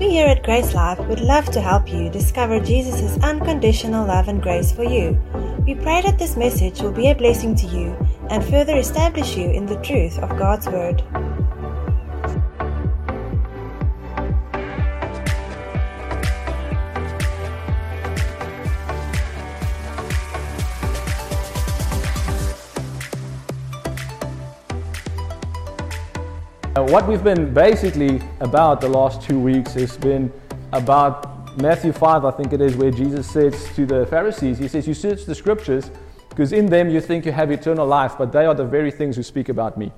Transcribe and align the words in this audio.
We 0.00 0.08
here 0.08 0.28
at 0.28 0.42
Grace 0.42 0.72
Life 0.72 0.98
would 0.98 1.20
love 1.20 1.50
to 1.50 1.60
help 1.60 1.92
you 1.92 2.08
discover 2.08 2.58
Jesus' 2.58 3.22
unconditional 3.22 4.06
love 4.06 4.28
and 4.28 4.40
grace 4.40 4.72
for 4.72 4.82
you. 4.82 5.20
We 5.66 5.74
pray 5.74 6.00
that 6.00 6.18
this 6.18 6.38
message 6.38 6.80
will 6.80 6.90
be 6.90 7.10
a 7.10 7.14
blessing 7.14 7.54
to 7.56 7.66
you 7.66 7.94
and 8.30 8.42
further 8.42 8.78
establish 8.78 9.36
you 9.36 9.50
in 9.50 9.66
the 9.66 9.76
truth 9.82 10.18
of 10.20 10.38
God's 10.38 10.68
Word. 10.68 11.02
What 26.90 27.06
we've 27.06 27.22
been 27.22 27.54
basically 27.54 28.20
about 28.40 28.80
the 28.80 28.88
last 28.88 29.22
two 29.22 29.38
weeks 29.38 29.74
has 29.74 29.96
been 29.96 30.32
about 30.72 31.56
Matthew 31.56 31.92
5, 31.92 32.24
I 32.24 32.32
think 32.32 32.52
it 32.52 32.60
is, 32.60 32.74
where 32.74 32.90
Jesus 32.90 33.30
says 33.30 33.72
to 33.76 33.86
the 33.86 34.06
Pharisees, 34.06 34.58
He 34.58 34.66
says, 34.66 34.88
You 34.88 34.94
search 34.94 35.24
the 35.24 35.36
scriptures 35.36 35.88
because 36.30 36.52
in 36.52 36.66
them 36.66 36.90
you 36.90 37.00
think 37.00 37.24
you 37.24 37.30
have 37.30 37.52
eternal 37.52 37.86
life, 37.86 38.18
but 38.18 38.32
they 38.32 38.44
are 38.44 38.54
the 38.54 38.64
very 38.64 38.90
things 38.90 39.14
who 39.14 39.22
speak 39.22 39.48
about 39.48 39.78
me. 39.78 39.92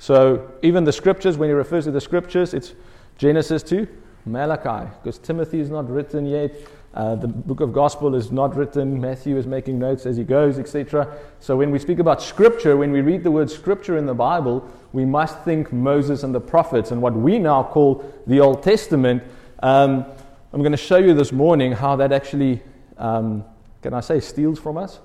So 0.00 0.50
even 0.62 0.82
the 0.82 0.92
scriptures, 0.92 1.38
when 1.38 1.48
he 1.48 1.52
refers 1.52 1.84
to 1.84 1.92
the 1.92 2.00
scriptures, 2.00 2.54
it's 2.54 2.74
Genesis 3.18 3.62
to 3.64 3.86
Malachi, 4.24 4.90
because 5.00 5.18
Timothy 5.18 5.60
is 5.60 5.70
not 5.70 5.88
written 5.88 6.26
yet. 6.26 6.52
Uh, 6.96 7.14
the 7.14 7.28
book 7.28 7.60
of 7.60 7.74
gospel 7.74 8.14
is 8.14 8.32
not 8.32 8.56
written. 8.56 8.98
Matthew 8.98 9.36
is 9.36 9.46
making 9.46 9.78
notes 9.78 10.06
as 10.06 10.16
he 10.16 10.24
goes, 10.24 10.58
etc. 10.58 11.14
So 11.40 11.54
when 11.54 11.70
we 11.70 11.78
speak 11.78 11.98
about 11.98 12.22
scripture, 12.22 12.74
when 12.78 12.90
we 12.90 13.02
read 13.02 13.22
the 13.22 13.30
word 13.30 13.50
scripture 13.50 13.98
in 13.98 14.06
the 14.06 14.14
Bible, 14.14 14.66
we 14.94 15.04
must 15.04 15.38
think 15.40 15.74
Moses 15.74 16.22
and 16.22 16.34
the 16.34 16.40
prophets 16.40 16.92
and 16.92 17.02
what 17.02 17.12
we 17.12 17.38
now 17.38 17.62
call 17.62 18.02
the 18.26 18.40
Old 18.40 18.62
Testament. 18.62 19.22
Um, 19.62 20.06
I'm 20.54 20.60
going 20.60 20.72
to 20.72 20.78
show 20.78 20.96
you 20.96 21.12
this 21.12 21.32
morning 21.32 21.72
how 21.72 21.96
that 21.96 22.12
actually, 22.12 22.62
um, 22.96 23.44
can 23.82 23.92
I 23.92 24.00
say, 24.00 24.18
steals 24.18 24.58
from 24.58 24.78
us. 24.78 24.98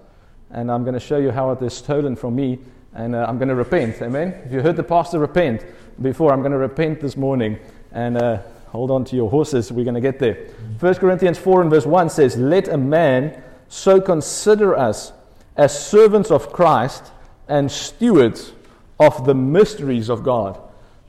And 0.50 0.72
I'm 0.72 0.84
going 0.84 0.94
to 0.94 1.00
show 1.00 1.18
you 1.18 1.32
how 1.32 1.52
it 1.52 1.62
is 1.62 1.74
stolen 1.74 2.16
from 2.16 2.38
me. 2.38 2.60
And 2.94 3.16
uh, 3.16 3.26
I'm 3.28 3.38
going 3.38 3.50
to 3.50 3.56
repent. 3.56 4.02
Amen. 4.02 4.42
If 4.46 4.54
you 4.54 4.62
heard 4.62 4.78
the 4.78 4.84
pastor 4.84 5.20
repent 5.20 5.66
before, 6.02 6.32
I'm 6.32 6.40
going 6.40 6.54
to 6.54 6.58
repent 6.58 7.02
this 7.02 7.18
morning. 7.18 7.60
And 7.92 8.16
uh, 8.16 8.44
Hold 8.72 8.90
on 8.90 9.04
to 9.06 9.16
your 9.16 9.30
horses. 9.30 9.72
We're 9.72 9.84
going 9.84 9.96
to 9.96 10.02
get 10.02 10.20
there. 10.20 10.48
1 10.80 10.96
Corinthians 10.96 11.38
4 11.38 11.62
and 11.62 11.70
verse 11.70 11.86
1 11.86 12.10
says, 12.10 12.38
Let 12.38 12.70
a 12.70 12.78
man 12.78 13.42
so 13.68 14.00
consider 14.00 14.76
us 14.76 15.12
as 15.58 15.78
servants 15.88 16.32
of 16.32 16.54
Christ 16.54 17.12
and 17.50 17.70
stewards 17.70 18.54
of 18.98 19.26
the 19.26 19.36
mysteries 19.36 20.08
of 20.08 20.24
God. 20.24 20.58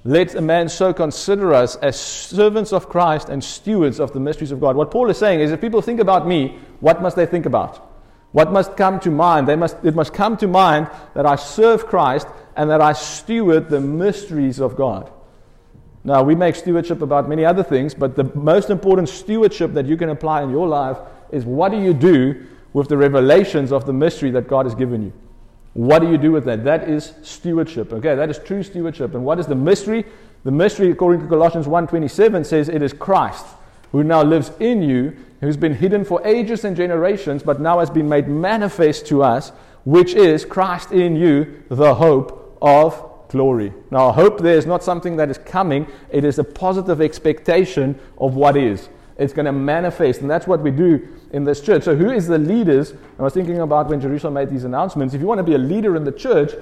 Let 0.04 0.34
a 0.34 0.40
man 0.40 0.68
so 0.68 0.92
consider 0.92 1.54
us 1.54 1.76
as 1.76 1.98
servants 2.00 2.72
of 2.72 2.88
Christ 2.88 3.28
and 3.28 3.42
stewards 3.42 4.00
of 4.00 4.12
the 4.12 4.18
mysteries 4.18 4.50
of 4.50 4.60
God. 4.60 4.74
What 4.74 4.90
Paul 4.90 5.08
is 5.08 5.18
saying 5.18 5.38
is 5.38 5.52
if 5.52 5.60
people 5.60 5.80
think 5.80 6.00
about 6.00 6.26
me, 6.26 6.58
what 6.80 7.00
must 7.00 7.14
they 7.14 7.26
think 7.26 7.46
about? 7.46 7.90
What 8.32 8.50
must 8.50 8.76
come 8.76 8.98
to 9.00 9.10
mind? 9.10 9.46
They 9.46 9.54
must, 9.54 9.76
it 9.84 9.94
must 9.94 10.12
come 10.12 10.36
to 10.38 10.48
mind 10.48 10.90
that 11.14 11.26
I 11.26 11.36
serve 11.36 11.86
Christ 11.86 12.26
and 12.56 12.68
that 12.70 12.80
I 12.80 12.92
steward 12.92 13.68
the 13.68 13.80
mysteries 13.80 14.58
of 14.58 14.74
God. 14.74 15.12
Now, 16.04 16.22
we 16.22 16.34
make 16.34 16.56
stewardship 16.56 17.00
about 17.00 17.28
many 17.28 17.44
other 17.44 17.62
things, 17.62 17.94
but 17.94 18.16
the 18.16 18.24
most 18.34 18.70
important 18.70 19.08
stewardship 19.08 19.72
that 19.74 19.86
you 19.86 19.96
can 19.96 20.08
apply 20.08 20.42
in 20.42 20.50
your 20.50 20.66
life 20.66 20.98
is 21.30 21.44
what 21.44 21.70
do 21.70 21.80
you 21.80 21.94
do 21.94 22.46
with 22.72 22.88
the 22.88 22.96
revelations 22.96 23.70
of 23.70 23.86
the 23.86 23.92
mystery 23.92 24.30
that 24.32 24.48
God 24.48 24.66
has 24.66 24.74
given 24.74 25.02
you? 25.02 25.12
What 25.74 26.00
do 26.00 26.10
you 26.10 26.18
do 26.18 26.32
with 26.32 26.44
that? 26.46 26.64
That 26.64 26.88
is 26.88 27.14
stewardship. 27.22 27.92
Okay, 27.92 28.14
that 28.14 28.28
is 28.28 28.38
true 28.38 28.62
stewardship. 28.62 29.14
And 29.14 29.24
what 29.24 29.38
is 29.38 29.46
the 29.46 29.54
mystery? 29.54 30.04
The 30.44 30.50
mystery, 30.50 30.90
according 30.90 31.22
to 31.22 31.28
Colossians 31.28 31.66
1.27, 31.66 32.44
says 32.44 32.68
it 32.68 32.82
is 32.82 32.92
Christ 32.92 33.46
who 33.92 34.02
now 34.02 34.22
lives 34.22 34.50
in 34.58 34.82
you, 34.82 35.14
who's 35.40 35.56
been 35.56 35.74
hidden 35.74 36.04
for 36.04 36.26
ages 36.26 36.64
and 36.64 36.76
generations, 36.76 37.42
but 37.42 37.60
now 37.60 37.78
has 37.78 37.90
been 37.90 38.08
made 38.08 38.26
manifest 38.26 39.06
to 39.06 39.22
us, 39.22 39.50
which 39.84 40.14
is 40.14 40.44
Christ 40.44 40.92
in 40.92 41.14
you, 41.14 41.62
the 41.68 41.94
hope 41.94 42.56
of 42.60 43.10
glory. 43.32 43.72
Now, 43.90 44.10
I 44.10 44.12
hope 44.12 44.40
there 44.40 44.56
is 44.56 44.66
not 44.66 44.84
something 44.84 45.16
that 45.16 45.30
is 45.30 45.38
coming, 45.38 45.86
it 46.10 46.24
is 46.24 46.38
a 46.38 46.44
positive 46.44 47.00
expectation 47.00 47.98
of 48.18 48.36
what 48.36 48.56
is. 48.56 48.88
It's 49.18 49.32
going 49.32 49.46
to 49.46 49.52
manifest, 49.52 50.20
and 50.20 50.30
that's 50.30 50.46
what 50.46 50.60
we 50.60 50.70
do 50.70 51.08
in 51.32 51.44
this 51.44 51.60
church. 51.60 51.82
So, 51.82 51.96
who 51.96 52.10
is 52.10 52.26
the 52.26 52.38
leaders? 52.38 52.94
I 53.18 53.22
was 53.22 53.34
thinking 53.34 53.58
about 53.58 53.88
when 53.88 54.00
Jerusalem 54.00 54.34
made 54.34 54.50
these 54.50 54.64
announcements. 54.64 55.14
If 55.14 55.20
you 55.20 55.26
want 55.26 55.38
to 55.38 55.44
be 55.44 55.54
a 55.54 55.58
leader 55.58 55.96
in 55.96 56.04
the 56.04 56.12
church, 56.12 56.52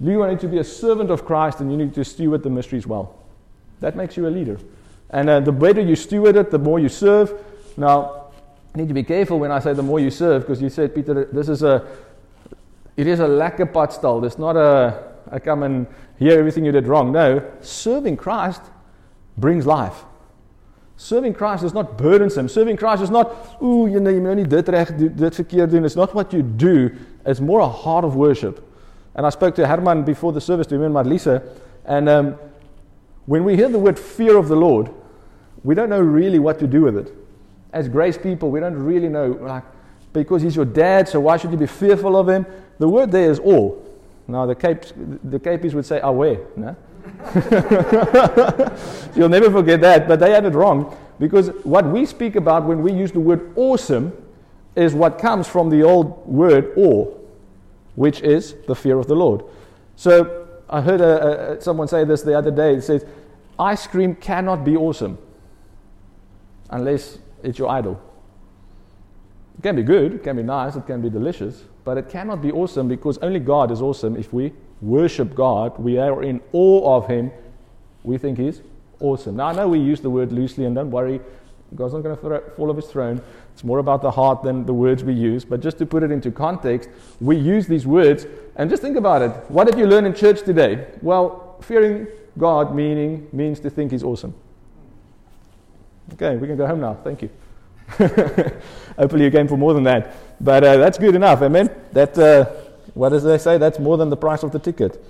you 0.00 0.26
need 0.26 0.40
to 0.40 0.48
be 0.48 0.58
a 0.58 0.64
servant 0.64 1.10
of 1.10 1.24
Christ 1.24 1.60
and 1.60 1.70
you 1.70 1.78
need 1.78 1.94
to 1.94 2.04
steward 2.04 2.42
the 2.42 2.50
mysteries 2.50 2.86
well. 2.86 3.16
That 3.80 3.96
makes 3.96 4.16
you 4.16 4.26
a 4.26 4.28
leader. 4.28 4.58
And 5.10 5.30
uh, 5.30 5.40
the 5.40 5.52
better 5.52 5.80
you 5.80 5.96
steward 5.96 6.36
it, 6.36 6.50
the 6.50 6.58
more 6.58 6.78
you 6.78 6.88
serve. 6.88 7.32
Now, 7.76 8.24
you 8.74 8.82
need 8.82 8.88
to 8.88 8.94
be 8.94 9.04
careful 9.04 9.38
when 9.38 9.52
I 9.52 9.60
say 9.60 9.72
the 9.72 9.82
more 9.82 10.00
you 10.00 10.10
serve, 10.10 10.42
because 10.42 10.60
you 10.60 10.68
said, 10.68 10.94
Peter, 10.94 11.26
this 11.26 11.48
is 11.48 11.62
a, 11.62 11.86
it 12.96 13.06
is 13.06 13.20
a 13.20 13.26
lekker 13.26 13.72
padstal. 13.72 14.24
It's 14.24 14.38
not 14.38 14.56
a, 14.56 15.12
I 15.30 15.38
come 15.38 15.62
and 15.62 15.86
hear 16.18 16.38
everything 16.38 16.64
you 16.64 16.72
did 16.72 16.86
wrong. 16.86 17.12
No, 17.12 17.42
serving 17.60 18.16
Christ 18.16 18.62
brings 19.36 19.66
life. 19.66 20.04
Serving 20.96 21.34
Christ 21.34 21.64
is 21.64 21.74
not 21.74 21.98
burdensome. 21.98 22.48
Serving 22.48 22.76
Christ 22.76 23.02
is 23.02 23.10
not, 23.10 23.60
ooh, 23.62 23.88
you 23.88 23.98
know, 23.98 24.10
you 24.10 24.26
only 24.28 24.44
dit 24.44 24.68
reg, 24.68 24.96
dit 24.96 25.34
verkeerd 25.34 25.70
doen. 25.70 25.84
It's 25.84 25.96
not 25.96 26.14
what 26.14 26.32
you 26.32 26.42
do. 26.42 26.96
It's 27.26 27.40
more 27.40 27.60
a 27.60 27.68
heart 27.68 28.04
of 28.04 28.14
worship. 28.14 28.64
And 29.16 29.26
I 29.26 29.30
spoke 29.30 29.56
to 29.56 29.66
Herman 29.66 30.04
before 30.04 30.32
the 30.32 30.40
service, 30.40 30.66
to 30.68 30.80
him 30.80 30.96
and 30.96 31.42
and 31.84 32.08
um, 32.08 32.38
when 33.26 33.44
we 33.44 33.56
hear 33.56 33.68
the 33.68 33.78
word 33.78 33.98
fear 33.98 34.36
of 34.36 34.48
the 34.48 34.56
Lord, 34.56 34.90
we 35.62 35.74
don't 35.74 35.88
know 35.88 36.00
really 36.00 36.38
what 36.38 36.58
to 36.60 36.66
do 36.66 36.82
with 36.82 36.96
it. 36.96 37.12
As 37.72 37.88
grace 37.88 38.16
people, 38.16 38.50
we 38.50 38.60
don't 38.60 38.74
really 38.74 39.08
know, 39.08 39.38
like, 39.40 39.64
because 40.12 40.42
he's 40.42 40.56
your 40.56 40.64
dad, 40.64 41.08
so 41.08 41.20
why 41.20 41.36
should 41.36 41.50
you 41.50 41.56
be 41.56 41.66
fearful 41.66 42.16
of 42.16 42.28
him? 42.28 42.46
The 42.78 42.88
word 42.88 43.10
there 43.10 43.30
is 43.30 43.40
awe. 43.40 43.74
Now, 44.26 44.46
the, 44.46 44.54
Cape, 44.54 44.80
the 45.22 45.38
Capies 45.38 45.74
would 45.74 45.84
say 45.84 46.00
away. 46.00 46.38
No? 46.56 46.74
You'll 49.14 49.28
never 49.28 49.50
forget 49.50 49.80
that, 49.82 50.08
but 50.08 50.20
they 50.20 50.30
had 50.30 50.46
it 50.46 50.54
wrong 50.54 50.96
because 51.18 51.48
what 51.64 51.84
we 51.86 52.06
speak 52.06 52.36
about 52.36 52.64
when 52.64 52.82
we 52.82 52.92
use 52.92 53.12
the 53.12 53.20
word 53.20 53.52
awesome 53.56 54.12
is 54.74 54.94
what 54.94 55.18
comes 55.18 55.46
from 55.46 55.68
the 55.68 55.82
old 55.82 56.26
word 56.26 56.72
awe, 56.76 57.06
which 57.94 58.20
is 58.22 58.54
the 58.66 58.74
fear 58.74 58.98
of 58.98 59.06
the 59.06 59.14
Lord. 59.14 59.44
So 59.96 60.46
I 60.68 60.80
heard 60.80 61.00
a, 61.00 61.52
a, 61.52 61.60
someone 61.60 61.86
say 61.86 62.04
this 62.04 62.22
the 62.22 62.36
other 62.36 62.50
day. 62.50 62.74
It 62.74 62.82
says, 62.82 63.04
ice 63.58 63.86
cream 63.86 64.14
cannot 64.16 64.64
be 64.64 64.76
awesome 64.76 65.18
unless 66.70 67.18
it's 67.42 67.58
your 67.58 67.68
idol. 67.68 68.00
It 69.58 69.62
can 69.62 69.76
be 69.76 69.82
good, 69.82 70.14
it 70.14 70.24
can 70.24 70.36
be 70.36 70.42
nice, 70.42 70.74
it 70.74 70.86
can 70.86 71.00
be 71.00 71.10
delicious, 71.10 71.62
but 71.84 71.98
it 71.98 72.08
cannot 72.08 72.40
be 72.40 72.50
awesome 72.50 72.88
because 72.88 73.18
only 73.18 73.40
God 73.40 73.70
is 73.70 73.82
awesome. 73.82 74.16
If 74.16 74.32
we 74.32 74.52
worship 74.80 75.34
God, 75.34 75.78
we 75.78 75.98
are 75.98 76.22
in 76.22 76.40
awe 76.52 76.96
of 76.96 77.06
Him, 77.06 77.30
we 78.02 78.18
think 78.18 78.38
He's 78.38 78.62
awesome. 79.00 79.36
Now, 79.36 79.46
I 79.46 79.52
know 79.54 79.68
we 79.68 79.78
use 79.78 80.00
the 80.00 80.10
word 80.10 80.32
loosely, 80.32 80.64
and 80.64 80.74
don't 80.74 80.90
worry, 80.90 81.20
God's 81.74 81.94
not 81.94 82.02
going 82.02 82.16
to 82.16 82.50
fall 82.56 82.70
off 82.70 82.76
His 82.76 82.86
throne. 82.86 83.20
It's 83.52 83.64
more 83.64 83.78
about 83.78 84.02
the 84.02 84.10
heart 84.10 84.42
than 84.42 84.64
the 84.64 84.74
words 84.74 85.04
we 85.04 85.12
use. 85.12 85.44
But 85.44 85.60
just 85.60 85.78
to 85.78 85.86
put 85.86 86.02
it 86.02 86.10
into 86.10 86.30
context, 86.30 86.88
we 87.20 87.36
use 87.36 87.66
these 87.66 87.86
words, 87.86 88.26
and 88.56 88.70
just 88.70 88.82
think 88.82 88.96
about 88.96 89.22
it. 89.22 89.30
What 89.48 89.66
did 89.66 89.78
you 89.78 89.86
learn 89.86 90.06
in 90.06 90.14
church 90.14 90.42
today? 90.42 90.86
Well, 91.02 91.58
fearing 91.60 92.06
God 92.38 92.74
meaning 92.74 93.28
means 93.32 93.60
to 93.60 93.70
think 93.70 93.92
He's 93.92 94.02
awesome. 94.02 94.34
Okay, 96.14 96.36
we 96.36 96.46
can 96.46 96.56
go 96.56 96.66
home 96.66 96.80
now. 96.80 96.94
Thank 96.94 97.22
you. 97.22 97.30
Hopefully, 98.98 99.24
you 99.24 99.30
came 99.30 99.48
for 99.48 99.56
more 99.56 99.74
than 99.74 99.84
that. 99.84 100.16
But 100.40 100.64
uh, 100.64 100.76
that's 100.76 100.98
good 100.98 101.14
enough. 101.14 101.42
Amen. 101.42 101.70
That, 101.92 102.18
uh, 102.18 102.44
what 102.94 103.10
does 103.10 103.22
they 103.22 103.38
say? 103.38 103.58
That's 103.58 103.78
more 103.78 103.96
than 103.96 104.10
the 104.10 104.16
price 104.16 104.42
of 104.42 104.52
the 104.52 104.58
ticket. 104.58 105.04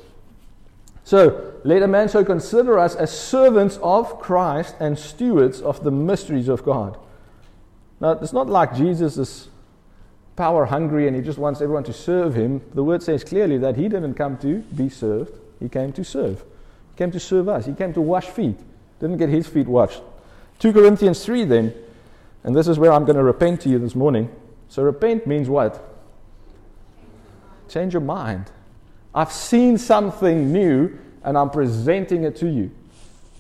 So, 1.05 1.53
let 1.65 1.83
a 1.83 1.87
man 1.87 2.09
so 2.09 2.25
consider 2.25 2.79
us 2.79 2.95
as 2.95 3.17
servants 3.17 3.79
of 3.83 4.19
Christ 4.21 4.75
and 4.81 4.99
stewards 4.99 5.61
of 5.61 5.85
the 5.85 5.91
mysteries 5.91 6.49
of 6.49 6.65
God. 6.65 6.99
Now, 8.01 8.13
it's 8.13 8.33
not 8.33 8.49
like 8.49 8.75
Jesus 8.75 9.19
is 9.19 9.49
power 10.37 10.65
hungry 10.65 11.07
and 11.07 11.15
he 11.15 11.23
just 11.23 11.39
wants 11.39 11.61
everyone 11.61 11.85
to 11.85 11.93
serve 11.93 12.35
him. 12.35 12.61
The 12.75 12.83
word 12.83 13.03
says 13.03 13.23
clearly 13.23 13.59
that 13.59 13.77
he 13.77 13.89
didn't 13.89 14.15
come 14.15 14.37
to 14.39 14.59
be 14.75 14.89
served, 14.89 15.39
he 15.61 15.69
came 15.69 15.93
to 15.93 16.05
serve. 16.05 16.43
He 16.93 16.99
came 16.99 17.11
to 17.13 17.21
serve 17.21 17.49
us, 17.49 17.67
he 17.67 17.75
came 17.75 17.93
to 17.93 18.01
wash 18.01 18.27
feet, 18.27 18.59
didn't 18.99 19.19
get 19.19 19.29
his 19.29 19.47
feet 19.47 19.67
washed. 19.67 20.01
2 20.59 20.73
Corinthians 20.73 21.25
3 21.25 21.45
then 21.45 21.75
and 22.45 22.55
this 22.55 22.69
is 22.69 22.79
where 22.79 22.93
I'm 22.93 23.05
going 23.05 23.17
to 23.17 23.23
repent 23.23 23.63
to 23.63 23.69
you 23.69 23.79
this 23.79 23.95
morning. 23.95 24.31
So, 24.69 24.83
repent 24.83 25.27
means 25.27 25.49
what? 25.49 25.83
Change 27.69 27.95
your 27.95 28.03
mind. 28.03 28.51
I've 29.15 29.33
seen 29.33 29.79
something 29.79 30.53
new 30.53 30.99
and 31.23 31.39
I'm 31.39 31.51
presenting 31.51 32.25
it 32.25 32.37
to 32.37 32.47
you. 32.47 32.71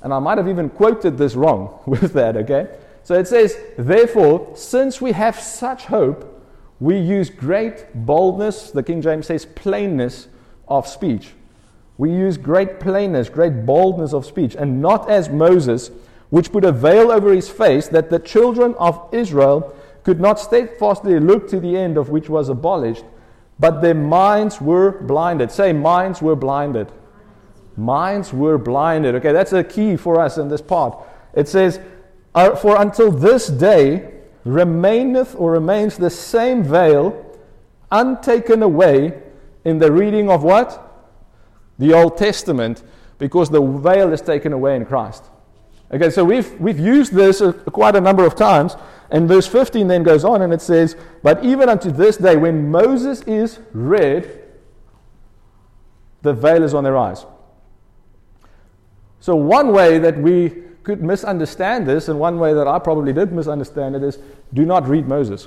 And 0.03 0.12
I 0.12 0.19
might 0.19 0.39
have 0.39 0.49
even 0.49 0.71
quoted 0.71 1.19
this 1.19 1.35
wrong 1.35 1.81
with 1.87 2.12
that, 2.15 2.37
okay? 2.37 2.77
So 3.03 3.15
it 3.15 3.29
says, 3.29 3.56
Therefore, 3.77 4.53
since 4.55 5.01
we 5.01 5.12
have 5.12 5.39
such 5.39 5.85
hope, 5.85 6.31
we 6.81 6.99
use 6.99 7.31
great 7.31 7.87
boldness, 7.95 8.71
the 8.71 8.83
King 8.83 9.00
James 9.03 9.27
says 9.27 9.47
plainness 9.47 10.29
of 10.67 10.89
speech. 10.89 11.33
We 11.97 12.11
use 12.11 12.37
great 12.37 12.81
plainness, 12.81 13.29
great 13.29 13.65
boldness 13.65 14.12
of 14.12 14.27
speech, 14.27 14.57
and 14.57 14.83
not 14.83 15.09
as 15.09 15.29
Moses 15.29 15.91
which 16.35 16.51
put 16.51 16.65
a 16.65 16.73
veil 16.73 17.13
over 17.13 17.33
his 17.33 17.49
face, 17.49 17.87
that 17.87 18.11
the 18.11 18.19
children 18.19 18.75
of 18.81 19.09
Israel 19.13 19.73
could 20.03 20.19
not 20.19 20.41
steadfastly 20.41 21.21
look 21.21 21.49
to 21.49 21.61
the 21.61 21.77
end 21.77 21.97
of 21.97 22.09
which 22.09 22.29
was 22.29 22.49
abolished, 22.49 23.05
but 23.61 23.81
their 23.81 23.95
minds 23.95 24.61
were 24.61 25.01
blinded. 25.03 25.53
Say, 25.53 25.73
minds 25.73 26.21
were 26.21 26.35
blinded. 26.35 26.91
Minds 27.77 28.33
were 28.33 28.59
blinded. 28.59 29.15
Okay, 29.15 29.31
that's 29.31 29.53
a 29.53 29.63
key 29.63 29.95
for 29.95 30.21
us 30.21 30.37
in 30.37 30.49
this 30.49 30.61
part. 30.61 30.99
It 31.35 31.47
says, 31.47 31.79
For 32.35 32.83
until 32.83 33.13
this 33.13 33.47
day 33.47 34.11
remaineth 34.45 35.37
or 35.39 35.53
remains 35.53 35.97
the 35.97 36.11
same 36.11 36.65
veil 36.65 37.15
untaken 37.93 38.61
away 38.61 39.23
in 39.65 39.79
the 39.79 39.93
reading 39.93 40.29
of 40.29 40.43
what? 40.43 40.81
The 41.79 41.95
Old 41.95 42.17
Testament, 42.19 42.83
because 43.19 43.51
the 43.51 43.63
veil 43.63 44.13
is 44.13 44.21
taken 44.21 44.53
away 44.53 44.75
in 44.75 44.85
Christ. 44.85 45.31
Okay, 45.94 46.11
so 46.11 46.25
we've, 46.25 46.61
we've 46.61 46.81
used 46.81 47.12
this 47.12 47.41
uh, 47.41 47.52
quite 47.52 47.94
a 47.94 48.00
number 48.00 48.26
of 48.26 48.35
times. 48.35 48.75
And 49.11 49.29
verse 49.29 49.46
15 49.46 49.87
then 49.87 50.02
goes 50.02 50.25
on 50.25 50.43
and 50.43 50.52
it 50.52 50.61
says, 50.61 50.96
But 51.23 51.44
even 51.44 51.69
unto 51.69 51.93
this 51.93 52.17
day, 52.17 52.37
when 52.37 52.69
Moses 52.69 53.23
is 53.23 53.61
read, 53.73 54.43
the 56.23 56.32
veil 56.32 56.64
is 56.64 56.75
on 56.75 56.82
their 56.82 56.96
eyes. 56.96 57.25
So, 59.20 59.37
one 59.37 59.73
way 59.73 59.99
that 59.99 60.19
we 60.19 60.64
could 60.82 61.00
misunderstand 61.00 61.87
this, 61.87 62.08
and 62.08 62.19
one 62.19 62.40
way 62.40 62.52
that 62.55 62.67
I 62.67 62.79
probably 62.81 63.12
did 63.12 63.32
misunderstand 63.32 63.94
it, 63.94 64.02
is 64.02 64.19
do 64.52 64.67
not 64.67 64.88
read 64.88 65.06
Moses. 65.06 65.47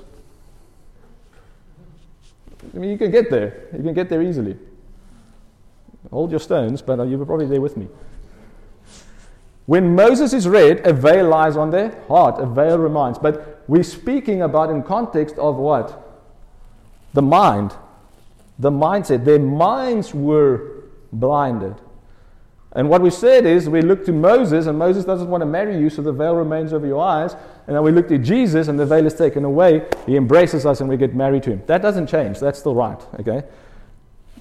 I 2.74 2.78
mean, 2.78 2.90
you 2.90 2.98
can 2.98 3.12
get 3.12 3.30
there. 3.30 3.68
You 3.76 3.84
can 3.84 3.94
get 3.94 4.08
there 4.08 4.22
easily. 4.22 4.58
Hold 6.10 6.32
your 6.32 6.40
stones, 6.40 6.82
but 6.82 7.04
you 7.08 7.18
were 7.18 7.26
probably 7.26 7.48
there 7.48 7.62
with 7.62 7.76
me. 7.76 7.88
When 9.68 9.96
Moses 9.96 10.32
is 10.32 10.48
read, 10.48 10.88
a 10.88 10.94
veil 10.94 11.28
lies 11.28 11.58
on 11.58 11.72
their 11.72 12.02
heart, 12.08 12.42
a 12.42 12.46
veil 12.46 12.78
reminds. 12.80 13.20
But 13.20 13.64
we're 13.68 13.84
speaking 13.84 14.42
about 14.42 14.70
in 14.70 14.82
context 14.82 15.38
of 15.38 15.58
what? 15.58 16.24
The 17.14 17.22
mind, 17.22 17.74
the 18.58 18.72
mindset. 18.72 19.26
Their 19.26 19.40
minds 19.40 20.14
were 20.14 20.86
blinded. 21.12 21.76
And 22.72 22.90
what 22.90 23.02
we 23.02 23.10
said 23.10 23.46
is 23.46 23.68
we 23.68 23.82
look 23.82 24.06
to 24.06 24.14
Moses, 24.14 24.68
and 24.68 24.80
Moses 24.80 25.04
doesn't 25.04 25.28
want 25.28 25.42
to 25.42 25.46
marry 25.46 25.78
you, 25.78 25.90
so 25.90 26.02
the 26.02 26.14
veil 26.14 26.36
remains 26.36 26.72
over 26.72 26.88
your 26.88 27.02
eyes. 27.02 27.34
And 27.66 27.76
then 27.76 27.84
we 27.84 27.92
look 27.92 28.08
to 28.08 28.18
Jesus, 28.18 28.70
and 28.70 28.80
the 28.80 28.86
veil 28.86 29.06
is 29.06 29.16
taken 29.16 29.44
away. 29.44 29.86
He 30.06 30.16
embraces 30.16 30.66
us, 30.66 30.80
and 30.80 30.90
we 30.90 30.96
get 30.96 31.14
married 31.14 31.44
to 31.44 31.52
him. 31.52 31.64
That 31.66 31.82
doesn't 31.82 32.08
change. 32.08 32.40
That's 32.40 32.60
still 32.60 32.76
right. 32.76 33.02
Okay? 33.20 33.44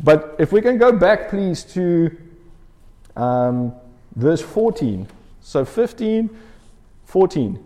But 0.04 0.36
if 0.38 0.52
we 0.52 0.62
can 0.62 0.78
go 0.78 0.92
back, 0.92 1.30
please, 1.30 1.64
to 1.74 2.16
um, 3.16 3.74
verse 4.16 4.40
14. 4.40 5.06
So 5.40 5.64
15, 5.64 6.36
14. 7.04 7.64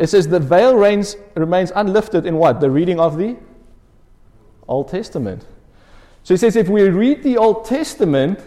It 0.00 0.08
says, 0.08 0.26
The 0.26 0.40
veil 0.40 0.74
reigns, 0.74 1.16
remains 1.36 1.70
unlifted 1.76 2.26
in 2.26 2.36
what? 2.36 2.60
The 2.60 2.70
reading 2.70 2.98
of 2.98 3.16
the 3.16 3.36
Old 4.66 4.88
Testament. 4.88 5.46
So 6.24 6.34
he 6.34 6.38
says, 6.38 6.56
if 6.56 6.68
we 6.68 6.88
read 6.88 7.22
the 7.22 7.36
Old 7.38 7.64
Testament, 7.64 8.40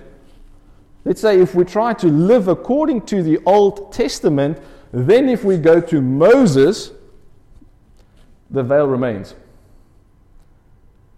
Let's 1.03 1.21
say 1.21 1.39
if 1.39 1.55
we 1.55 1.63
try 1.63 1.93
to 1.93 2.07
live 2.07 2.47
according 2.47 3.03
to 3.07 3.23
the 3.23 3.39
Old 3.45 3.91
Testament, 3.91 4.59
then 4.91 5.29
if 5.29 5.43
we 5.43 5.57
go 5.57 5.81
to 5.81 6.01
Moses, 6.01 6.91
the 8.49 8.61
veil 8.61 8.87
remains. 8.87 9.33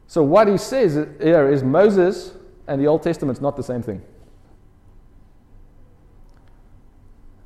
So 0.07 0.23
what 0.23 0.47
he 0.47 0.57
says 0.57 1.07
here 1.21 1.49
is 1.49 1.63
Moses 1.63 2.33
and 2.67 2.79
the 2.79 2.87
Old 2.87 3.03
Testament 3.03 3.37
is 3.37 3.41
not 3.41 3.57
the 3.57 3.63
same 3.63 3.81
thing. 3.81 4.01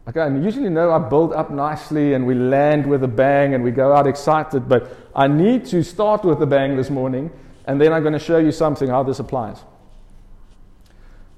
Okay, 0.07 0.21
and 0.21 0.41
usually 0.41 0.69
no, 0.69 0.91
I 0.91 0.99
build 0.99 1.33
up 1.33 1.51
nicely 1.51 2.13
and 2.13 2.25
we 2.25 2.33
land 2.33 2.87
with 2.87 3.03
a 3.03 3.09
bang 3.09 3.53
and 3.53 3.61
we 3.61 3.71
go 3.71 3.91
out 3.91 4.07
excited, 4.07 4.69
but 4.69 4.95
I 5.13 5.27
need 5.27 5.65
to 5.65 5.83
start 5.83 6.23
with 6.23 6.41
a 6.41 6.45
bang 6.45 6.77
this 6.77 6.89
morning 6.89 7.29
and 7.65 7.81
then 7.81 7.91
I'm 7.91 8.01
going 8.01 8.13
to 8.13 8.19
show 8.19 8.37
you 8.37 8.53
something 8.53 8.87
how 8.87 9.03
this 9.03 9.19
applies. 9.19 9.57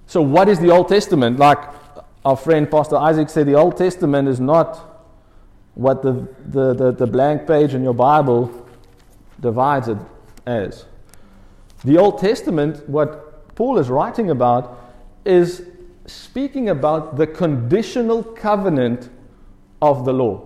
So, 0.05 0.21
what 0.21 0.47
is 0.47 0.59
the 0.59 0.69
Old 0.69 0.87
Testament? 0.87 1.39
Like 1.39 1.57
our 2.23 2.37
friend 2.37 2.69
Pastor 2.69 2.97
Isaac 2.97 3.29
said, 3.29 3.47
the 3.47 3.55
Old 3.55 3.75
Testament 3.75 4.27
is 4.27 4.39
not 4.39 4.77
what 5.73 6.03
the, 6.03 6.27
the, 6.45 6.73
the, 6.73 6.91
the 6.91 7.07
blank 7.07 7.47
page 7.47 7.73
in 7.73 7.81
your 7.83 7.93
Bible 7.95 8.67
divides 9.39 9.87
it 9.87 9.97
as. 10.45 10.85
The 11.83 11.97
Old 11.97 12.19
Testament, 12.19 12.87
what 12.87 13.55
Paul 13.55 13.79
is 13.79 13.89
writing 13.89 14.29
about, 14.29 14.79
is 15.25 15.65
speaking 16.11 16.69
about 16.69 17.17
the 17.17 17.27
conditional 17.27 18.23
covenant 18.23 19.09
of 19.81 20.05
the 20.05 20.13
law. 20.13 20.41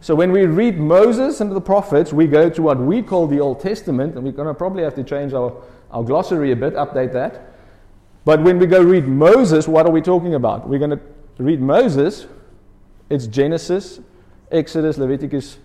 So 0.00 0.14
when 0.14 0.32
we 0.32 0.46
read 0.46 0.78
Moses 0.78 1.40
and 1.40 1.52
the 1.52 1.60
prophets, 1.60 2.12
we 2.12 2.26
go 2.26 2.50
to 2.50 2.62
what 2.62 2.78
we 2.78 3.02
call 3.02 3.28
the 3.28 3.38
Old 3.38 3.60
Testament, 3.60 4.16
and 4.16 4.24
we're 4.24 4.32
going 4.32 4.48
to 4.48 4.54
probably 4.54 4.82
have 4.82 4.96
to 4.96 5.04
change 5.04 5.32
our, 5.32 5.54
our 5.92 6.02
glossary 6.02 6.50
a 6.50 6.56
bit, 6.56 6.74
update 6.74 7.12
that. 7.12 7.54
But 8.24 8.42
when 8.42 8.58
we 8.58 8.66
go 8.66 8.82
read 8.82 9.06
Moses, 9.06 9.68
what 9.68 9.86
are 9.86 9.92
we 9.92 10.00
talking 10.00 10.34
about? 10.34 10.68
We're 10.68 10.80
going 10.80 10.90
to 10.90 11.00
read 11.38 11.60
Moses, 11.60 12.26
it's 13.10 13.26
Genesis, 13.26 14.00
Exodus, 14.50 14.98
Leviticus, 14.98 15.58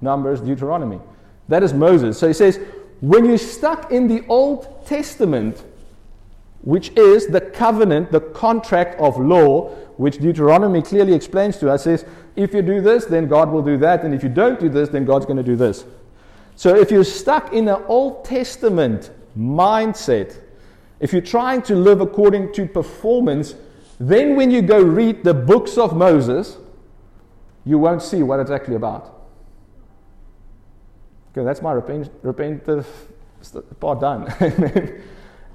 Numbers, 0.00 0.40
Deuteronomy. 0.40 1.00
That 1.48 1.62
is 1.62 1.72
Moses. 1.72 2.18
So 2.18 2.28
he 2.28 2.34
says, 2.34 2.60
when 3.00 3.24
you're 3.24 3.38
stuck 3.38 3.90
in 3.90 4.06
the 4.06 4.24
Old 4.28 4.86
Testament, 4.86 5.64
which 6.62 6.90
is 6.96 7.28
the 7.28 7.40
covenant, 7.40 8.10
the 8.12 8.20
contract 8.20 8.98
of 9.00 9.18
law, 9.18 9.68
which 9.96 10.18
Deuteronomy 10.18 10.82
clearly 10.82 11.12
explains 11.12 11.56
to 11.58 11.70
us, 11.70 11.84
says, 11.84 12.04
if 12.36 12.54
you 12.54 12.62
do 12.62 12.80
this, 12.80 13.04
then 13.04 13.26
God 13.28 13.50
will 13.50 13.62
do 13.62 13.76
that, 13.78 14.04
and 14.04 14.14
if 14.14 14.22
you 14.22 14.28
don't 14.28 14.60
do 14.60 14.68
this, 14.68 14.88
then 14.88 15.04
God's 15.04 15.26
going 15.26 15.38
to 15.38 15.42
do 15.42 15.56
this. 15.56 15.84
So 16.56 16.74
if 16.74 16.90
you're 16.90 17.04
stuck 17.04 17.52
in 17.52 17.68
an 17.68 17.82
Old 17.86 18.24
Testament 18.24 19.10
mindset, 19.36 20.36
if 21.00 21.12
you're 21.12 21.22
trying 21.22 21.62
to 21.62 21.76
live 21.76 22.00
according 22.00 22.52
to 22.54 22.66
performance, 22.66 23.54
then 24.00 24.36
when 24.36 24.50
you 24.50 24.62
go 24.62 24.80
read 24.80 25.24
the 25.24 25.34
books 25.34 25.78
of 25.78 25.96
Moses, 25.96 26.56
you 27.64 27.78
won't 27.78 28.02
see 28.02 28.22
what 28.22 28.40
it's 28.40 28.50
actually 28.50 28.76
about. 28.76 29.14
Okay, 31.32 31.44
that's 31.44 31.62
my 31.62 31.72
repent, 31.72 32.10
repentive 32.22 32.86
part 33.78 34.00
done. 34.00 34.32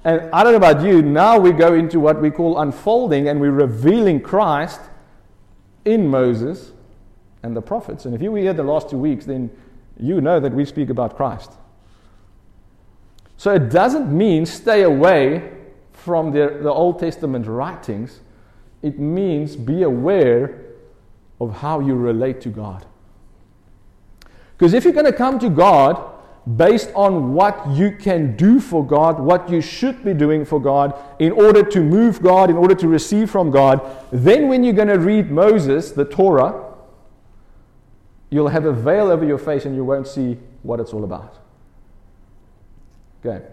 and 0.04 0.30
I 0.32 0.42
don't 0.42 0.52
know 0.52 0.58
about 0.58 0.84
you, 0.84 1.00
now 1.00 1.38
we 1.38 1.52
go 1.52 1.74
into 1.74 1.98
what 1.98 2.20
we 2.20 2.30
call 2.30 2.60
unfolding 2.60 3.28
and 3.28 3.40
we're 3.40 3.50
revealing 3.50 4.20
Christ 4.20 4.80
in 5.86 6.08
Moses 6.08 6.72
and 7.42 7.56
the 7.56 7.62
prophets. 7.62 8.04
And 8.04 8.14
if 8.14 8.20
you 8.20 8.30
were 8.30 8.38
here 8.38 8.52
the 8.52 8.62
last 8.62 8.90
two 8.90 8.98
weeks, 8.98 9.24
then 9.24 9.50
you 9.98 10.20
know 10.20 10.40
that 10.40 10.52
we 10.52 10.64
speak 10.66 10.90
about 10.90 11.16
Christ. 11.16 11.52
So 13.38 13.54
it 13.54 13.70
doesn't 13.70 14.16
mean 14.16 14.44
stay 14.44 14.82
away 14.82 15.50
from 15.92 16.32
the, 16.32 16.58
the 16.62 16.70
Old 16.70 16.98
Testament 16.98 17.46
writings. 17.46 18.20
It 18.82 18.98
means 18.98 19.56
be 19.56 19.82
aware 19.82 20.60
of 21.40 21.56
how 21.58 21.80
you 21.80 21.94
relate 21.94 22.42
to 22.42 22.50
God. 22.50 22.84
Because 24.56 24.74
if 24.74 24.84
you're 24.84 24.92
going 24.92 25.06
to 25.06 25.12
come 25.12 25.38
to 25.38 25.48
God 25.48 26.13
based 26.56 26.90
on 26.94 27.32
what 27.32 27.66
you 27.70 27.90
can 27.90 28.36
do 28.36 28.60
for 28.60 28.86
God, 28.86 29.18
what 29.18 29.48
you 29.48 29.60
should 29.60 30.04
be 30.04 30.12
doing 30.12 30.44
for 30.44 30.60
God, 30.60 30.94
in 31.18 31.32
order 31.32 31.62
to 31.62 31.80
move 31.80 32.22
God, 32.22 32.50
in 32.50 32.56
order 32.56 32.74
to 32.74 32.88
receive 32.88 33.30
from 33.30 33.50
God, 33.50 33.80
then 34.12 34.48
when 34.48 34.62
you're 34.62 34.74
going 34.74 34.88
to 34.88 34.98
read 34.98 35.30
Moses, 35.30 35.92
the 35.92 36.04
Torah, 36.04 36.74
you'll 38.30 38.48
have 38.48 38.66
a 38.66 38.72
veil 38.72 39.10
over 39.10 39.24
your 39.24 39.38
face 39.38 39.64
and 39.64 39.74
you 39.74 39.84
won't 39.84 40.06
see 40.06 40.36
what 40.62 40.80
it's 40.80 40.92
all 40.92 41.04
about. 41.04 41.38
Okay. 43.24 43.46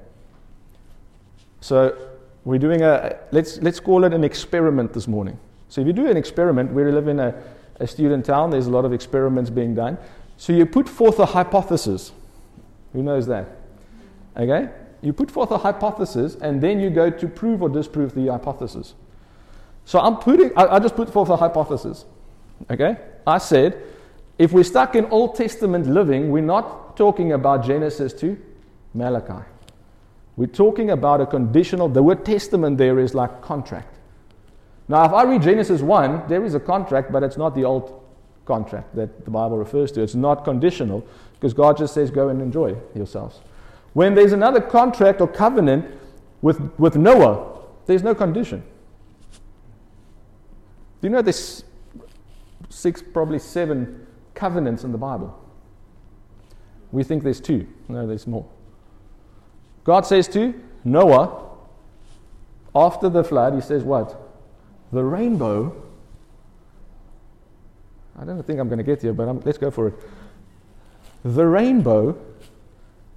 So 1.62 1.98
we're 2.44 2.58
doing 2.58 2.82
a, 2.82 3.18
let's, 3.32 3.58
let's 3.60 3.80
call 3.80 4.04
it 4.04 4.14
an 4.14 4.24
experiment 4.24 4.92
this 4.94 5.08
morning. 5.08 5.40
So 5.70 5.80
if 5.80 5.88
you 5.88 5.94
do 5.94 6.08
an 6.08 6.18
experiment, 6.18 6.74
we 6.74 6.84
live 6.84 7.08
in 7.08 7.20
a, 7.20 7.42
a 7.76 7.88
student 7.88 8.26
town, 8.26 8.50
there's 8.50 8.68
a 8.68 8.72
lot 8.72 8.84
of 8.84 8.92
experiments 8.92 9.50
being 9.50 9.76
done. 9.76 9.98
So 10.36 10.52
you 10.52 10.66
put 10.66 10.90
forth 10.90 11.20
a 11.20 11.28
hypothesis. 11.28 12.12
Who 12.94 13.04
knows 13.04 13.28
that? 13.28 13.48
Okay? 14.38 14.70
You 15.02 15.14
put 15.14 15.32
forth 15.32 15.52
a 15.52 15.58
hypothesis 15.58 16.36
and 16.42 16.62
then 16.62 16.80
you 16.80 16.90
go 16.90 17.10
to 17.10 17.28
prove 17.28 17.62
or 17.62 17.70
disprove 17.70 18.14
the 18.14 18.28
hypothesis. 18.28 18.94
So 19.86 20.00
I'm 20.00 20.18
putting, 20.18 20.56
I, 20.58 20.76
I 20.76 20.80
just 20.80 20.96
put 20.96 21.12
forth 21.12 21.30
a 21.30 21.38
hypothesis. 21.38 22.06
Okay? 22.70 22.98
I 23.26 23.38
said, 23.40 23.82
if 24.38 24.52
we're 24.52 24.64
stuck 24.64 24.96
in 24.96 25.06
Old 25.06 25.36
Testament 25.36 25.88
living, 25.88 26.32
we're 26.32 26.42
not 26.42 26.96
talking 26.98 27.32
about 27.34 27.66
Genesis 27.66 28.14
to 28.14 28.38
Malachi. 28.94 29.46
We're 30.36 30.48
talking 30.48 30.92
about 30.92 31.22
a 31.22 31.26
conditional, 31.26 31.90
the 31.90 32.02
word 32.02 32.26
testament 32.26 32.78
there 32.78 33.00
is 33.00 33.14
like 33.14 33.42
contract. 33.42 33.98
Now, 34.88 35.06
if 35.06 35.14
I 35.14 35.24
read 35.24 35.42
Genesis 35.42 35.82
1, 35.82 36.28
there 36.28 36.44
is 36.44 36.56
a 36.56 36.60
contract, 36.60 37.12
but 37.12 37.24
it's 37.24 37.38
not 37.38 37.56
the 37.56 37.64
old 37.64 38.04
contract 38.46 38.96
that 38.96 39.26
the 39.26 39.32
Bible 39.32 39.58
refers 39.58 39.92
to. 39.94 40.02
It's 40.02 40.16
not 40.16 40.44
conditional 40.44 41.06
because 41.42 41.56
God 41.56 41.76
just 41.76 41.96
says, 41.96 42.12
go 42.12 42.30
and 42.30 42.40
enjoy 42.40 42.76
yourselves. 42.94 43.42
When 43.94 44.14
there's 44.14 44.32
another 44.32 44.62
contract 44.62 45.22
or 45.22 45.28
covenant 45.28 45.88
with, 46.44 46.60
with 46.78 46.96
Noah, 46.96 47.64
there's 47.88 48.04
no 48.04 48.14
condition. 48.14 48.62
Do 51.02 51.08
you 51.08 51.10
know 51.10 51.24
there's 51.24 51.64
six, 52.70 53.02
probably 53.02 53.40
seven 53.40 54.06
covenants 54.36 54.84
in 54.84 54.92
the 54.92 55.00
Bible. 55.00 55.36
We 56.92 57.04
think 57.04 57.24
there's 57.24 57.42
two. 57.42 57.68
No, 57.88 58.06
there's 58.06 58.28
more. 58.28 58.48
God 59.84 60.06
says 60.06 60.28
to 60.28 60.54
Noah, 60.84 61.50
after 62.76 63.10
the 63.10 63.24
flood, 63.24 63.56
he 63.56 63.62
says, 63.62 63.84
What? 63.84 64.16
The 64.92 65.04
rainbow. 65.04 65.88
I 68.20 68.26
don't 68.26 68.44
think 68.46 68.60
I'm 68.60 68.68
going 68.68 68.78
to 68.78 68.84
get 68.84 69.02
here, 69.02 69.14
but 69.14 69.28
I'm, 69.28 69.40
let's 69.40 69.58
go 69.58 69.72
for 69.72 69.88
it. 69.88 69.96
The 71.24 71.46
rainbow 71.46 72.18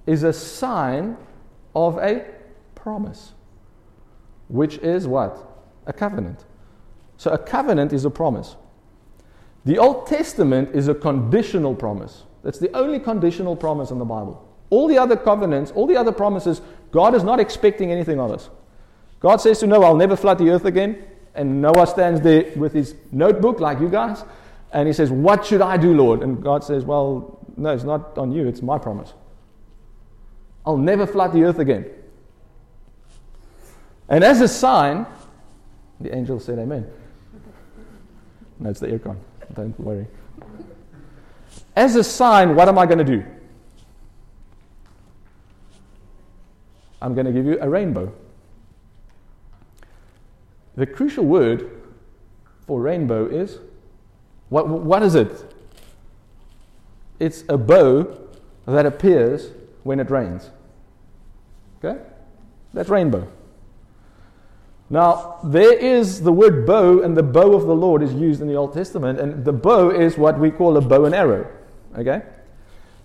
is 0.05 0.23
a 0.23 0.33
sign 0.33 1.17
of 1.75 1.97
a 1.97 2.25
promise, 2.75 3.33
which 4.47 4.77
is 4.77 5.07
what? 5.07 5.37
A 5.87 5.93
covenant. 5.93 6.45
So 7.17 7.31
a 7.31 7.37
covenant 7.37 7.93
is 7.93 8.05
a 8.05 8.09
promise. 8.09 8.55
The 9.65 9.79
Old 9.79 10.05
Testament 10.05 10.75
is 10.75 10.87
a 10.87 10.93
conditional 10.93 11.73
promise. 11.73 12.23
That's 12.43 12.59
the 12.59 12.71
only 12.75 12.99
conditional 12.99 13.55
promise 13.55 13.89
in 13.89 13.97
the 13.97 14.05
Bible. 14.05 14.47
All 14.69 14.87
the 14.87 14.97
other 14.97 15.15
covenants, 15.15 15.71
all 15.71 15.87
the 15.87 15.97
other 15.97 16.11
promises, 16.11 16.61
God 16.91 17.15
is 17.15 17.23
not 17.23 17.39
expecting 17.39 17.91
anything 17.91 18.19
of 18.19 18.31
us. 18.31 18.49
God 19.19 19.37
says 19.37 19.59
to 19.59 19.67
Noah, 19.67 19.87
I'll 19.87 19.95
never 19.95 20.15
flood 20.15 20.37
the 20.37 20.49
earth 20.51 20.65
again. 20.65 21.03
And 21.33 21.61
Noah 21.61 21.87
stands 21.87 22.21
there 22.21 22.51
with 22.55 22.73
his 22.73 22.95
notebook, 23.11 23.59
like 23.59 23.79
you 23.79 23.89
guys, 23.89 24.23
and 24.71 24.87
he 24.87 24.93
says, 24.93 25.09
What 25.09 25.45
should 25.45 25.61
I 25.61 25.77
do, 25.77 25.93
Lord? 25.95 26.21
And 26.21 26.41
God 26.41 26.63
says, 26.63 26.85
Well, 26.85 27.39
no, 27.57 27.73
it's 27.73 27.83
not 27.83 28.17
on 28.17 28.31
you, 28.31 28.47
it's 28.47 28.61
my 28.61 28.77
promise. 28.77 29.13
I'll 30.65 30.77
never 30.77 31.05
flood 31.05 31.31
the 31.33 31.43
earth 31.43 31.59
again. 31.59 31.85
And 34.09 34.23
as 34.23 34.41
a 34.41 34.47
sign, 34.47 35.05
the 35.99 36.15
angel 36.15 36.39
said, 36.39 36.59
Amen. 36.59 36.87
No, 38.59 38.69
it's 38.69 38.79
the 38.79 38.87
aircon. 38.87 39.17
Don't 39.53 39.77
worry. 39.79 40.07
As 41.75 41.95
a 41.95 42.03
sign, 42.03 42.55
what 42.55 42.67
am 42.67 42.77
I 42.77 42.85
going 42.85 42.99
to 42.99 43.03
do? 43.03 43.23
I'm 47.01 47.13
going 47.13 47.25
to 47.25 47.31
give 47.31 47.45
you 47.45 47.57
a 47.59 47.69
rainbow. 47.69 48.11
The 50.75 50.85
crucial 50.85 51.25
word 51.25 51.81
for 52.65 52.81
rainbow 52.81 53.27
is 53.27 53.59
what, 54.49 54.67
what 54.67 55.03
is 55.03 55.15
it? 55.15 55.54
It's 57.19 57.43
a 57.49 57.57
bow 57.57 58.17
that 58.65 58.85
appears 58.85 59.49
when 59.83 59.99
it 59.99 60.09
rains. 60.09 60.49
Okay? 61.83 62.01
That's 62.73 62.89
rainbow. 62.89 63.27
Now, 64.89 65.39
there 65.43 65.73
is 65.73 66.21
the 66.21 66.31
word 66.31 66.65
bow, 66.67 67.01
and 67.01 67.17
the 67.17 67.23
bow 67.23 67.53
of 67.53 67.65
the 67.65 67.75
Lord 67.75 68.03
is 68.03 68.13
used 68.13 68.41
in 68.41 68.47
the 68.47 68.55
Old 68.55 68.73
Testament, 68.73 69.19
and 69.19 69.43
the 69.43 69.53
bow 69.53 69.89
is 69.89 70.17
what 70.17 70.39
we 70.39 70.51
call 70.51 70.77
a 70.77 70.81
bow 70.81 71.05
and 71.05 71.15
arrow. 71.15 71.47
Okay? 71.97 72.21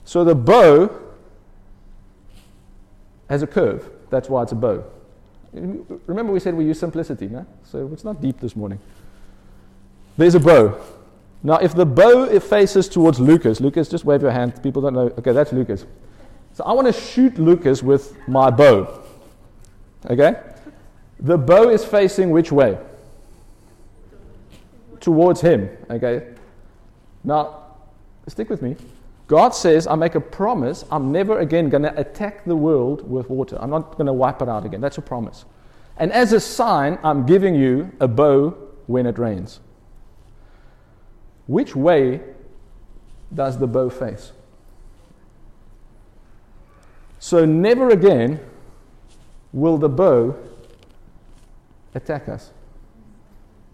So 0.05 0.25
the 0.25 0.35
bow 0.35 0.91
has 3.29 3.43
a 3.43 3.47
curve. 3.47 3.89
That's 4.11 4.29
why 4.29 4.43
it's 4.43 4.53
a 4.53 4.57
bow. 4.57 4.85
Remember, 5.53 6.33
we 6.33 6.41
said 6.41 6.55
we 6.55 6.65
use 6.65 6.79
simplicity, 6.79 7.29
no? 7.29 7.47
So 7.65 7.89
it's 7.93 8.05
not 8.05 8.21
deep 8.21 8.41
this 8.41 8.55
morning. 8.55 8.81
There's 10.17 10.35
a 10.35 10.41
bow. 10.41 10.81
Now, 11.43 11.57
if 11.57 11.75
the 11.75 11.87
bow 11.87 12.39
faces 12.41 12.89
towards 12.89 13.19
Lucas, 13.19 13.61
Lucas, 13.61 13.89
just 13.89 14.05
wave 14.05 14.23
your 14.23 14.31
hand. 14.31 14.63
People 14.63 14.83
don't 14.83 14.95
know. 14.95 15.11
Okay, 15.19 15.33
that's 15.33 15.53
Lucas. 15.53 15.87
So 16.53 16.65
I 16.65 16.73
want 16.73 16.87
to 16.87 16.93
shoot 16.93 17.39
Lucas 17.39 17.83
with 17.83 18.17
my 18.29 18.51
bow. 18.51 19.03
Okay? 20.11 20.35
The 21.21 21.39
bow 21.39 21.71
is 21.71 21.85
facing 21.85 22.31
which 22.31 22.53
way? 22.53 22.79
Towards 25.01 25.41
him. 25.41 25.71
Okay? 25.89 26.35
Now, 27.25 27.63
stick 28.29 28.51
with 28.51 28.61
me. 28.61 28.77
God 29.27 29.51
says, 29.51 29.87
I 29.87 29.95
make 29.95 30.17
a 30.17 30.21
promise, 30.21 30.85
I'm 30.91 31.13
never 31.13 31.39
again 31.39 31.69
going 31.69 31.85
to 31.85 31.99
attack 31.99 32.45
the 32.45 32.57
world 32.57 33.09
with 33.09 33.31
water. 33.31 33.57
I'm 33.61 33.71
not 33.71 33.93
going 33.93 34.07
to 34.07 34.13
wipe 34.13 34.43
it 34.43 34.49
out 34.49 34.67
again. 34.67 34.81
That's 34.81 34.99
a 34.99 35.03
promise. 35.03 35.45
And 35.99 36.13
as 36.13 36.33
a 36.33 36.41
sign, 36.41 36.99
I'm 37.05 37.25
giving 37.27 37.55
you 37.55 37.93
a 38.01 38.09
bow 38.09 38.57
when 38.89 39.07
it 39.07 39.19
rains. 39.19 39.61
Which 41.51 41.75
way 41.75 42.21
does 43.35 43.59
the 43.59 43.67
bow 43.67 43.91
face? 43.91 44.31
So, 47.19 47.45
never 47.45 47.89
again 47.89 48.39
will 49.53 49.77
the 49.77 49.89
bow 49.89 50.37
attack 51.93 52.29
us. 52.29 52.53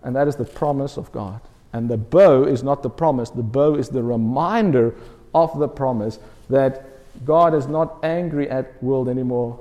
And 0.02 0.16
that 0.16 0.26
is 0.26 0.37
the 0.37 0.47
promise 0.47 0.97
of 0.97 1.12
God. 1.12 1.42
And 1.75 1.90
the 1.90 1.99
bow 1.99 2.45
is 2.45 2.62
not 2.62 2.83
the 2.83 2.88
promise, 2.88 3.28
the 3.28 3.42
bow 3.42 3.75
is 3.75 3.90
the 3.90 4.02
reminder 4.02 4.95
of 5.35 5.59
the 5.59 5.68
promise 5.68 6.18
that 6.49 6.88
God 7.26 7.52
is 7.52 7.66
not 7.66 7.99
angry 8.02 8.49
at 8.49 8.83
world 8.83 9.06
anymore 9.06 9.61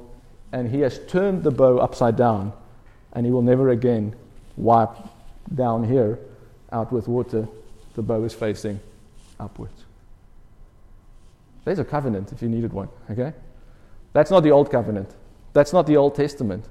and 0.53 0.71
he 0.71 0.79
has 0.79 1.01
turned 1.07 1.43
the 1.43 1.51
bow 1.51 1.79
upside 1.79 2.15
down 2.15 2.53
and 3.11 3.25
he 3.25 3.31
will 3.33 3.41
never 3.41 3.71
again 3.71 4.15
wipe 4.55 4.95
down 5.53 5.83
here 5.83 6.17
out 6.71 6.93
with 6.93 7.09
water. 7.09 7.45
The 7.95 8.01
bow 8.01 8.23
is 8.23 8.33
facing 8.33 8.79
upwards. 9.39 9.85
There's 11.63 11.79
a 11.79 11.85
covenant 11.85 12.31
if 12.31 12.41
you 12.41 12.49
needed 12.49 12.71
one, 12.71 12.89
okay? 13.09 13.33
That's 14.13 14.29
not 14.31 14.43
the 14.43 14.51
old 14.51 14.69
covenant. 14.69 15.13
That's 15.53 15.73
not 15.73 15.87
the 15.87 15.97
Old 15.97 16.15
Testament. 16.15 16.65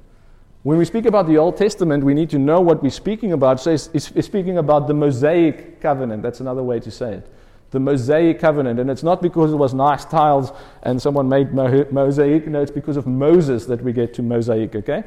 When 0.63 0.79
we 0.79 0.85
speak 0.85 1.07
about 1.07 1.27
the 1.27 1.39
Old 1.39 1.57
Testament, 1.57 2.05
we 2.05 2.15
need 2.15 2.31
to 2.31 2.39
know 2.39 2.61
what 2.61 2.83
we're 2.83 2.91
speaking 2.91 3.33
about. 3.33 3.61
So 3.61 3.71
it's, 3.71 3.91
it's, 3.93 4.11
it's, 4.13 4.27
speaking 4.27 4.59
about 4.59 4.87
the 4.87 4.95
Mosaic 4.95 5.81
covenant. 5.81 6.23
That's 6.23 6.41
another 6.41 6.63
way 6.63 6.81
to 6.81 6.91
say 6.91 7.15
it. 7.15 7.31
The 7.71 7.81
Mosaic 7.81 8.39
covenant. 8.39 8.79
And 8.79 8.91
it's 8.91 9.03
not 9.03 9.21
because 9.21 9.53
it 9.53 9.57
was 9.57 9.75
nice 9.75 10.05
tiles 10.05 10.53
and 10.83 11.01
someone 11.01 11.29
made 11.29 11.53
mo- 11.53 11.87
mosaic. 11.91 12.47
No, 12.47 12.63
it's 12.63 12.71
because 12.71 12.97
of 12.97 13.07
Moses 13.07 13.67
that 13.67 13.83
we 13.83 13.93
get 13.93 14.15
to 14.15 14.23
Mosaic, 14.23 14.75
okay? 14.77 15.05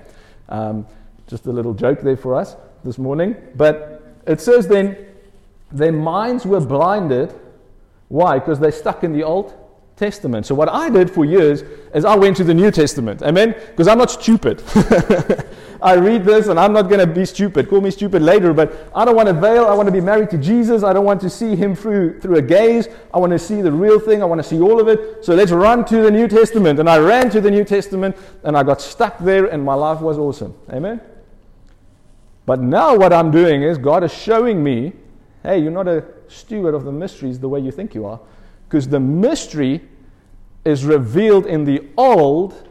Um, 0.49 0.85
just 1.27 1.45
a 1.45 1.51
little 1.51 1.73
joke 1.73 2.01
there 2.01 2.17
for 2.17 2.35
us 2.35 2.55
this 2.83 2.97
morning. 2.97 3.35
But 3.55 4.15
it 4.25 4.41
says 4.41 4.67
then, 4.67 4.97
their 5.71 5.91
minds 5.91 6.45
were 6.45 6.59
blinded. 6.59 7.33
Why? 8.07 8.39
Because 8.39 8.59
they're 8.59 8.71
stuck 8.71 9.03
in 9.03 9.13
the 9.13 9.23
Old 9.23 9.53
Testament. 9.97 10.45
So 10.45 10.53
what 10.53 10.69
I 10.69 10.89
did 10.89 11.09
for 11.09 11.25
years 11.25 11.63
is 11.93 12.05
I 12.05 12.15
went 12.15 12.37
to 12.37 12.43
the 12.43 12.53
New 12.53 12.69
Testament. 12.71 13.23
Amen? 13.23 13.55
Because 13.71 13.87
I'm 13.87 13.97
not 13.97 14.11
stupid. 14.11 14.63
I 15.81 15.95
read 15.95 16.23
this 16.23 16.47
and 16.47 16.59
I'm 16.59 16.71
not 16.71 16.83
going 16.83 16.99
to 16.99 17.07
be 17.07 17.25
stupid. 17.25 17.67
Call 17.67 17.81
me 17.81 17.91
stupid 17.91 18.21
later, 18.21 18.53
but 18.53 18.89
I 18.95 19.05
don't 19.05 19.15
want 19.15 19.27
to 19.27 19.33
veil. 19.33 19.65
I 19.65 19.73
want 19.73 19.87
to 19.87 19.91
be 19.91 20.01
married 20.01 20.29
to 20.31 20.37
Jesus. 20.37 20.83
I 20.83 20.93
don't 20.93 21.05
want 21.05 21.19
to 21.21 21.29
see 21.29 21.55
him 21.55 21.75
through, 21.75 22.19
through 22.19 22.37
a 22.37 22.41
gaze. 22.41 22.87
I 23.13 23.17
want 23.17 23.31
to 23.31 23.39
see 23.39 23.61
the 23.61 23.71
real 23.71 23.99
thing. 23.99 24.21
I 24.21 24.25
want 24.25 24.41
to 24.41 24.47
see 24.47 24.59
all 24.59 24.79
of 24.79 24.87
it. 24.87 25.25
So 25.25 25.33
let's 25.33 25.51
run 25.51 25.83
to 25.85 26.03
the 26.03 26.11
New 26.11 26.27
Testament. 26.27 26.79
And 26.79 26.87
I 26.87 26.99
ran 26.99 27.29
to 27.31 27.41
the 27.41 27.51
New 27.51 27.63
Testament 27.63 28.15
and 28.43 28.55
I 28.55 28.63
got 28.63 28.81
stuck 28.81 29.17
there 29.17 29.47
and 29.47 29.63
my 29.63 29.73
life 29.73 29.99
was 29.99 30.17
awesome. 30.17 30.55
Amen? 30.71 31.01
But 32.45 32.61
now 32.61 32.95
what 32.95 33.11
I'm 33.11 33.31
doing 33.31 33.63
is 33.63 33.77
God 33.77 34.03
is 34.03 34.13
showing 34.13 34.63
me 34.63 34.93
hey, 35.47 35.59
you're 35.59 35.71
not 35.71 35.87
a 35.87 36.03
steward 36.27 36.73
of 36.73 36.83
the 36.83 36.91
mysteries 36.91 37.39
the 37.39 37.47
way 37.47 37.59
you 37.59 37.71
think 37.71 37.95
you 37.95 38.05
are. 38.05 38.19
Because 38.67 38.87
the 38.89 38.99
mystery 38.99 39.81
is 40.65 40.83
revealed 40.83 41.45
in 41.45 41.63
the 41.63 41.87
old, 41.97 42.67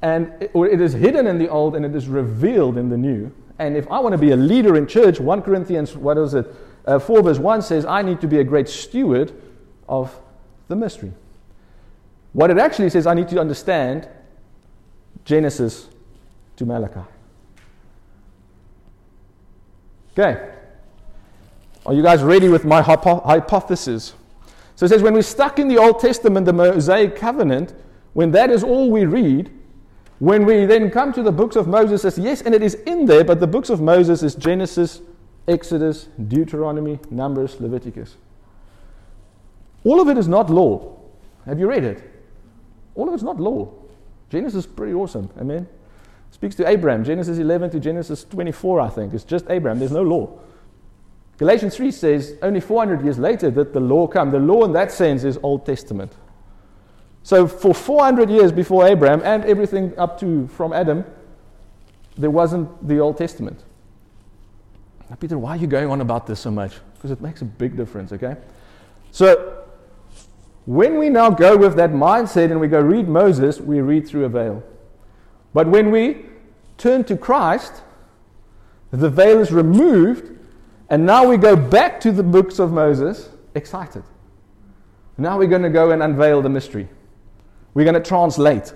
and 0.00 0.32
it, 0.40 0.52
or 0.54 0.68
it 0.68 0.80
is 0.80 0.92
hidden 0.92 1.26
in 1.26 1.38
the 1.38 1.48
old, 1.48 1.74
and 1.74 1.84
it 1.84 1.96
is 1.96 2.06
revealed 2.06 2.78
in 2.78 2.88
the 2.88 2.96
new. 2.96 3.32
And 3.58 3.76
if 3.76 3.90
I 3.90 3.98
want 3.98 4.12
to 4.12 4.18
be 4.18 4.30
a 4.30 4.36
leader 4.36 4.76
in 4.76 4.86
church, 4.86 5.18
1 5.18 5.42
Corinthians, 5.42 5.96
what 5.96 6.16
is 6.16 6.34
it? 6.34 6.46
Uh, 6.86 7.00
4 7.00 7.22
verse 7.22 7.38
1 7.38 7.62
says, 7.62 7.84
I 7.84 8.02
need 8.02 8.20
to 8.20 8.28
be 8.28 8.38
a 8.38 8.44
great 8.44 8.68
steward 8.68 9.32
of 9.88 10.16
the 10.68 10.76
mystery. 10.76 11.12
What 12.32 12.52
it 12.52 12.58
actually 12.58 12.90
says, 12.90 13.08
I 13.08 13.14
need 13.14 13.28
to 13.30 13.40
understand 13.40 14.08
Genesis 15.24 15.88
to 16.56 16.64
Malachi. 16.64 17.00
Okay. 20.12 20.57
Are 21.88 21.94
you 21.94 22.02
guys 22.02 22.22
ready 22.22 22.50
with 22.50 22.66
my 22.66 22.82
hypo- 22.82 23.22
hypothesis? 23.22 24.12
So 24.76 24.84
it 24.84 24.90
says, 24.90 25.02
when 25.02 25.14
we're 25.14 25.22
stuck 25.22 25.58
in 25.58 25.68
the 25.68 25.78
Old 25.78 26.00
Testament, 26.00 26.44
the 26.44 26.52
Mosaic 26.52 27.16
covenant, 27.16 27.74
when 28.12 28.30
that 28.32 28.50
is 28.50 28.62
all 28.62 28.90
we 28.90 29.06
read, 29.06 29.50
when 30.18 30.44
we 30.44 30.66
then 30.66 30.90
come 30.90 31.14
to 31.14 31.22
the 31.22 31.32
books 31.32 31.56
of 31.56 31.66
Moses, 31.66 32.02
says, 32.02 32.18
yes, 32.18 32.42
and 32.42 32.54
it 32.54 32.62
is 32.62 32.74
in 32.74 33.06
there, 33.06 33.24
but 33.24 33.40
the 33.40 33.46
books 33.46 33.70
of 33.70 33.80
Moses 33.80 34.22
is 34.22 34.34
Genesis, 34.34 35.00
Exodus, 35.48 36.08
Deuteronomy, 36.28 36.98
Numbers, 37.10 37.58
Leviticus. 37.58 38.18
All 39.82 39.98
of 39.98 40.08
it 40.08 40.18
is 40.18 40.28
not 40.28 40.50
law. 40.50 40.94
Have 41.46 41.58
you 41.58 41.70
read 41.70 41.84
it? 41.84 42.02
All 42.96 43.08
of 43.08 43.14
it's 43.14 43.22
not 43.22 43.40
law. 43.40 43.72
Genesis 44.28 44.66
is 44.66 44.70
pretty 44.70 44.92
awesome. 44.92 45.30
Amen. 45.40 45.66
Speaks 46.32 46.54
to 46.56 46.68
Abraham. 46.68 47.02
Genesis 47.02 47.38
11 47.38 47.70
to 47.70 47.80
Genesis 47.80 48.24
24, 48.24 48.78
I 48.78 48.88
think. 48.90 49.14
It's 49.14 49.24
just 49.24 49.46
Abraham. 49.48 49.78
There's 49.78 49.90
no 49.90 50.02
law. 50.02 50.38
Galatians 51.38 51.76
3 51.76 51.90
says 51.90 52.34
only 52.42 52.60
400 52.60 53.02
years 53.02 53.18
later 53.18 53.50
that 53.52 53.72
the 53.72 53.80
law 53.80 54.06
came. 54.06 54.30
The 54.30 54.38
law, 54.38 54.64
in 54.64 54.72
that 54.72 54.92
sense, 54.92 55.24
is 55.24 55.38
Old 55.42 55.64
Testament. 55.64 56.12
So, 57.22 57.46
for 57.46 57.74
400 57.74 58.30
years 58.30 58.52
before 58.52 58.86
Abraham 58.86 59.22
and 59.24 59.44
everything 59.44 59.96
up 59.98 60.18
to 60.20 60.46
from 60.48 60.72
Adam, 60.72 61.04
there 62.16 62.30
wasn't 62.30 62.86
the 62.86 62.98
Old 62.98 63.18
Testament. 63.18 63.62
Now, 65.08 65.16
Peter, 65.16 65.38
why 65.38 65.50
are 65.52 65.56
you 65.56 65.66
going 65.66 65.90
on 65.90 66.00
about 66.00 66.26
this 66.26 66.40
so 66.40 66.50
much? 66.50 66.74
because 66.98 67.12
it 67.12 67.20
makes 67.20 67.42
a 67.42 67.44
big 67.44 67.76
difference, 67.76 68.12
okay? 68.12 68.36
So, 69.12 69.64
when 70.66 70.98
we 70.98 71.08
now 71.08 71.30
go 71.30 71.56
with 71.56 71.76
that 71.76 71.90
mindset 71.90 72.50
and 72.50 72.60
we 72.60 72.66
go 72.66 72.80
read 72.80 73.08
Moses, 73.08 73.60
we 73.60 73.80
read 73.80 74.06
through 74.06 74.24
a 74.24 74.28
veil. 74.28 74.62
But 75.54 75.68
when 75.68 75.92
we 75.92 76.26
turn 76.76 77.04
to 77.04 77.16
Christ, 77.16 77.82
the 78.90 79.08
veil 79.08 79.38
is 79.38 79.52
removed, 79.52 80.37
and 80.90 81.04
now 81.04 81.26
we 81.26 81.36
go 81.36 81.54
back 81.56 82.00
to 82.00 82.12
the 82.12 82.22
books 82.22 82.58
of 82.58 82.72
Moses 82.72 83.28
excited. 83.54 84.02
Now 85.16 85.38
we're 85.38 85.48
going 85.48 85.62
to 85.62 85.70
go 85.70 85.90
and 85.90 86.02
unveil 86.02 86.42
the 86.42 86.48
mystery. 86.48 86.88
We're 87.74 87.84
going 87.84 88.00
to 88.02 88.08
translate. 88.08 88.72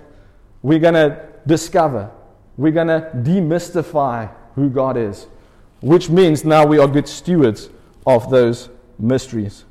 We're 0.62 0.80
going 0.80 0.94
to 0.94 1.24
discover. 1.46 2.10
We're 2.56 2.72
going 2.72 2.88
to 2.88 3.10
demystify 3.14 4.30
who 4.54 4.68
God 4.68 4.96
is, 4.96 5.26
which 5.80 6.10
means 6.10 6.44
now 6.44 6.66
we 6.66 6.78
are 6.78 6.88
good 6.88 7.08
stewards 7.08 7.70
of 8.06 8.30
those 8.30 8.68
mysteries. 8.98 9.64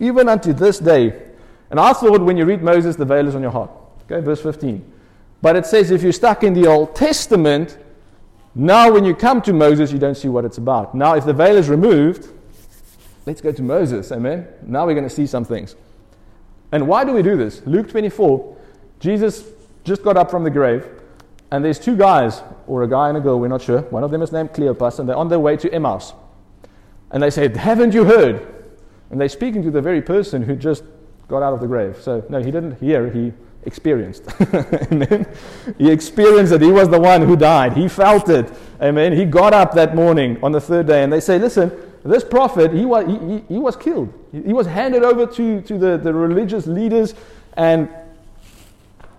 Even 0.00 0.28
unto 0.28 0.52
this 0.52 0.78
day, 0.78 1.22
and 1.70 1.78
I 1.78 1.92
thought 1.92 2.20
when 2.20 2.36
you 2.36 2.44
read 2.44 2.62
Moses, 2.62 2.96
the 2.96 3.04
veil 3.04 3.28
is 3.28 3.34
on 3.34 3.42
your 3.42 3.50
heart. 3.50 3.70
Okay, 4.04 4.20
verse 4.20 4.42
15. 4.42 4.92
But 5.40 5.56
it 5.56 5.66
says 5.66 5.90
if 5.90 6.02
you're 6.02 6.12
stuck 6.12 6.44
in 6.44 6.54
the 6.54 6.66
Old 6.66 6.94
Testament, 6.94 7.78
now 8.54 8.92
when 8.92 9.04
you 9.04 9.14
come 9.14 9.40
to 9.42 9.52
Moses, 9.52 9.92
you 9.92 9.98
don't 9.98 10.16
see 10.16 10.28
what 10.28 10.44
it's 10.44 10.58
about. 10.58 10.94
Now, 10.94 11.14
if 11.14 11.24
the 11.24 11.32
veil 11.32 11.56
is 11.56 11.68
removed, 11.68 12.28
let's 13.26 13.40
go 13.40 13.52
to 13.52 13.62
Moses. 13.62 14.12
Amen. 14.12 14.46
Now 14.62 14.86
we're 14.86 14.94
going 14.94 15.08
to 15.08 15.14
see 15.14 15.26
some 15.26 15.44
things. 15.44 15.74
And 16.70 16.86
why 16.88 17.04
do 17.04 17.12
we 17.12 17.22
do 17.22 17.36
this? 17.36 17.62
Luke 17.66 17.88
24, 17.88 18.56
Jesus 19.00 19.44
just 19.84 20.02
got 20.02 20.16
up 20.16 20.30
from 20.30 20.44
the 20.44 20.50
grave, 20.50 20.88
and 21.50 21.64
there's 21.64 21.78
two 21.78 21.96
guys, 21.96 22.42
or 22.66 22.82
a 22.82 22.88
guy 22.88 23.08
and 23.08 23.18
a 23.18 23.20
girl, 23.20 23.38
we're 23.38 23.48
not 23.48 23.62
sure. 23.62 23.82
One 23.82 24.04
of 24.04 24.10
them 24.10 24.22
is 24.22 24.32
named 24.32 24.50
Cleopas, 24.50 24.98
and 24.98 25.08
they're 25.08 25.16
on 25.16 25.28
their 25.28 25.38
way 25.38 25.56
to 25.58 25.72
Emmaus. 25.72 26.14
And 27.10 27.22
they 27.22 27.30
said, 27.30 27.56
Haven't 27.56 27.92
you 27.92 28.04
heard? 28.04 28.64
And 29.10 29.20
they're 29.20 29.28
speaking 29.28 29.62
to 29.64 29.70
the 29.70 29.82
very 29.82 30.00
person 30.00 30.42
who 30.42 30.56
just 30.56 30.82
got 31.28 31.42
out 31.42 31.52
of 31.52 31.60
the 31.60 31.66
grave. 31.66 31.98
So, 32.00 32.24
no, 32.30 32.38
he 32.38 32.50
didn't 32.50 32.80
hear, 32.80 33.10
he 33.10 33.34
experienced. 33.64 34.24
Amen. 34.92 35.26
He 35.78 35.90
experienced 35.90 36.52
it. 36.52 36.60
He 36.60 36.70
was 36.70 36.88
the 36.88 37.00
one 37.00 37.22
who 37.22 37.36
died. 37.36 37.74
He 37.74 37.88
felt 37.88 38.28
it. 38.28 38.52
Amen. 38.80 39.12
He 39.12 39.24
got 39.24 39.52
up 39.52 39.74
that 39.74 39.94
morning 39.94 40.42
on 40.42 40.52
the 40.52 40.60
third 40.60 40.86
day, 40.86 41.02
and 41.02 41.12
they 41.12 41.20
say, 41.20 41.38
Listen, 41.38 41.70
this 42.04 42.24
prophet, 42.24 42.72
he 42.72 42.84
was, 42.84 43.06
he, 43.06 43.54
he, 43.54 43.58
was 43.58 43.76
killed. 43.76 44.12
He, 44.32 44.42
he 44.42 44.52
was 44.52 44.66
handed 44.66 45.04
over 45.04 45.26
to, 45.26 45.60
to 45.62 45.78
the, 45.78 45.96
the 45.96 46.12
religious 46.12 46.66
leaders, 46.66 47.14
and 47.56 47.88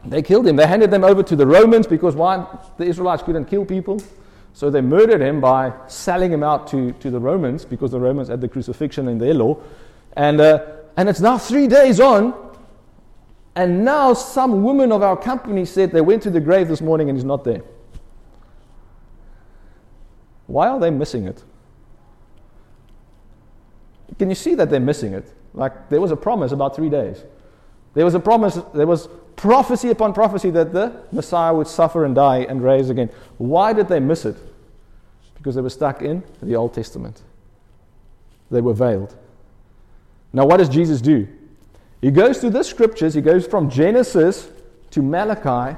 they 0.05 0.21
killed 0.21 0.45
him. 0.45 0.57
They 0.57 0.67
handed 0.67 0.91
them 0.91 1.03
over 1.03 1.23
to 1.23 1.35
the 1.35 1.47
Romans 1.47 1.87
because 1.87 2.15
why? 2.15 2.45
The 2.77 2.83
Israelites 2.83 3.23
couldn't 3.23 3.45
kill 3.45 3.65
people. 3.65 4.01
So 4.53 4.69
they 4.69 4.81
murdered 4.81 5.21
him 5.21 5.41
by 5.41 5.73
selling 5.87 6.31
him 6.31 6.43
out 6.43 6.67
to, 6.67 6.91
to 6.91 7.09
the 7.09 7.19
Romans 7.19 7.65
because 7.65 7.91
the 7.91 7.99
Romans 7.99 8.27
had 8.27 8.39
the 8.39 8.47
crucifixion 8.47 9.07
in 9.07 9.17
their 9.17 9.33
law. 9.33 9.57
And, 10.15 10.39
uh, 10.39 10.65
and 10.95 11.09
it's 11.09 11.21
now 11.21 11.37
three 11.37 11.67
days 11.67 11.99
on. 11.99 12.52
And 13.55 13.85
now 13.85 14.13
some 14.13 14.63
woman 14.63 14.91
of 14.91 15.03
our 15.03 15.15
company 15.15 15.65
said 15.65 15.91
they 15.91 16.01
went 16.01 16.23
to 16.23 16.31
the 16.31 16.39
grave 16.39 16.67
this 16.67 16.81
morning 16.81 17.09
and 17.09 17.17
he's 17.17 17.25
not 17.25 17.43
there. 17.43 17.61
Why 20.47 20.67
are 20.67 20.79
they 20.79 20.89
missing 20.89 21.27
it? 21.27 21.43
Can 24.17 24.29
you 24.29 24.35
see 24.35 24.55
that 24.55 24.69
they're 24.69 24.79
missing 24.79 25.13
it? 25.13 25.31
Like 25.53 25.89
there 25.89 26.01
was 26.01 26.11
a 26.11 26.15
promise 26.15 26.51
about 26.51 26.75
three 26.75 26.89
days. 26.89 27.23
There 27.93 28.05
was 28.05 28.15
a 28.15 28.19
promise, 28.19 28.59
there 28.73 28.87
was 28.87 29.07
prophecy 29.35 29.89
upon 29.89 30.13
prophecy 30.13 30.49
that 30.51 30.73
the 30.73 31.01
Messiah 31.11 31.53
would 31.53 31.67
suffer 31.67 32.05
and 32.05 32.15
die 32.15 32.39
and 32.49 32.63
rise 32.63 32.89
again. 32.89 33.09
Why 33.37 33.73
did 33.73 33.87
they 33.87 33.99
miss 33.99 34.25
it? 34.25 34.35
Because 35.35 35.55
they 35.55 35.61
were 35.61 35.69
stuck 35.69 36.01
in 36.01 36.23
the 36.41 36.55
Old 36.55 36.73
Testament. 36.73 37.21
They 38.49 38.61
were 38.61 38.73
veiled. 38.73 39.15
Now, 40.31 40.45
what 40.45 40.57
does 40.57 40.69
Jesus 40.69 41.01
do? 41.01 41.27
He 42.03 42.11
goes 42.11 42.39
through 42.39 42.51
the 42.51 42.63
scriptures, 42.63 43.15
he 43.15 43.21
goes 43.21 43.47
from 43.47 43.69
Genesis 43.71 44.47
to 44.91 45.01
Malachi, 45.01 45.75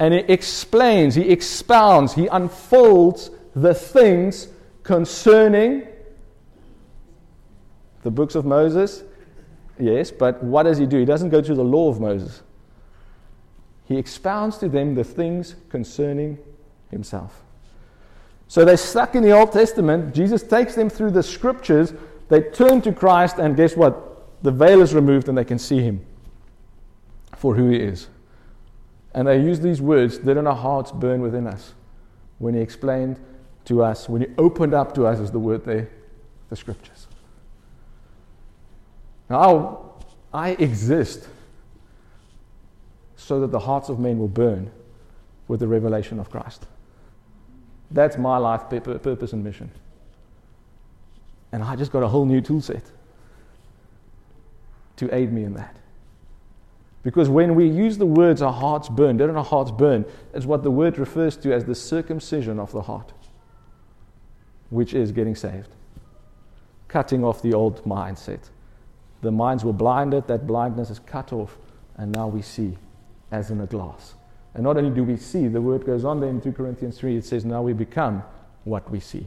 and 0.00 0.12
he 0.12 0.20
explains, 0.20 1.14
he 1.14 1.30
expounds, 1.30 2.14
he 2.14 2.26
unfolds 2.26 3.30
the 3.54 3.74
things 3.74 4.48
concerning 4.82 5.86
the 8.02 8.10
books 8.10 8.34
of 8.34 8.44
Moses. 8.44 9.04
Yes, 9.78 10.10
but 10.10 10.42
what 10.42 10.64
does 10.64 10.78
he 10.78 10.86
do? 10.86 10.98
He 10.98 11.04
doesn't 11.04 11.28
go 11.28 11.40
to 11.40 11.54
the 11.54 11.64
law 11.64 11.88
of 11.88 12.00
Moses 12.00 12.42
he 13.88 13.96
expounds 13.96 14.58
to 14.58 14.68
them 14.68 14.94
the 14.94 15.02
things 15.02 15.56
concerning 15.70 16.38
himself. 16.90 17.42
So 18.46 18.64
they're 18.64 18.76
stuck 18.76 19.14
in 19.14 19.22
the 19.22 19.32
Old 19.32 19.52
Testament. 19.52 20.14
Jesus 20.14 20.42
takes 20.42 20.74
them 20.74 20.90
through 20.90 21.12
the 21.12 21.22
scriptures. 21.22 21.94
They 22.28 22.42
turn 22.42 22.82
to 22.82 22.92
Christ, 22.92 23.38
and 23.38 23.56
guess 23.56 23.76
what? 23.76 24.07
The 24.42 24.52
veil 24.52 24.80
is 24.82 24.94
removed, 24.94 25.28
and 25.28 25.36
they 25.36 25.44
can 25.44 25.58
see 25.58 25.80
him 25.80 26.04
for 27.36 27.54
who 27.54 27.70
he 27.70 27.78
is. 27.78 28.08
And 29.14 29.26
they 29.26 29.40
use 29.40 29.60
these 29.60 29.80
words, 29.80 30.18
didn't 30.18 30.46
our 30.46 30.54
hearts 30.54 30.92
burn 30.92 31.20
within 31.20 31.46
us 31.46 31.74
when 32.38 32.54
he 32.54 32.60
explained 32.60 33.18
to 33.64 33.82
us, 33.82 34.08
when 34.08 34.22
he 34.22 34.28
opened 34.38 34.74
up 34.74 34.94
to 34.94 35.06
us, 35.06 35.18
is 35.18 35.30
the 35.30 35.38
word 35.38 35.64
there, 35.64 35.90
the 36.50 36.56
scriptures. 36.56 37.06
Now, 39.28 39.92
I 40.32 40.50
exist 40.50 41.28
so 43.16 43.40
that 43.40 43.48
the 43.48 43.58
hearts 43.58 43.88
of 43.88 43.98
men 43.98 44.18
will 44.18 44.28
burn 44.28 44.70
with 45.48 45.60
the 45.60 45.68
revelation 45.68 46.18
of 46.18 46.30
Christ. 46.30 46.66
That's 47.90 48.16
my 48.16 48.36
life 48.36 48.68
purpose 48.70 49.32
and 49.32 49.42
mission. 49.42 49.70
And 51.52 51.62
I 51.62 51.76
just 51.76 51.90
got 51.90 52.02
a 52.02 52.08
whole 52.08 52.26
new 52.26 52.40
tool 52.40 52.60
set 52.60 52.84
to 54.98 55.14
aid 55.14 55.32
me 55.32 55.44
in 55.44 55.54
that. 55.54 55.76
Because 57.02 57.28
when 57.28 57.54
we 57.54 57.68
use 57.68 57.96
the 57.96 58.06
words 58.06 58.42
our 58.42 58.52
hearts 58.52 58.88
burn, 58.88 59.16
don't 59.16 59.34
our 59.36 59.44
hearts 59.44 59.70
burn, 59.70 60.04
it's 60.34 60.46
what 60.46 60.62
the 60.62 60.70
word 60.70 60.98
refers 60.98 61.36
to 61.38 61.52
as 61.52 61.64
the 61.64 61.74
circumcision 61.74 62.58
of 62.58 62.72
the 62.72 62.82
heart, 62.82 63.12
which 64.70 64.94
is 64.94 65.12
getting 65.12 65.34
saved, 65.34 65.70
cutting 66.88 67.24
off 67.24 67.40
the 67.40 67.54
old 67.54 67.82
mindset. 67.84 68.50
The 69.22 69.30
minds 69.30 69.64
were 69.64 69.72
blinded, 69.72 70.26
that 70.26 70.46
blindness 70.46 70.90
is 70.90 70.98
cut 70.98 71.32
off, 71.32 71.56
and 71.96 72.12
now 72.12 72.28
we 72.28 72.42
see 72.42 72.76
as 73.30 73.50
in 73.50 73.60
a 73.60 73.66
glass. 73.66 74.14
And 74.54 74.64
not 74.64 74.76
only 74.76 74.90
do 74.90 75.04
we 75.04 75.16
see, 75.16 75.46
the 75.46 75.60
word 75.60 75.86
goes 75.86 76.04
on 76.04 76.20
there 76.20 76.30
in 76.30 76.40
2 76.40 76.52
Corinthians 76.52 76.98
3, 76.98 77.16
it 77.16 77.24
says, 77.24 77.44
Now 77.44 77.62
we 77.62 77.72
become 77.72 78.22
what 78.64 78.90
we 78.90 79.00
see. 79.00 79.26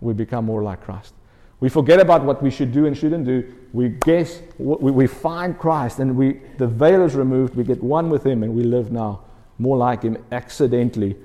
We 0.00 0.14
become 0.14 0.46
more 0.46 0.62
like 0.62 0.82
Christ. 0.82 1.14
We 1.60 1.68
forget 1.68 2.00
about 2.00 2.24
what 2.24 2.42
we 2.42 2.50
should 2.50 2.72
do 2.72 2.86
and 2.86 2.96
shouldn't 2.96 3.24
do. 3.24 3.52
We 3.72 3.88
guess, 3.88 4.40
we, 4.58 5.06
find 5.06 5.58
Christ, 5.58 5.98
and 5.98 6.16
we, 6.16 6.40
the 6.56 6.68
veil 6.68 7.04
is 7.04 7.14
removed. 7.14 7.56
We 7.56 7.64
get 7.64 7.82
one 7.82 8.10
with 8.10 8.24
Him, 8.24 8.42
and 8.42 8.54
we 8.54 8.62
live 8.62 8.92
now 8.92 9.24
more 9.58 9.76
like 9.76 10.02
Him 10.02 10.22
accidentally. 10.30 11.16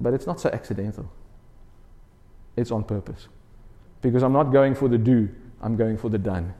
But 0.00 0.12
it's 0.12 0.26
not 0.26 0.40
so 0.40 0.50
accidental, 0.50 1.10
it's 2.56 2.70
on 2.70 2.84
purpose. 2.84 3.28
Because 4.02 4.22
I'm 4.22 4.32
not 4.32 4.52
going 4.52 4.74
for 4.74 4.88
the 4.88 4.98
do, 4.98 5.30
I'm 5.62 5.76
going 5.76 5.96
for 5.96 6.10
the 6.10 6.18
done. 6.18 6.52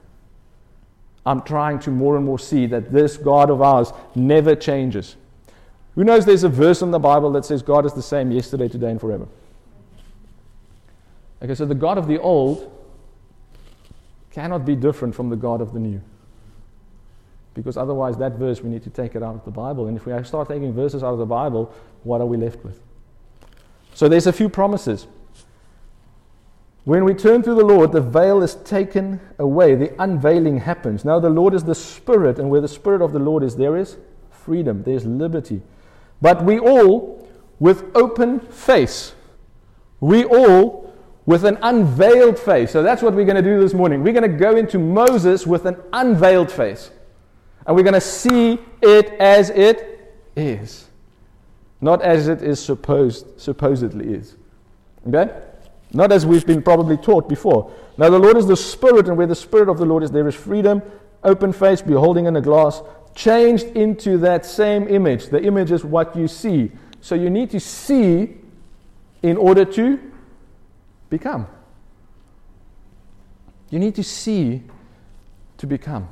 I'm 1.27 1.43
trying 1.43 1.79
to 1.81 1.91
more 1.91 2.17
and 2.17 2.25
more 2.25 2.39
see 2.39 2.67
that 2.67 2.91
this 2.93 3.17
God 3.17 3.51
of 3.51 3.61
ours 3.61 3.93
never 4.15 4.55
changes. 4.55 5.17
Who 5.95 6.05
knows 6.05 6.25
there's 6.25 6.43
a 6.43 6.49
verse 6.49 6.83
in 6.83 6.91
the 6.91 6.99
Bible 6.99 7.33
that 7.33 7.45
says 7.45 7.63
God 7.63 7.87
is 7.87 7.93
the 7.93 8.03
same 8.03 8.31
yesterday, 8.31 8.69
today, 8.69 8.91
and 8.91 9.01
forever? 9.01 9.29
Okay, 11.43 11.55
so 11.55 11.67
the 11.67 11.75
God 11.75 11.99
of 11.99 12.09
the 12.09 12.19
old 12.19 12.74
cannot 14.35 14.65
be 14.65 14.75
different 14.75 15.15
from 15.15 15.31
the 15.31 15.37
God 15.37 15.61
of 15.61 15.73
the 15.73 15.79
new. 15.79 16.01
Because 17.55 17.77
otherwise, 17.77 18.17
that 18.17 18.33
verse, 18.33 18.61
we 18.61 18.69
need 18.69 18.83
to 18.83 18.91
take 18.91 19.15
it 19.15 19.23
out 19.23 19.37
of 19.37 19.45
the 19.45 19.51
Bible. 19.51 19.87
And 19.87 19.97
if 19.97 20.07
we 20.07 20.25
start 20.25 20.49
taking 20.49 20.73
verses 20.73 21.05
out 21.05 21.13
of 21.13 21.21
the 21.21 21.27
Bible, 21.27 21.73
what 22.03 22.21
are 22.21 22.27
we 22.27 22.37
left 22.37 22.65
with? 22.65 22.81
So 23.95 24.09
there's 24.09 24.27
a 24.27 24.33
few 24.33 24.49
promises. 24.49 25.07
When 26.83 27.05
we 27.05 27.15
turn 27.15 27.43
to 27.43 27.55
the 27.55 27.65
Lord, 27.65 27.93
the 27.93 28.01
veil 28.01 28.43
is 28.43 28.57
taken 28.57 29.21
away, 29.39 29.77
the 29.77 29.95
unveiling 30.03 30.59
happens. 30.59 31.05
Now, 31.05 31.21
the 31.21 31.31
Lord 31.31 31.55
is 31.55 31.63
the 31.63 31.75
Spirit, 31.75 32.41
and 32.41 32.51
where 32.51 32.61
the 32.61 32.69
Spirit 32.69 33.03
of 33.03 33.13
the 33.13 33.21
Lord 33.21 33.45
is, 33.45 33.57
there 33.57 33.77
is 33.77 33.97
freedom, 34.31 34.83
there's 34.83 35.07
liberty. 35.07 35.63
But 36.21 36.45
we 36.45 36.59
all, 36.59 37.27
with 37.61 37.85
open 37.95 38.41
face, 38.41 39.15
we 40.01 40.25
all 40.25 40.84
with 41.27 41.45
an 41.45 41.59
unveiled 41.63 42.39
face. 42.39 42.71
So 42.71 42.83
that's 42.83 43.03
what 43.03 43.15
we're 43.15 43.25
going 43.25 43.37
to 43.37 43.43
do 43.43 43.61
this 43.61 43.75
morning. 43.75 44.03
We're 44.03 44.13
going 44.13 44.31
to 44.31 44.39
go 44.39 44.57
into 44.57 44.79
Moses 44.79 45.47
with 45.47 45.65
an 45.67 45.77
unveiled 45.93 46.51
face, 46.51 46.91
and 47.67 47.75
we're 47.75 47.83
going 47.83 47.95
to 47.95 48.01
see 48.01 48.59
it 48.83 49.13
as 49.21 49.51
it 49.51 50.15
is, 50.37 50.89
not 51.81 52.03
as 52.03 52.29
it 52.29 52.43
is 52.43 52.63
supposed 52.63 53.41
supposedly 53.41 54.13
is. 54.15 54.37
Okay? 55.09 55.31
Not 55.93 56.13
as 56.13 56.27
we've 56.27 56.47
been 56.47 56.63
probably 56.63 56.97
taught 56.97 57.29
before. 57.29 57.73
Now, 57.97 58.11
the 58.11 58.19
Lord 58.19 58.37
is 58.37 58.47
the 58.47 58.57
Spirit, 58.57 59.07
and 59.07 59.17
where 59.17 59.27
the 59.27 59.35
Spirit 59.35 59.69
of 59.69 59.79
the 59.79 59.87
Lord 59.87 60.03
is, 60.03 60.11
there 60.11 60.27
is 60.27 60.35
freedom. 60.35 60.83
Open 61.23 61.53
face, 61.53 61.81
beholding 61.81 62.27
in 62.27 62.37
a 62.37 62.41
glass, 62.41 62.83
changed 63.15 63.67
into 63.77 64.19
that 64.19 64.45
same 64.45 64.89
image. 64.89 65.29
The 65.29 65.43
image 65.43 65.71
is 65.71 65.85
what 65.85 66.17
you 66.17 66.27
see. 66.27 66.73
So 67.01 67.15
you 67.15 67.31
need 67.31 67.51
to 67.51 67.61
see 67.61 68.35
in 69.23 69.37
order 69.37 69.65
to 69.65 70.13
become. 71.11 71.47
You 73.71 73.79
need 73.79 73.95
to 73.97 74.05
see 74.05 74.63
to 75.59 75.67
become. 75.67 76.09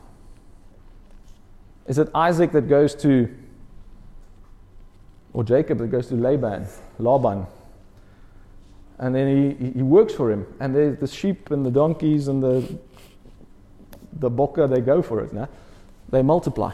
Is 1.87 1.99
it 1.99 2.09
Isaac 2.15 2.53
that 2.53 2.69
goes 2.69 2.95
to, 2.97 3.29
or 5.33 5.45
Jacob 5.45 5.79
that 5.79 5.89
goes 5.89 6.09
to 6.09 6.15
Laban, 6.15 6.67
Laban? 6.99 7.47
And 8.99 9.15
then 9.15 9.57
he, 9.59 9.71
he 9.71 9.83
works 9.83 10.15
for 10.15 10.31
him. 10.31 10.47
And 10.61 10.75
there's 10.75 10.99
the 10.99 11.09
sheep 11.09 11.51
and 11.51 11.67
the 11.67 11.71
donkeys 11.71 12.29
and 12.29 12.43
the, 12.43 12.79
the 14.13 14.31
boka, 14.31 14.73
they 14.73 14.81
go 14.81 15.03
for 15.03 15.21
it. 15.21 15.33
Now. 15.33 15.49
They 16.13 16.23
multiply, 16.23 16.73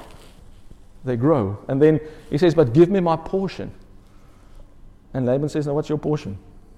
they 1.05 1.17
grow. 1.17 1.59
And 1.69 1.81
then 1.81 2.01
he 2.29 2.37
says, 2.39 2.55
But 2.55 2.75
give 2.75 2.91
me 2.91 3.01
my 3.01 3.17
portion. 3.17 3.73
And 5.15 5.25
Laban 5.25 5.49
says, 5.49 5.67
Now, 5.67 5.75
what's 5.75 5.89
your 5.89 5.99
portion? 5.99 6.37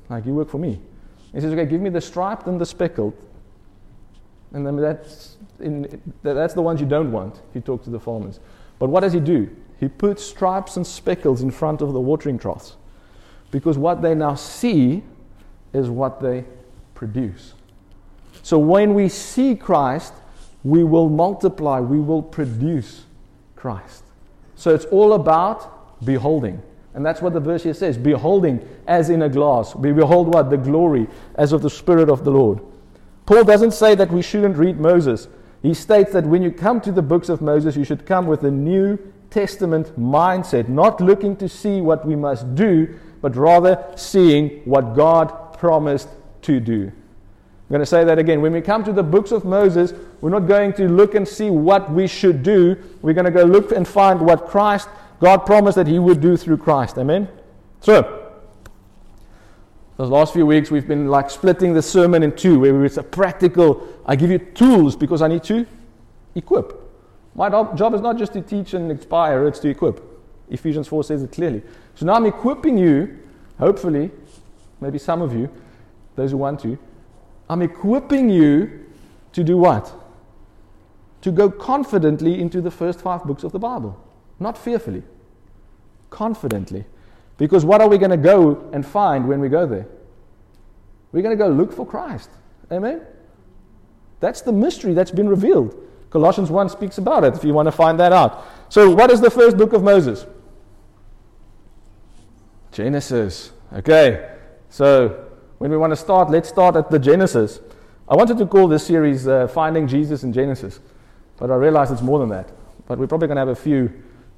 Like, 0.09 0.27
you 0.27 0.35
work 0.35 0.51
for 0.51 0.59
me. 0.59 0.79
He 1.33 1.41
says, 1.41 1.53
Okay, 1.53 1.67
give 1.67 1.81
me 1.81 1.91
the 1.91 2.01
striped 2.01 2.47
and 2.47 2.61
the 2.61 2.67
speckled. 2.67 3.15
And 4.53 4.67
then 4.67 4.77
that's, 4.77 5.37
in, 5.61 6.01
that's 6.23 6.55
the 6.55 6.63
ones 6.63 6.81
you 6.81 6.87
don't 6.87 7.13
want 7.13 7.37
if 7.37 7.55
you 7.55 7.61
talk 7.61 7.85
to 7.85 7.91
the 7.91 8.01
farmers. 8.01 8.41
But 8.79 8.89
what 8.89 9.01
does 9.01 9.13
he 9.13 9.21
do? 9.21 9.55
He 9.79 9.89
puts 9.89 10.25
stripes 10.25 10.77
and 10.77 10.87
speckles 10.87 11.43
in 11.43 11.51
front 11.51 11.81
of 11.81 11.93
the 11.93 12.01
watering 12.01 12.39
troughs. 12.39 12.77
Because 13.51 13.79
what 13.79 14.03
they 14.03 14.15
now 14.15 14.35
see 14.35 15.03
is 15.73 15.89
what 15.89 16.21
they 16.21 16.45
produce. 16.95 17.55
So 18.43 18.59
when 18.59 18.95
we 18.95 19.09
see 19.09 19.55
Christ, 19.55 20.15
we 20.65 20.85
will 20.85 21.09
multiply, 21.09 21.81
we 21.81 21.99
will 21.99 22.23
produce 22.23 23.05
Christ. 23.57 24.05
So 24.57 24.75
it's 24.75 24.85
all 24.87 25.15
about 25.15 26.05
beholding. 26.05 26.63
And 26.95 27.07
that's 27.07 27.23
what 27.23 27.33
the 27.33 27.41
verse 27.41 27.63
here 27.63 27.75
says 27.75 27.97
beholding 27.97 28.67
as 28.87 29.11
in 29.11 29.23
a 29.23 29.29
glass. 29.29 29.75
We 29.75 29.93
behold 29.93 30.35
what? 30.35 30.51
The 30.51 30.57
glory 30.57 31.07
as 31.37 31.53
of 31.53 31.63
the 31.63 31.71
Spirit 31.71 32.09
of 32.09 32.25
the 32.25 32.31
Lord. 32.31 32.61
Paul 33.27 33.45
doesn't 33.45 33.73
say 33.73 33.95
that 33.95 34.11
we 34.11 34.23
shouldn't 34.23 34.57
read 34.57 34.81
Moses. 34.81 35.29
He 35.63 35.75
states 35.75 36.13
that 36.13 36.25
when 36.25 36.43
you 36.43 36.51
come 36.51 36.81
to 36.81 36.91
the 36.91 37.03
books 37.03 37.29
of 37.29 37.41
Moses, 37.41 37.77
you 37.77 37.85
should 37.85 38.07
come 38.07 38.27
with 38.27 38.43
a 38.45 38.51
New 38.51 38.99
Testament 39.31 39.99
mindset, 39.99 40.69
not 40.69 41.01
looking 41.01 41.37
to 41.37 41.49
see 41.49 41.81
what 41.81 42.05
we 42.05 42.17
must 42.17 42.55
do, 42.55 42.99
but 43.21 43.37
rather 43.37 43.85
seeing 43.95 44.63
what 44.65 44.97
God 44.97 45.57
promised 45.59 46.09
to 46.43 46.59
do. 46.59 46.91
I'm 47.71 47.75
going 47.75 47.81
to 47.81 47.87
say 47.87 48.03
that 48.03 48.19
again. 48.19 48.41
When 48.41 48.53
we 48.53 48.61
come 48.61 48.83
to 48.83 48.93
the 48.93 49.03
books 49.05 49.31
of 49.31 49.45
Moses, 49.45 49.93
we're 50.21 50.31
not 50.31 50.49
going 50.49 50.73
to 50.73 50.89
look 50.89 51.15
and 51.15 51.29
see 51.29 51.51
what 51.51 51.93
we 51.93 52.09
should 52.09 52.43
do. 52.43 52.77
We're 53.01 53.15
going 53.15 53.27
to 53.27 53.31
go 53.31 53.45
look 53.45 53.71
and 53.71 53.87
find 53.87 54.21
what 54.21 54.49
Christ, 54.49 54.89
God 55.21 55.47
promised 55.47 55.77
that 55.77 55.87
He 55.87 55.99
would 55.99 56.21
do 56.21 56.37
through 56.37 56.57
Christ. 56.57 56.99
Amen? 56.99 57.29
So, 57.81 58.17
those 59.97 60.09
last 60.09 60.33
few 60.33 60.47
weeks, 60.47 60.71
we've 60.71 60.89
been 60.89 61.09
like 61.09 61.31
splitting 61.31 61.75
the 61.75 61.83
sermon 61.83 62.23
in 62.23 62.35
two, 62.35 62.59
where 62.59 62.85
it's 62.85 62.97
a 62.97 63.03
practical, 63.03 63.87
I 64.07 64.17
give 64.17 64.31
you 64.31 64.39
tools 64.39 64.97
because 64.97 65.21
I 65.21 65.29
need 65.29 65.45
to 65.45 65.67
equip. 66.35 66.73
My 67.35 67.51
job 67.51 67.95
is 67.95 68.01
not 68.01 68.17
just 68.17 68.33
to 68.33 68.41
teach 68.41 68.75
and 68.75 68.91
inspire, 68.91 69.47
it's 69.47 69.59
to 69.61 69.69
equip. 69.69 70.03
Ephesians 70.49 70.89
4 70.89 71.05
says 71.05 71.23
it 71.23 71.33
clearly. 71.33 71.63
So 71.95 72.07
now 72.07 72.15
I'm 72.15 72.27
equipping 72.27 72.79
you, 72.79 73.19
hopefully, 73.59 74.11
maybe 74.81 74.99
some 74.99 75.21
of 75.23 75.35
you, 75.35 75.51
those 76.17 76.31
who 76.31 76.39
want 76.39 76.61
to, 76.61 76.79
I'm 77.49 77.63
equipping 77.63 78.31
you 78.31 78.87
to 79.33 79.45
do 79.45 79.59
what? 79.59 79.93
To 81.23 81.31
go 81.31 81.51
confidently 81.51 82.41
into 82.41 82.61
the 82.61 82.71
first 82.71 83.01
five 83.01 83.25
books 83.25 83.45
of 83.45 83.53
the 83.53 83.59
Bible. 83.59 84.03
Not 84.41 84.57
fearfully, 84.59 85.03
confidently. 86.09 86.87
Because 87.37 87.65
what 87.65 87.81
are 87.81 87.89
we 87.89 87.99
going 87.99 88.11
to 88.11 88.17
go 88.17 88.69
and 88.73 88.85
find 88.85 89.29
when 89.29 89.41
we 89.41 89.49
go 89.49 89.67
there? 89.67 89.87
We're 91.13 91.23
going 91.23 91.37
to 91.37 91.43
go 91.43 91.49
look 91.49 91.73
for 91.73 91.87
Christ. 91.87 92.31
Amen? 92.73 93.03
That's 94.21 94.41
the 94.41 94.53
mystery 94.53 94.95
that's 94.95 95.11
been 95.11 95.29
revealed. 95.29 95.75
Colossians 96.11 96.51
1 96.51 96.69
speaks 96.69 96.99
about 96.99 97.25
it 97.25 97.35
if 97.35 97.45
you 97.45 97.55
want 97.55 97.67
to 97.67 97.73
find 97.73 97.99
that 98.01 98.13
out. 98.13 98.47
So, 98.69 98.91
what 98.91 99.11
is 99.11 99.21
the 99.21 99.31
first 99.31 99.57
book 99.57 99.73
of 99.73 99.83
Moses? 99.83 100.27
Genesis. 102.73 103.53
Okay. 103.73 104.37
So, 104.69 105.29
when 105.59 105.71
we 105.71 105.77
want 105.77 105.93
to 105.93 105.97
start, 105.97 106.31
let's 106.31 106.49
start 106.49 106.77
at 106.77 106.91
the 106.91 106.99
Genesis. 106.99 107.61
I 108.09 108.17
wanted 108.17 108.39
to 108.39 108.47
call 108.47 108.67
this 108.67 108.87
series 108.87 109.29
uh, 109.29 109.47
Finding 109.49 109.87
Jesus 109.87 110.25
in 110.25 110.33
Genesis, 110.33 110.81
but 111.37 111.51
I 111.51 111.55
realize 111.55 111.91
it's 111.91 112.03
more 112.03 112.19
than 112.19 112.29
that. 112.31 112.51
But 112.87 112.99
we're 112.99 113.07
probably 113.07 113.29
going 113.29 113.37
to 113.37 113.41
have 113.41 113.49
a 113.49 113.55
few 113.55 113.93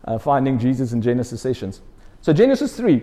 uh, 0.05 0.19
Finding 0.19 0.59
Jesus 0.59 0.93
in 0.93 1.03
Genesis 1.03 1.41
sessions. 1.41 1.81
So, 2.21 2.33
Genesis 2.33 2.77
3, 2.77 3.03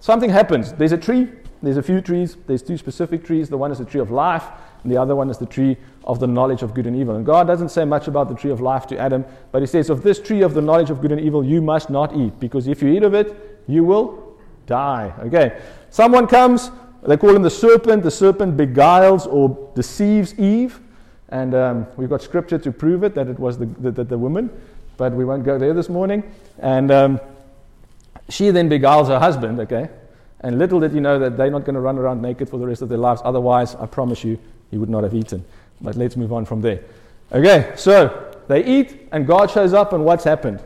something 0.00 0.30
happens. 0.30 0.72
There's 0.72 0.92
a 0.92 0.98
tree, 0.98 1.28
there's 1.62 1.76
a 1.76 1.82
few 1.82 2.00
trees, 2.00 2.36
there's 2.46 2.62
two 2.62 2.76
specific 2.76 3.24
trees. 3.24 3.48
The 3.48 3.58
one 3.58 3.70
is 3.70 3.78
the 3.78 3.84
tree 3.84 4.00
of 4.00 4.10
life, 4.10 4.44
and 4.82 4.92
the 4.92 4.96
other 4.96 5.14
one 5.16 5.30
is 5.30 5.38
the 5.38 5.46
tree 5.46 5.76
of 6.04 6.20
the 6.20 6.26
knowledge 6.26 6.62
of 6.62 6.74
good 6.74 6.86
and 6.86 6.96
evil. 6.96 7.16
And 7.16 7.26
God 7.26 7.46
doesn't 7.46 7.70
say 7.70 7.84
much 7.84 8.08
about 8.08 8.28
the 8.28 8.34
tree 8.34 8.50
of 8.50 8.60
life 8.60 8.86
to 8.88 8.98
Adam, 8.98 9.24
but 9.52 9.62
He 9.62 9.66
says, 9.66 9.90
Of 9.90 10.02
this 10.02 10.20
tree 10.20 10.42
of 10.42 10.54
the 10.54 10.62
knowledge 10.62 10.90
of 10.90 11.00
good 11.00 11.12
and 11.12 11.20
evil, 11.20 11.44
you 11.44 11.60
must 11.60 11.90
not 11.90 12.16
eat, 12.16 12.38
because 12.40 12.68
if 12.68 12.82
you 12.82 12.88
eat 12.88 13.02
of 13.02 13.14
it, 13.14 13.62
you 13.66 13.84
will 13.84 14.36
die. 14.66 15.12
Okay. 15.20 15.60
Someone 15.90 16.26
comes, 16.26 16.70
they 17.02 17.16
call 17.16 17.34
him 17.34 17.42
the 17.42 17.50
serpent. 17.50 18.04
The 18.04 18.10
serpent 18.10 18.56
beguiles 18.56 19.26
or 19.26 19.72
deceives 19.74 20.38
Eve. 20.38 20.80
And 21.30 21.54
um, 21.54 21.86
we've 21.96 22.08
got 22.08 22.22
scripture 22.22 22.58
to 22.58 22.72
prove 22.72 23.02
it 23.02 23.14
that 23.14 23.28
it 23.28 23.38
was 23.38 23.58
the, 23.58 23.66
the, 23.66 24.04
the, 24.04 24.16
woman, 24.16 24.50
but 24.98 25.14
we 25.14 25.24
won't 25.24 25.44
go 25.44 25.58
there 25.58 25.72
this 25.72 25.88
morning. 25.88 26.22
And 26.58 26.90
um, 26.90 27.20
she 28.28 28.50
then 28.50 28.68
beguiles 28.68 29.08
her 29.08 29.18
husband, 29.18 29.60
okay? 29.60 29.88
And 30.40 30.58
little 30.58 30.80
did 30.80 30.92
you 30.92 31.00
know 31.00 31.18
that 31.18 31.38
they're 31.38 31.50
not 31.50 31.64
going 31.64 31.74
to 31.74 31.80
run 31.80 31.96
around 31.96 32.20
naked 32.20 32.50
for 32.50 32.58
the 32.58 32.66
rest 32.66 32.82
of 32.82 32.90
their 32.90 32.98
lives. 32.98 33.22
Otherwise, 33.24 33.74
I 33.76 33.86
promise 33.86 34.22
you, 34.22 34.38
he 34.70 34.76
would 34.76 34.90
not 34.90 35.04
have 35.04 35.14
eaten. 35.14 35.44
But 35.80 35.96
let's 35.96 36.16
move 36.16 36.32
on 36.32 36.44
from 36.44 36.60
there. 36.60 36.82
Okay, 37.32 37.72
so 37.76 38.34
they 38.48 38.64
eat, 38.64 39.08
and 39.12 39.26
God 39.26 39.50
shows 39.50 39.72
up, 39.72 39.92
and 39.92 40.04
what's 40.04 40.24
happened? 40.24 40.62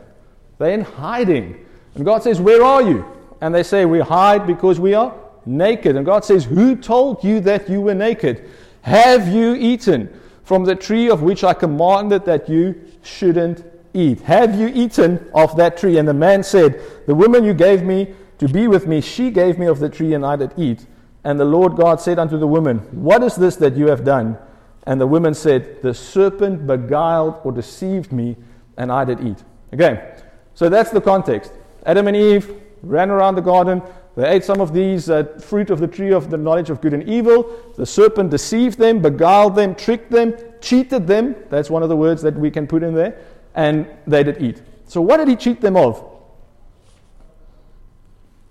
They're 0.57 0.71
in 0.71 0.81
hiding. 0.81 1.65
And 1.95 2.03
God 2.03 2.23
says, 2.23 2.41
Where 2.41 2.63
are 2.63 2.81
you? 2.81 3.05
And 3.39 3.53
they 3.53 3.63
say, 3.63 3.85
We 3.85 3.99
hide 3.99 4.47
because 4.47 4.79
we 4.79 4.93
are 4.93 5.15
naked. 5.45 5.95
And 5.95 6.05
God 6.05 6.25
says, 6.25 6.45
Who 6.45 6.75
told 6.75 7.23
you 7.23 7.39
that 7.41 7.69
you 7.69 7.81
were 7.81 7.93
naked? 7.93 8.49
Have 8.81 9.27
you 9.27 9.55
eaten 9.55 10.19
from 10.43 10.65
the 10.65 10.75
tree 10.75 11.09
of 11.09 11.21
which 11.21 11.43
I 11.43 11.53
commanded 11.53 12.25
that 12.25 12.49
you 12.49 12.81
shouldn't 13.03 13.63
eat? 13.93 14.21
Have 14.21 14.59
you 14.59 14.67
eaten 14.67 15.29
of 15.33 15.55
that 15.57 15.77
tree? 15.77 15.97
And 15.97 16.07
the 16.07 16.13
man 16.13 16.43
said, 16.43 16.81
The 17.07 17.15
woman 17.15 17.43
you 17.43 17.53
gave 17.53 17.83
me 17.83 18.13
to 18.39 18.47
be 18.47 18.67
with 18.67 18.87
me, 18.87 19.01
she 19.01 19.31
gave 19.31 19.57
me 19.57 19.67
of 19.67 19.79
the 19.79 19.89
tree, 19.89 20.13
and 20.13 20.25
I 20.25 20.35
did 20.35 20.53
eat. 20.57 20.85
And 21.23 21.39
the 21.39 21.45
Lord 21.45 21.75
God 21.75 22.01
said 22.01 22.19
unto 22.19 22.37
the 22.37 22.47
woman, 22.47 22.79
What 22.91 23.23
is 23.23 23.35
this 23.35 23.55
that 23.57 23.75
you 23.75 23.87
have 23.87 24.03
done? 24.03 24.37
And 24.85 24.99
the 24.99 25.07
woman 25.07 25.33
said, 25.33 25.81
The 25.81 25.93
serpent 25.93 26.67
beguiled 26.67 27.39
or 27.43 27.51
deceived 27.51 28.11
me, 28.11 28.35
and 28.77 28.91
I 28.91 29.05
did 29.05 29.21
eat. 29.21 29.37
Okay, 29.73 30.15
so 30.53 30.69
that's 30.69 30.91
the 30.91 31.01
context. 31.01 31.51
Adam 31.85 32.07
and 32.07 32.17
Eve 32.17 32.61
ran 32.81 33.09
around 33.09 33.35
the 33.35 33.41
garden. 33.41 33.81
They 34.15 34.29
ate 34.29 34.43
some 34.43 34.61
of 34.61 34.73
these 34.73 35.09
uh, 35.09 35.23
fruit 35.39 35.71
of 35.71 35.79
the 35.79 35.87
tree 35.87 36.11
of 36.11 36.29
the 36.29 36.37
knowledge 36.37 36.69
of 36.69 36.81
good 36.81 36.93
and 36.93 37.07
evil. 37.09 37.73
The 37.75 37.85
serpent 37.85 38.29
deceived 38.29 38.77
them, 38.77 39.01
beguiled 39.01 39.55
them, 39.55 39.73
tricked 39.73 40.11
them, 40.11 40.35
cheated 40.61 41.07
them. 41.07 41.35
That's 41.49 41.69
one 41.69 41.81
of 41.81 41.89
the 41.89 41.95
words 41.95 42.21
that 42.21 42.35
we 42.35 42.51
can 42.51 42.67
put 42.67 42.83
in 42.83 42.93
there. 42.93 43.17
And 43.55 43.87
they 44.07 44.23
did 44.23 44.41
eat. 44.41 44.61
So, 44.85 45.01
what 45.01 45.17
did 45.17 45.27
he 45.27 45.35
cheat 45.35 45.61
them 45.61 45.75
of? 45.75 46.03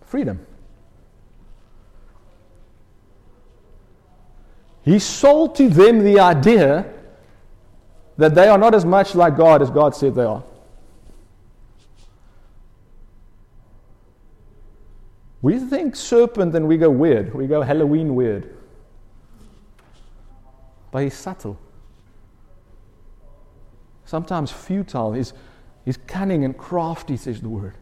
Freedom. 0.07 0.45
He 4.85 4.99
sold 4.99 5.55
to 5.57 5.69
them 5.69 6.03
the 6.03 6.19
idea 6.19 6.93
that 8.17 8.35
they 8.35 8.49
are 8.49 8.59
not 8.59 8.75
as 8.75 8.85
much 8.85 9.15
like 9.15 9.37
God 9.37 9.63
as 9.63 9.71
God 9.71 9.95
said 9.95 10.15
they 10.15 10.25
are. 10.25 10.43
We 15.41 15.59
think 15.59 15.97
serpent 15.97 16.55
and 16.55 16.69
we 16.69 16.79
go 16.79 16.89
weird. 16.91 17.35
We 17.35 17.47
go 17.47 17.63
Halloween 17.63 18.15
weird. 18.15 18.57
But 20.93 21.05
he's 21.05 21.15
subtle. 21.15 21.59
Sometimes 24.13 24.53
futile. 24.53 25.15
He's, 25.15 25.33
he's 25.87 25.97
cunning 25.97 26.45
and 26.45 26.55
crafty, 26.55 27.17
says 27.17 27.41
the 27.41 27.49
word. 27.49 27.73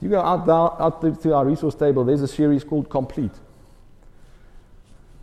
You 0.00 0.08
go 0.08 0.20
out, 0.20 0.48
out 0.48 1.22
to 1.22 1.32
our 1.32 1.44
resource 1.46 1.76
table, 1.76 2.04
there's 2.04 2.22
a 2.22 2.26
series 2.26 2.64
called 2.64 2.90
Complete. 2.90 3.30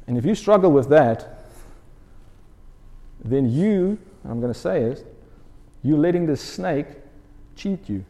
And 0.08 0.17
if 0.17 0.23
you 0.23 0.36
struggle 0.36 0.71
with 0.71 0.88
that, 0.88 1.38
then 3.21 3.51
you, 3.51 3.99
I'm 4.23 4.39
going 4.39 4.53
to 4.53 4.58
say 4.58 4.84
it, 4.84 5.05
you're 5.84 5.99
letting 5.99 6.25
the 6.25 6.38
snake 6.38 6.88
cheat 7.58 7.89
you 7.89 8.05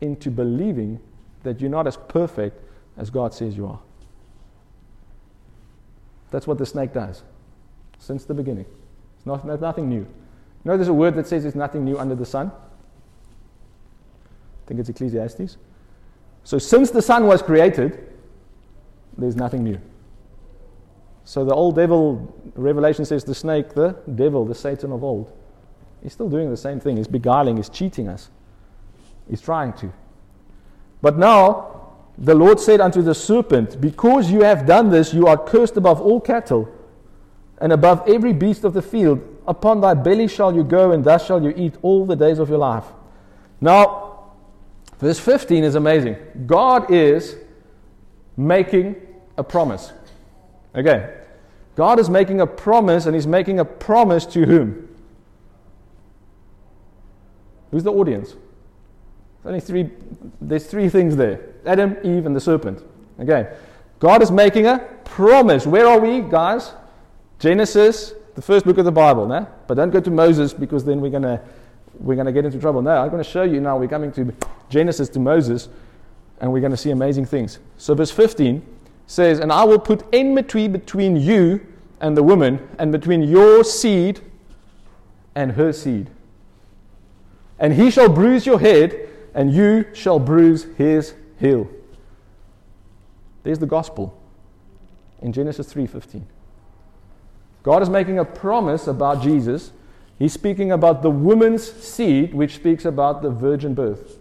into 0.00 0.30
believing 0.30 1.00
that 1.42 1.60
you're 1.60 1.68
not 1.68 1.86
as 1.86 1.98
perfect 1.98 2.62
as 2.96 3.10
God 3.10 3.34
says 3.34 3.58
you 3.58 3.66
are. 3.66 3.80
That's 6.30 6.46
what 6.46 6.56
the 6.56 6.64
snake 6.64 6.94
does 6.94 7.22
since 7.98 8.24
the 8.24 8.32
beginning. 8.32 8.64
It's 9.26 9.44
not, 9.44 9.60
nothing 9.60 9.88
new. 9.88 9.96
You 9.96 10.06
know, 10.64 10.76
there's 10.76 10.88
a 10.88 10.94
word 10.94 11.16
that 11.16 11.26
says 11.26 11.42
there's 11.42 11.56
nothing 11.56 11.84
new 11.84 11.98
under 11.98 12.14
the 12.14 12.26
sun? 12.26 12.52
I 14.64 14.68
think 14.68 14.78
it's 14.80 14.88
Ecclesiastes. 14.88 15.56
So, 16.44 16.58
since 16.58 16.90
the 16.90 17.02
sun 17.02 17.26
was 17.26 17.42
created, 17.42 18.08
there's 19.18 19.36
nothing 19.36 19.64
new. 19.64 19.80
So 21.24 21.44
the 21.44 21.54
old 21.54 21.74
devil, 21.74 22.32
Revelation 22.54 23.04
says 23.04 23.24
the 23.24 23.34
snake, 23.34 23.70
the 23.74 23.96
devil, 24.14 24.44
the 24.44 24.54
Satan 24.54 24.92
of 24.92 25.02
old. 25.02 25.32
He's 26.00 26.12
still 26.12 26.28
doing 26.28 26.50
the 26.50 26.56
same 26.56 26.78
thing. 26.78 26.98
He's 26.98 27.08
beguiling, 27.08 27.56
he's 27.56 27.68
cheating 27.68 28.06
us. 28.06 28.30
He's 29.28 29.40
trying 29.40 29.72
to. 29.74 29.92
But 31.02 31.18
now 31.18 31.96
the 32.16 32.34
Lord 32.34 32.60
said 32.60 32.80
unto 32.80 33.02
the 33.02 33.12
serpent, 33.12 33.80
Because 33.80 34.30
you 34.30 34.42
have 34.42 34.66
done 34.66 34.90
this, 34.90 35.12
you 35.12 35.26
are 35.26 35.36
cursed 35.36 35.76
above 35.76 36.00
all 36.00 36.20
cattle 36.20 36.72
and 37.60 37.72
above 37.72 38.08
every 38.08 38.32
beast 38.32 38.64
of 38.64 38.74
the 38.74 38.82
field. 38.82 39.20
Upon 39.46 39.80
thy 39.80 39.94
belly 39.94 40.28
shall 40.28 40.54
you 40.54 40.64
go, 40.64 40.92
and 40.92 41.04
thus 41.04 41.26
shall 41.26 41.42
you 41.42 41.52
eat 41.56 41.74
all 41.82 42.04
the 42.04 42.16
days 42.16 42.38
of 42.38 42.48
your 42.48 42.58
life. 42.58 42.84
Now, 43.60 44.32
verse 44.98 45.18
15 45.18 45.64
is 45.64 45.74
amazing. 45.74 46.16
God 46.46 46.90
is 46.90 47.36
making 48.36 48.96
a 49.38 49.44
promise. 49.44 49.92
Okay. 50.74 51.14
God 51.76 51.98
is 51.98 52.10
making 52.10 52.40
a 52.40 52.46
promise, 52.46 53.06
and 53.06 53.14
He's 53.14 53.26
making 53.26 53.60
a 53.60 53.64
promise 53.64 54.26
to 54.26 54.44
whom? 54.44 54.88
Who's 57.70 57.82
the 57.82 57.92
audience? 57.92 58.30
There's 59.42 59.46
only 59.46 59.60
three, 59.60 59.90
there's 60.40 60.66
three 60.66 60.88
things 60.88 61.16
there 61.16 61.40
Adam, 61.64 61.96
Eve, 62.02 62.26
and 62.26 62.34
the 62.34 62.40
serpent. 62.40 62.82
Okay. 63.20 63.54
God 63.98 64.22
is 64.22 64.30
making 64.30 64.66
a 64.66 64.78
promise. 65.04 65.66
Where 65.66 65.86
are 65.86 65.98
we, 65.98 66.20
guys? 66.20 66.72
Genesis, 67.38 68.14
the 68.34 68.42
first 68.42 68.64
book 68.64 68.78
of 68.78 68.84
the 68.84 68.92
Bible, 68.92 69.26
no? 69.26 69.46
But 69.66 69.74
don't 69.74 69.90
go 69.90 70.00
to 70.00 70.10
Moses 70.10 70.52
because 70.52 70.84
then 70.84 71.00
we're 71.00 71.10
gonna 71.10 71.42
we're 71.98 72.16
gonna 72.16 72.32
get 72.32 72.44
into 72.44 72.58
trouble. 72.58 72.82
No, 72.82 72.90
I'm 72.90 73.10
gonna 73.10 73.24
show 73.24 73.42
you 73.42 73.60
now. 73.60 73.78
We're 73.78 73.88
coming 73.88 74.12
to 74.12 74.32
Genesis 74.68 75.08
to 75.10 75.20
Moses, 75.20 75.68
and 76.40 76.52
we're 76.52 76.60
gonna 76.60 76.76
see 76.76 76.90
amazing 76.90 77.26
things. 77.26 77.58
So 77.78 77.94
verse 77.94 78.10
15 78.10 78.62
says, 79.06 79.38
And 79.38 79.52
I 79.52 79.64
will 79.64 79.78
put 79.78 80.04
enmity 80.12 80.68
between 80.68 81.16
you 81.16 81.64
and 82.00 82.16
the 82.16 82.22
woman, 82.22 82.68
and 82.78 82.92
between 82.92 83.22
your 83.22 83.64
seed 83.64 84.20
and 85.34 85.52
her 85.52 85.72
seed. 85.72 86.10
And 87.58 87.72
he 87.72 87.90
shall 87.90 88.10
bruise 88.10 88.44
your 88.44 88.58
head, 88.58 89.08
and 89.34 89.52
you 89.52 89.86
shall 89.94 90.18
bruise 90.18 90.66
his 90.76 91.14
heel. 91.38 91.68
There's 93.44 93.58
the 93.58 93.66
gospel 93.66 94.20
in 95.22 95.32
Genesis 95.32 95.72
3:15. 95.72 96.26
God 97.66 97.82
is 97.82 97.90
making 97.90 98.20
a 98.20 98.24
promise 98.24 98.86
about 98.86 99.24
Jesus. 99.24 99.72
He's 100.20 100.32
speaking 100.32 100.70
about 100.70 101.02
the 101.02 101.10
woman's 101.10 101.68
seed, 101.68 102.32
which 102.32 102.54
speaks 102.54 102.84
about 102.84 103.22
the 103.22 103.30
virgin 103.30 103.74
birth. 103.74 104.20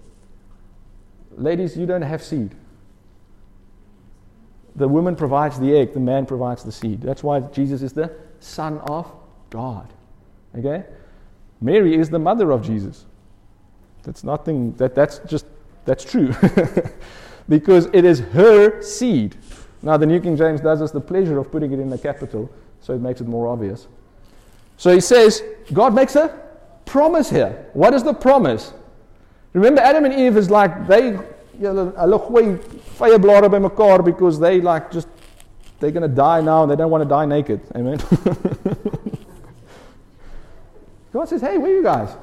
Ladies, 1.38 1.78
you 1.78 1.86
don't 1.86 2.02
have 2.02 2.24
seed. 2.24 2.56
The 4.76 4.88
woman 4.88 5.16
provides 5.16 5.60
the 5.60 5.78
egg, 5.78 5.94
the 5.94 6.00
man 6.00 6.26
provides 6.26 6.64
the 6.64 6.72
seed. 6.72 7.02
That's 7.02 7.22
why 7.22 7.42
Jesus 7.42 7.84
is 7.84 7.94
the 7.94 8.12
Son 8.40 8.80
of 8.80 9.12
God. 9.52 9.94
Okay? 10.58 10.84
Mary 11.62 11.94
is 11.96 12.10
the 12.10 12.18
mother 12.18 12.50
of 12.50 12.64
Jesus. 12.64 13.06
That's 14.02 14.24
nothing, 14.24 14.74
that, 14.78 14.96
that's 14.96 15.20
just, 15.20 15.46
that's 15.86 16.04
true. 16.04 16.34
because 17.48 17.90
it 17.94 18.06
is 18.06 18.22
her 18.22 18.82
seed. 18.82 19.36
Now, 19.84 19.98
the 19.98 20.08
New 20.08 20.20
King 20.20 20.36
James 20.36 20.62
does 20.62 20.82
us 20.82 20.90
the 20.90 21.00
pleasure 21.00 21.38
of 21.38 21.52
putting 21.52 21.72
it 21.74 21.80
in 21.80 21.92
the 21.92 22.00
capital, 22.00 22.50
so 22.86 22.94
it 22.94 23.02
makes 23.02 23.20
it 23.20 23.28
more 23.28 23.48
obvious. 23.48 23.88
So 24.78 24.94
he 24.94 25.02
says, 25.02 25.42
God 25.74 25.96
makes 25.96 26.16
a 26.16 26.40
promise 26.86 27.32
here. 27.32 27.68
What 27.74 27.96
is 27.96 28.04
the 28.04 28.14
promise? 28.14 28.74
Remember, 29.54 29.82
Adam 29.82 30.06
and 30.06 30.14
Eve 30.14 30.38
is 30.38 30.52
like, 30.52 30.86
they 30.88 31.18
bymekaar 33.50 34.06
because 34.06 34.40
they 34.40 34.62
like 34.62 34.92
just 34.92 35.08
they're 35.80 35.90
going 35.90 36.08
to 36.08 36.16
die 36.16 36.42
now 36.42 36.62
and 36.62 36.72
they 36.72 36.76
don't 36.76 36.92
want 36.92 37.04
to 37.04 37.10
die 37.10 37.26
naked. 37.26 37.60
Amen. 37.76 37.98
God 41.12 41.28
says, 41.28 41.42
"Hey, 41.42 41.58
where 41.58 41.72
are 41.72 41.76
you 41.76 41.82
guys? 41.82 42.16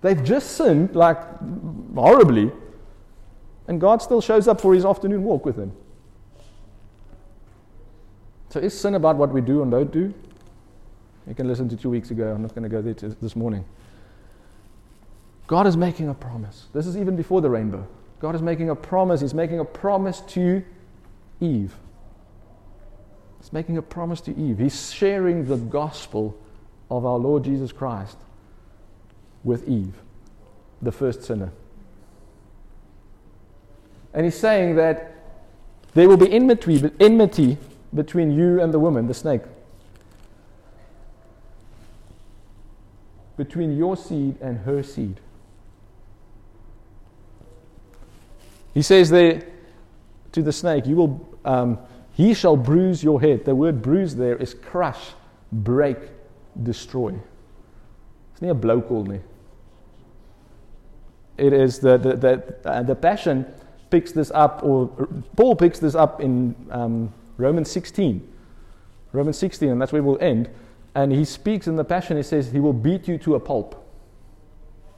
They've 0.00 0.24
just 0.24 0.56
sinned 0.56 0.96
like 0.96 1.18
horribly, 1.94 2.50
and 3.68 3.80
God 3.80 4.02
still 4.02 4.20
shows 4.20 4.48
up 4.48 4.60
for 4.60 4.74
his 4.74 4.84
afternoon 4.84 5.22
walk 5.22 5.44
with 5.44 5.54
them. 5.54 5.72
So 8.50 8.60
is 8.60 8.78
sin 8.78 8.94
about 8.94 9.16
what 9.16 9.32
we 9.32 9.40
do 9.40 9.62
and 9.62 9.70
don't 9.70 9.92
do? 9.92 10.14
You 11.26 11.34
can 11.34 11.46
listen 11.46 11.68
to 11.68 11.76
two 11.76 11.90
weeks 11.90 12.10
ago. 12.10 12.32
I'm 12.32 12.42
not 12.42 12.54
going 12.54 12.62
to 12.62 12.68
go 12.68 12.80
there 12.80 12.94
this 12.94 13.36
morning. 13.36 13.64
God 15.46 15.66
is 15.66 15.76
making 15.76 16.08
a 16.08 16.14
promise. 16.14 16.66
This 16.72 16.86
is 16.86 16.96
even 16.96 17.16
before 17.16 17.40
the 17.40 17.50
rainbow. 17.50 17.86
God 18.20 18.34
is 18.34 18.42
making 18.42 18.70
a 18.70 18.74
promise. 18.74 19.20
He's 19.20 19.34
making 19.34 19.60
a 19.60 19.64
promise 19.64 20.20
to 20.20 20.64
Eve. 21.40 21.74
He's 23.40 23.52
making 23.52 23.76
a 23.76 23.82
promise 23.82 24.20
to 24.22 24.36
Eve. 24.36 24.58
He's 24.58 24.92
sharing 24.92 25.46
the 25.46 25.56
gospel 25.56 26.36
of 26.90 27.04
our 27.04 27.18
Lord 27.18 27.44
Jesus 27.44 27.72
Christ 27.72 28.16
with 29.44 29.68
Eve, 29.68 29.94
the 30.82 30.92
first 30.92 31.22
sinner. 31.22 31.52
And 34.12 34.24
he's 34.24 34.38
saying 34.38 34.76
that 34.76 35.14
there 35.94 36.08
will 36.08 36.16
be 36.16 36.32
enmity, 36.32 36.90
enmity 36.98 37.58
between 37.94 38.30
you 38.30 38.60
and 38.60 38.72
the 38.72 38.78
woman, 38.78 39.06
the 39.06 39.14
snake. 39.14 39.42
Between 43.36 43.76
your 43.76 43.96
seed 43.96 44.36
and 44.40 44.58
her 44.58 44.82
seed. 44.82 45.20
He 48.74 48.82
says 48.82 49.10
there 49.10 49.42
to 50.32 50.42
the 50.42 50.52
snake, 50.52 50.86
"You 50.86 50.96
will, 50.96 51.28
um, 51.44 51.78
he 52.12 52.34
shall 52.34 52.56
bruise 52.56 53.02
your 53.02 53.20
head." 53.20 53.44
The 53.44 53.54
word 53.54 53.80
"bruise" 53.82 54.16
there 54.16 54.36
is 54.36 54.54
crush, 54.54 55.12
break, 55.52 55.98
destroy. 56.62 57.14
It's 58.32 58.42
not 58.42 58.50
a 58.50 58.54
blou 58.54 59.06
nie. 59.08 59.20
It 61.38 61.52
is 61.52 61.78
the 61.78 61.96
the 61.96 62.16
the, 62.16 62.68
uh, 62.68 62.82
the 62.82 62.94
passion 62.94 63.46
picks 63.90 64.12
this 64.12 64.30
up, 64.32 64.62
or 64.62 64.88
Paul 65.36 65.56
picks 65.56 65.78
this 65.78 65.94
up 65.94 66.20
in 66.20 66.54
um, 66.70 67.12
Romans 67.38 67.70
16. 67.70 68.28
Romans 69.12 69.38
16, 69.38 69.70
and 69.70 69.80
that's 69.80 69.92
where 69.92 70.02
we'll 70.02 70.20
end. 70.20 70.50
And 70.94 71.12
he 71.12 71.24
speaks 71.24 71.66
in 71.66 71.76
the 71.76 71.84
passion. 71.84 72.16
He 72.16 72.22
says, 72.22 72.50
"He 72.50 72.60
will 72.60 72.74
beat 72.74 73.08
you 73.08 73.16
to 73.18 73.36
a 73.36 73.40
pulp." 73.40 73.86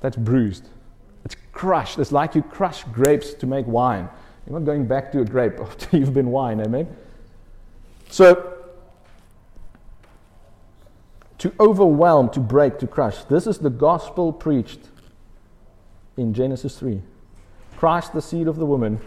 That's 0.00 0.16
bruised. 0.16 0.68
It's 1.24 1.36
crushed. 1.52 1.98
It's 1.98 2.10
like 2.10 2.34
you 2.34 2.42
crush 2.42 2.84
grapes 2.84 3.34
to 3.34 3.46
make 3.46 3.66
wine. 3.66 4.08
You're 4.46 4.58
not 4.58 4.64
going 4.64 4.86
back 4.86 5.12
to 5.12 5.20
a 5.20 5.24
grape 5.24 5.60
after 5.60 5.96
you've 5.96 6.14
been 6.14 6.30
wine, 6.30 6.60
amen? 6.60 6.88
So, 8.08 8.54
to 11.38 11.52
overwhelm, 11.60 12.30
to 12.30 12.40
break, 12.40 12.78
to 12.78 12.86
crush. 12.86 13.24
This 13.24 13.46
is 13.46 13.58
the 13.58 13.70
gospel 13.70 14.32
preached 14.32 14.80
in 16.16 16.34
Genesis 16.34 16.78
3. 16.78 17.00
Christ, 17.76 18.12
the 18.12 18.22
seed 18.22 18.48
of 18.48 18.56
the 18.56 18.66
woman, 18.66 19.00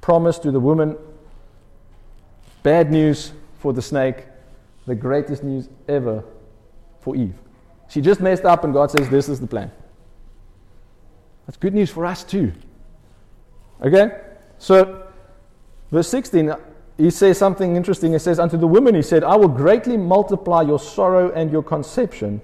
promised 0.00 0.42
to 0.44 0.50
the 0.50 0.60
woman 0.60 0.96
bad 2.62 2.90
news 2.90 3.32
for 3.58 3.72
the 3.72 3.82
snake, 3.82 4.24
the 4.86 4.94
greatest 4.94 5.42
news 5.42 5.68
ever 5.88 6.24
for 7.00 7.16
Eve. 7.16 7.34
She 7.88 8.00
just 8.00 8.20
messed 8.20 8.44
up, 8.44 8.64
and 8.64 8.72
God 8.72 8.90
says, 8.90 9.08
This 9.08 9.28
is 9.28 9.40
the 9.40 9.46
plan. 9.46 9.70
That's 11.46 11.56
good 11.56 11.74
news 11.74 11.90
for 11.90 12.04
us 12.04 12.24
too. 12.24 12.52
Okay? 13.82 14.20
So, 14.58 15.06
verse 15.90 16.08
16, 16.08 16.52
he 16.98 17.10
says 17.10 17.38
something 17.38 17.76
interesting. 17.76 18.12
He 18.12 18.18
says, 18.18 18.38
Unto 18.38 18.56
the 18.56 18.66
woman, 18.66 18.94
he 18.94 19.02
said, 19.02 19.24
I 19.24 19.36
will 19.36 19.48
greatly 19.48 19.96
multiply 19.96 20.62
your 20.62 20.78
sorrow 20.78 21.32
and 21.32 21.50
your 21.50 21.62
conception. 21.62 22.40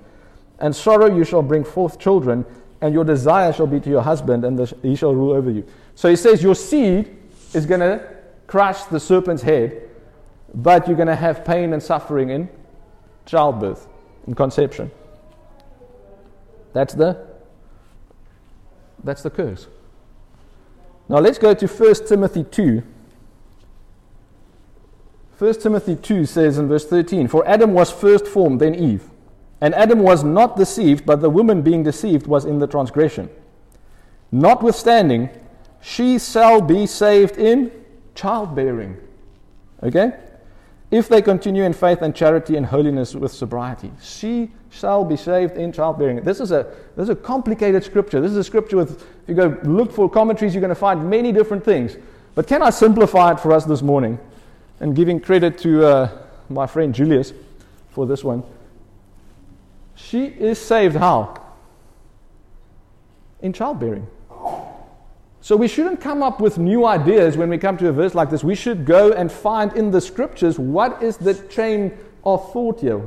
And 0.59 0.75
sorrow 0.75 1.15
you 1.15 1.25
shall 1.25 1.43
bring 1.43 1.65
forth 1.65 1.99
children, 1.99 2.47
and 2.81 2.95
your 2.95 3.05
desire 3.05 3.53
shall 3.53 3.67
be 3.67 3.81
to 3.81 3.91
your 3.91 4.03
husband, 4.03 4.45
and 4.45 4.73
he 4.83 4.95
shall 4.95 5.15
rule 5.15 5.33
over 5.33 5.51
you. 5.51 5.67
So 5.95 6.09
he 6.09 6.17
says, 6.17 6.43
Your 6.43 6.55
seed 6.55 7.15
is 7.53 7.67
going 7.67 7.81
to 7.81 8.09
crush 8.47 8.85
the 8.85 9.01
serpent's 9.01 9.43
head, 9.43 9.91
but 10.55 10.87
you're 10.87 10.97
going 10.97 11.09
to 11.09 11.17
have 11.17 11.45
pain 11.45 11.73
and 11.73 11.83
suffering 11.83 12.31
in 12.31 12.49
childbirth, 13.27 13.89
in 14.27 14.35
conception. 14.35 14.91
That's 16.73 16.95
the 16.95 17.27
that's 19.03 19.23
the 19.23 19.31
curse. 19.31 19.69
Now 21.09 21.19
let's 21.19 21.39
go 21.39 21.53
to 21.53 21.67
1 21.67 21.95
Timothy 22.07 22.45
2. 22.45 22.83
1 25.37 25.55
Timothy 25.61 25.97
2 25.97 26.25
says 26.25 26.59
in 26.59 26.69
verse 26.69 26.87
13 26.87 27.29
For 27.29 27.47
Adam 27.47 27.75
was 27.75 27.91
first 27.91 28.27
formed, 28.27 28.61
then 28.61 28.75
Eve. 28.75 29.11
And 29.61 29.75
Adam 29.75 29.99
was 29.99 30.25
not 30.25 30.57
deceived, 30.57 31.05
but 31.05 31.21
the 31.21 31.31
woman 31.31 31.63
being 31.63 31.83
deceived 31.83 32.27
was 32.27 32.45
in 32.45 32.59
the 32.59 32.67
transgression. 32.67 33.29
Notwithstanding, 34.33 35.31
she 35.81 36.19
shall 36.19 36.61
be 36.61 36.87
saved 36.87 37.37
in 37.37 37.71
childbearing. 38.15 38.97
Okay? 39.83 40.15
If 40.95 41.09
they 41.09 41.21
continue 41.21 41.65
in 41.65 41.73
faith 41.73 42.03
and 42.03 42.15
charity 42.15 42.57
and 42.57 42.67
holiness 42.67 43.15
with 43.15 43.33
sobriety. 43.33 43.91
She 44.03 44.51
shall 44.71 45.05
be 45.05 45.17
saved 45.17 45.57
in 45.57 45.73
childbearing. 45.73 46.21
This 46.23 46.41
is 46.41 46.53
a 46.53 46.67
this 46.97 47.05
is 47.05 47.09
a 47.11 47.17
complicated 47.17 47.83
scripture. 47.85 48.21
This 48.21 48.31
is 48.31 48.37
a 48.37 48.45
scripture 48.45 48.77
with 48.77 49.03
if 49.03 49.29
you 49.29 49.35
go 49.35 49.59
look 49.65 49.93
for 49.93 50.09
commentaries, 50.09 50.55
you're 50.55 50.61
going 50.61 50.69
to 50.69 50.75
find 50.75 51.09
many 51.09 51.33
different 51.33 51.65
things. 51.65 51.97
But 52.35 52.47
can 52.47 52.63
I 52.63 52.71
simplify 52.71 53.33
it 53.33 53.41
for 53.41 53.53
us 53.53 53.65
this 53.65 53.83
morning? 53.83 54.19
and 54.81 54.95
giving 54.95 55.21
credit 55.21 55.59
to 55.59 55.87
uh, 55.87 56.11
my 56.49 56.67
friend 56.67 56.95
Julius 56.95 57.33
for 57.91 58.07
this 58.07 58.25
one. 58.25 58.43
She 59.95 60.27
is 60.27 60.59
saved 60.59 60.97
how? 60.97 61.43
In 63.41 63.53
childbearing. 63.53 64.07
So 65.45 65.57
we 65.57 65.69
shouldn't 65.69 66.01
come 66.01 66.23
up 66.23 66.41
with 66.41 66.57
new 66.57 66.87
ideas 66.87 67.37
when 67.37 67.51
we 67.51 67.59
come 67.59 67.77
to 67.77 67.89
a 67.89 67.93
verse 67.93 68.15
like 68.15 68.31
this. 68.31 68.43
We 68.43 68.55
should 68.55 68.87
go 68.87 69.13
and 69.13 69.31
find 69.31 69.75
in 69.75 69.91
the 69.91 70.01
scriptures 70.01 70.59
what 70.59 71.03
is 71.03 71.19
the 71.19 71.35
chain 71.35 71.99
of 72.25 72.51
thought 72.51 72.81
here. 72.81 73.03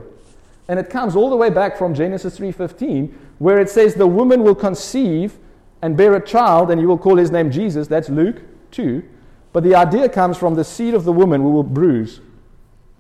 And 0.67 0.79
it 0.79 0.87
comes 0.91 1.15
all 1.15 1.31
the 1.31 1.35
way 1.35 1.49
back 1.49 1.75
from 1.79 1.95
Genesis 1.95 2.37
3:15 2.37 3.11
where 3.39 3.59
it 3.59 3.71
says 3.71 3.95
the 3.95 4.05
woman 4.05 4.43
will 4.43 4.53
conceive 4.53 5.39
and 5.81 5.97
bear 5.97 6.13
a 6.13 6.23
child 6.23 6.69
and 6.69 6.79
you 6.79 6.87
will 6.87 6.99
call 6.99 7.17
his 7.17 7.31
name 7.31 7.49
Jesus. 7.49 7.87
That's 7.87 8.07
Luke 8.07 8.43
2. 8.69 9.01
But 9.51 9.63
the 9.63 9.73
idea 9.73 10.07
comes 10.07 10.37
from 10.37 10.53
the 10.53 10.63
seed 10.63 10.93
of 10.93 11.05
the 11.05 11.13
woman 11.13 11.41
who 11.41 11.49
will 11.49 11.63
bruise, 11.63 12.21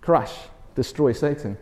crush, 0.01 0.33
destroy 0.73 1.11
Satan. 1.11 1.59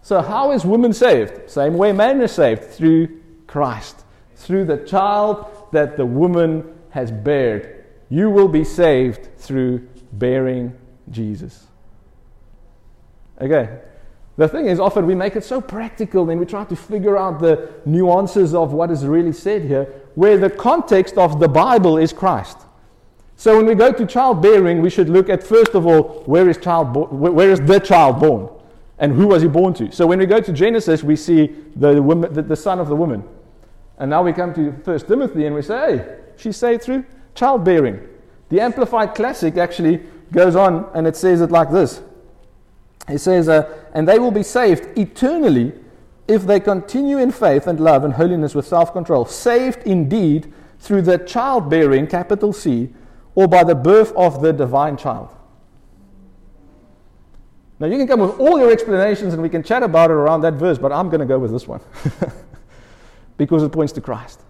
So 0.00 0.22
how 0.22 0.50
is 0.50 0.64
woman 0.64 0.92
saved? 0.92 1.48
Same 1.48 1.74
way 1.74 1.92
man 1.92 2.20
is 2.20 2.32
saved 2.32 2.64
through 2.64 3.20
Christ, 3.46 4.02
through 4.34 4.64
the 4.64 4.78
child 4.78 5.46
that 5.70 5.96
the 5.96 6.04
woman 6.04 6.64
has 6.92 7.10
bared. 7.10 7.84
You 8.08 8.30
will 8.30 8.48
be 8.48 8.64
saved 8.64 9.36
through 9.38 9.88
bearing 10.12 10.76
Jesus. 11.10 11.66
Okay. 13.40 13.80
The 14.36 14.48
thing 14.48 14.66
is, 14.66 14.78
often 14.80 15.06
we 15.06 15.14
make 15.14 15.36
it 15.36 15.44
so 15.44 15.60
practical 15.60 16.30
and 16.30 16.38
we 16.38 16.46
try 16.46 16.64
to 16.64 16.76
figure 16.76 17.18
out 17.18 17.40
the 17.40 17.70
nuances 17.84 18.54
of 18.54 18.72
what 18.72 18.90
is 18.90 19.04
really 19.04 19.32
said 19.32 19.62
here, 19.62 19.84
where 20.14 20.38
the 20.38 20.50
context 20.50 21.18
of 21.18 21.40
the 21.40 21.48
Bible 21.48 21.98
is 21.98 22.12
Christ. 22.12 22.58
So 23.36 23.56
when 23.56 23.66
we 23.66 23.74
go 23.74 23.92
to 23.92 24.06
childbearing, 24.06 24.80
we 24.80 24.90
should 24.90 25.08
look 25.08 25.28
at 25.28 25.42
first 25.42 25.74
of 25.74 25.86
all, 25.86 26.22
where 26.26 26.48
is, 26.48 26.58
child 26.58 26.92
bo- 26.92 27.06
where 27.06 27.50
is 27.50 27.60
the 27.60 27.78
child 27.78 28.20
born? 28.20 28.48
And 28.98 29.12
who 29.12 29.28
was 29.28 29.42
he 29.42 29.48
born 29.48 29.74
to? 29.74 29.90
So 29.90 30.06
when 30.06 30.18
we 30.18 30.26
go 30.26 30.40
to 30.40 30.52
Genesis, 30.52 31.02
we 31.02 31.16
see 31.16 31.54
the, 31.74 32.02
woman, 32.02 32.32
the, 32.32 32.42
the 32.42 32.56
son 32.56 32.78
of 32.78 32.88
the 32.88 32.96
woman. 32.96 33.24
And 33.98 34.10
now 34.10 34.22
we 34.22 34.32
come 34.32 34.54
to 34.54 34.72
First 34.84 35.08
Timothy 35.08 35.46
and 35.46 35.54
we 35.54 35.62
say, 35.62 35.96
hey, 35.96 36.21
She's 36.42 36.56
saved 36.56 36.82
through 36.82 37.04
childbearing. 37.36 38.00
The 38.48 38.60
Amplified 38.60 39.14
Classic 39.14 39.56
actually 39.56 40.00
goes 40.32 40.56
on 40.56 40.90
and 40.92 41.06
it 41.06 41.14
says 41.14 41.40
it 41.40 41.52
like 41.52 41.70
this 41.70 42.02
It 43.08 43.18
says, 43.18 43.48
uh, 43.48 43.72
And 43.94 44.08
they 44.08 44.18
will 44.18 44.32
be 44.32 44.42
saved 44.42 44.98
eternally 44.98 45.72
if 46.26 46.42
they 46.42 46.58
continue 46.58 47.18
in 47.18 47.30
faith 47.30 47.68
and 47.68 47.78
love 47.78 48.04
and 48.04 48.14
holiness 48.14 48.56
with 48.56 48.66
self 48.66 48.92
control. 48.92 49.24
Saved 49.24 49.84
indeed 49.84 50.52
through 50.80 51.02
the 51.02 51.18
childbearing, 51.18 52.08
capital 52.08 52.52
C, 52.52 52.90
or 53.36 53.46
by 53.46 53.62
the 53.62 53.76
birth 53.76 54.12
of 54.16 54.42
the 54.42 54.52
divine 54.52 54.96
child. 54.96 55.28
Now, 57.78 57.86
you 57.86 57.98
can 57.98 58.08
come 58.08 58.20
with 58.20 58.40
all 58.40 58.58
your 58.58 58.72
explanations 58.72 59.32
and 59.32 59.42
we 59.42 59.48
can 59.48 59.62
chat 59.62 59.84
about 59.84 60.10
it 60.10 60.14
around 60.14 60.40
that 60.40 60.54
verse, 60.54 60.78
but 60.78 60.90
I'm 60.90 61.08
going 61.08 61.20
to 61.20 61.26
go 61.26 61.38
with 61.38 61.52
this 61.52 61.68
one 61.68 61.80
because 63.36 63.62
it 63.62 63.70
points 63.70 63.92
to 63.92 64.00
Christ. 64.00 64.40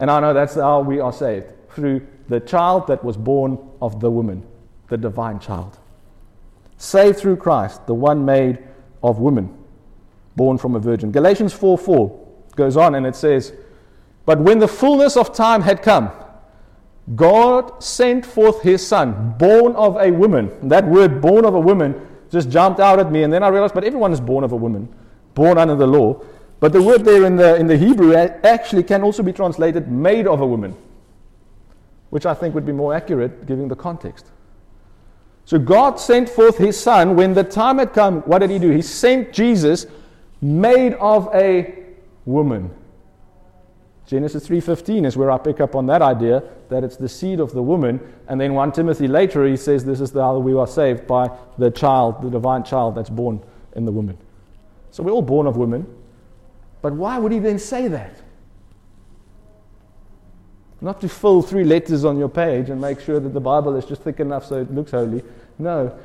And 0.00 0.10
I 0.10 0.18
know 0.18 0.34
that's 0.34 0.54
how 0.54 0.80
we 0.80 0.98
are 0.98 1.12
saved 1.12 1.52
through 1.70 2.06
the 2.28 2.40
child 2.40 2.86
that 2.88 3.04
was 3.04 3.16
born 3.16 3.58
of 3.80 4.00
the 4.00 4.10
woman, 4.10 4.46
the 4.88 4.96
divine 4.96 5.38
child. 5.38 5.78
Saved 6.78 7.18
through 7.18 7.36
Christ, 7.36 7.86
the 7.86 7.94
one 7.94 8.24
made 8.24 8.58
of 9.02 9.18
woman, 9.18 9.56
born 10.36 10.58
from 10.58 10.74
a 10.74 10.78
virgin. 10.78 11.12
Galatians 11.12 11.52
4 11.52 11.76
4 11.76 12.28
goes 12.56 12.76
on 12.76 12.94
and 12.94 13.06
it 13.06 13.14
says, 13.14 13.52
But 14.24 14.40
when 14.40 14.58
the 14.58 14.68
fullness 14.68 15.16
of 15.16 15.34
time 15.34 15.62
had 15.62 15.82
come, 15.82 16.10
God 17.14 17.82
sent 17.82 18.24
forth 18.24 18.62
his 18.62 18.86
son, 18.86 19.34
born 19.36 19.74
of 19.74 19.96
a 19.96 20.10
woman. 20.10 20.68
That 20.68 20.86
word, 20.86 21.20
born 21.20 21.44
of 21.44 21.54
a 21.54 21.60
woman, 21.60 22.06
just 22.30 22.48
jumped 22.48 22.78
out 22.78 23.00
at 23.00 23.10
me, 23.10 23.24
and 23.24 23.32
then 23.32 23.42
I 23.42 23.48
realized, 23.48 23.74
but 23.74 23.84
everyone 23.84 24.12
is 24.12 24.20
born 24.20 24.44
of 24.44 24.52
a 24.52 24.56
woman, 24.56 24.88
born 25.34 25.58
under 25.58 25.74
the 25.74 25.86
law. 25.86 26.22
But 26.60 26.74
the 26.74 26.82
word 26.82 27.04
there 27.04 27.24
in 27.24 27.36
the, 27.36 27.56
in 27.56 27.66
the 27.66 27.76
Hebrew 27.76 28.14
actually 28.14 28.82
can 28.82 29.02
also 29.02 29.22
be 29.22 29.32
translated 29.32 29.90
made 29.90 30.26
of 30.26 30.42
a 30.42 30.46
woman, 30.46 30.76
which 32.10 32.26
I 32.26 32.34
think 32.34 32.54
would 32.54 32.66
be 32.66 32.72
more 32.72 32.94
accurate 32.94 33.46
given 33.46 33.66
the 33.66 33.76
context. 33.76 34.26
So 35.46 35.58
God 35.58 35.98
sent 35.98 36.28
forth 36.28 36.58
his 36.58 36.78
son 36.78 37.16
when 37.16 37.34
the 37.34 37.42
time 37.42 37.78
had 37.78 37.94
come. 37.94 38.20
What 38.20 38.38
did 38.38 38.50
he 38.50 38.58
do? 38.58 38.70
He 38.70 38.82
sent 38.82 39.32
Jesus 39.32 39.86
made 40.42 40.92
of 40.94 41.28
a 41.34 41.74
woman. 42.24 42.70
Genesis 44.06 44.46
3:15 44.46 45.06
is 45.06 45.16
where 45.16 45.30
I 45.30 45.38
pick 45.38 45.60
up 45.60 45.74
on 45.74 45.86
that 45.86 46.02
idea 46.02 46.42
that 46.68 46.84
it's 46.84 46.96
the 46.96 47.08
seed 47.08 47.40
of 47.40 47.52
the 47.52 47.62
woman 47.62 48.00
and 48.28 48.40
then 48.40 48.54
1 48.54 48.72
Timothy 48.72 49.06
later 49.06 49.46
he 49.46 49.56
says 49.56 49.84
this 49.84 50.00
is 50.00 50.12
how 50.12 50.38
we 50.38 50.54
are 50.54 50.66
saved 50.66 51.06
by 51.06 51.30
the 51.58 51.70
child 51.70 52.20
the 52.22 52.30
divine 52.30 52.64
child 52.64 52.96
that's 52.96 53.10
born 53.10 53.40
in 53.76 53.84
the 53.84 53.92
woman. 53.92 54.18
So 54.90 55.02
we're 55.02 55.12
all 55.12 55.22
born 55.22 55.46
of 55.46 55.56
women. 55.56 55.86
But 56.82 56.94
why 56.94 57.18
would 57.18 57.32
he 57.32 57.38
then 57.38 57.58
say 57.58 57.88
that? 57.88 58.20
Not 60.80 61.00
to 61.02 61.08
fill 61.08 61.42
three 61.42 61.64
letters 61.64 62.04
on 62.04 62.18
your 62.18 62.28
page 62.28 62.70
and 62.70 62.80
make 62.80 63.00
sure 63.00 63.20
that 63.20 63.34
the 63.34 63.40
Bible 63.40 63.76
is 63.76 63.84
just 63.84 64.02
thick 64.02 64.18
enough 64.18 64.46
so 64.46 64.62
it 64.62 64.72
looks 64.72 64.92
holy. 64.92 65.22
No, 65.58 65.96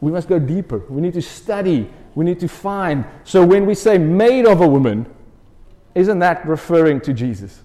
we 0.00 0.12
must 0.12 0.28
go 0.28 0.38
deeper. 0.38 0.78
We 0.88 1.00
need 1.00 1.14
to 1.14 1.22
study. 1.22 1.88
We 2.14 2.24
need 2.24 2.40
to 2.40 2.48
find. 2.48 3.06
So 3.24 3.44
when 3.44 3.64
we 3.64 3.74
say 3.74 3.96
made 3.96 4.46
of 4.46 4.60
a 4.60 4.68
woman, 4.68 5.06
isn't 5.94 6.18
that 6.18 6.46
referring 6.46 7.00
to 7.02 7.14
Jesus? 7.14 7.62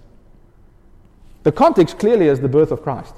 The 1.43 1.51
context 1.51 1.99
clearly 1.99 2.27
is 2.27 2.39
the 2.39 2.47
birth 2.47 2.71
of 2.71 2.81
Christ. 2.81 3.13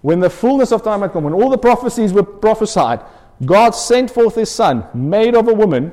When 0.00 0.20
the 0.20 0.30
fullness 0.30 0.72
of 0.72 0.82
time 0.82 1.02
had 1.02 1.12
come, 1.12 1.24
when 1.24 1.34
all 1.34 1.50
the 1.50 1.58
prophecies 1.58 2.12
were 2.12 2.22
prophesied, 2.22 3.00
God 3.44 3.70
sent 3.70 4.10
forth 4.10 4.34
his 4.34 4.50
son, 4.50 4.86
made 4.94 5.34
of 5.36 5.48
a 5.48 5.54
woman, 5.54 5.92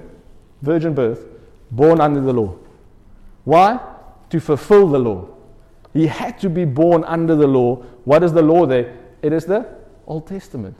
virgin 0.61 0.93
birth, 0.93 1.25
born 1.75 2.01
under 2.01 2.21
the 2.21 2.33
law. 2.33 2.55
Why? 3.43 3.79
To 4.29 4.39
fulfill 4.39 4.87
the 4.87 4.99
law. 4.99 5.27
He 5.93 6.07
had 6.07 6.39
to 6.39 6.49
be 6.49 6.65
born 6.65 7.03
under 7.05 7.35
the 7.35 7.47
law. 7.47 7.77
What 8.03 8.23
is 8.23 8.33
the 8.33 8.41
law 8.41 8.65
there? 8.65 8.97
It 9.21 9.31
is 9.31 9.45
the 9.45 9.65
Old 10.07 10.27
Testament, 10.27 10.75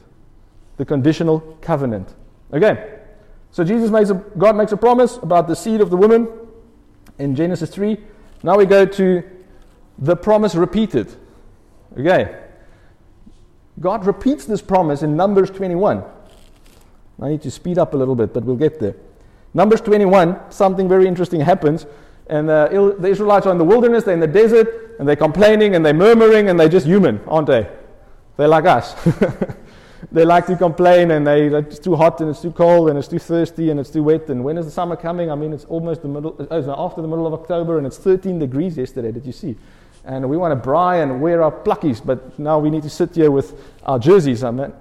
the 0.77 0.85
conditional 0.85 1.39
covenant. 1.61 2.13
Okay, 2.53 2.99
so 3.51 3.63
Jesus 3.63 3.89
makes 3.89 4.09
a, 4.09 4.15
God 4.37 4.55
makes 4.55 4.71
a 4.71 4.77
promise 4.77 5.17
about 5.17 5.47
the 5.47 5.55
seed 5.55 5.81
of 5.81 5.89
the 5.89 5.97
woman 5.97 6.27
in 7.17 7.35
Genesis 7.35 7.69
3. 7.69 7.97
Now 8.43 8.57
we 8.57 8.65
go 8.65 8.85
to 8.85 9.23
the 9.97 10.15
promise 10.15 10.55
repeated. 10.55 11.15
Okay, 11.97 12.43
God 13.79 14.05
repeats 14.05 14.45
this 14.45 14.61
promise 14.61 15.01
in 15.01 15.15
Numbers 15.15 15.49
21. 15.49 16.03
I 17.21 17.29
need 17.29 17.41
to 17.43 17.51
speed 17.51 17.77
up 17.77 17.93
a 17.93 17.97
little 17.97 18.15
bit, 18.15 18.33
but 18.33 18.43
we'll 18.43 18.57
get 18.57 18.79
there. 18.79 18.95
Numbers 19.55 19.79
21, 19.79 20.51
something 20.51 20.89
very 20.89 21.07
interesting 21.07 21.39
happens. 21.39 21.87
And 22.27 22.49
uh, 22.49 22.67
the 22.99 23.07
Israelites 23.07 23.45
are 23.45 23.53
in 23.53 23.57
the 23.57 23.63
wilderness, 23.63 24.03
they're 24.03 24.13
in 24.13 24.19
the 24.19 24.27
desert, 24.27 24.97
and 24.99 25.07
they're 25.07 25.15
complaining 25.15 25.75
and 25.75 25.85
they're 25.85 25.93
murmuring, 25.93 26.49
and 26.49 26.59
they're 26.59 26.67
just 26.67 26.85
human, 26.85 27.21
aren't 27.25 27.47
they? 27.47 27.67
They're 28.35 28.49
like 28.49 28.65
us. 28.65 28.93
they 30.11 30.25
like 30.25 30.45
to 30.47 30.57
complain, 30.57 31.11
and 31.11 31.25
they, 31.25 31.47
it's 31.47 31.79
too 31.79 31.95
hot, 31.95 32.19
and 32.19 32.29
it's 32.29 32.41
too 32.41 32.51
cold, 32.51 32.89
and 32.89 32.99
it's 32.99 33.07
too 33.07 33.17
thirsty, 33.17 33.69
and 33.69 33.79
it's 33.79 33.89
too 33.89 34.03
wet. 34.03 34.29
And 34.29 34.43
when 34.43 34.57
is 34.57 34.65
the 34.65 34.71
summer 34.71 34.97
coming? 34.97 35.31
I 35.31 35.35
mean, 35.35 35.53
it's 35.53 35.65
almost 35.65 36.01
the 36.01 36.09
middle, 36.09 36.35
uh, 36.37 36.57
it's 36.57 36.67
after 36.67 37.01
the 37.01 37.07
middle 37.07 37.25
of 37.25 37.33
October, 37.33 37.77
and 37.77 37.87
it's 37.87 37.97
13 37.97 38.37
degrees 38.37 38.77
yesterday. 38.77 39.13
Did 39.13 39.25
you 39.25 39.31
see? 39.31 39.55
And 40.03 40.29
we 40.29 40.35
want 40.35 40.61
to 40.61 40.69
braai 40.69 41.01
and 41.01 41.21
wear 41.21 41.41
our 41.41 41.51
plakkies, 41.51 42.05
but 42.05 42.37
now 42.37 42.59
we 42.59 42.69
need 42.69 42.83
to 42.83 42.89
sit 42.89 43.15
here 43.15 43.31
with 43.31 43.57
our 43.83 43.99
jerseys. 43.99 44.43
I 44.43 44.51
mean, 44.51 44.73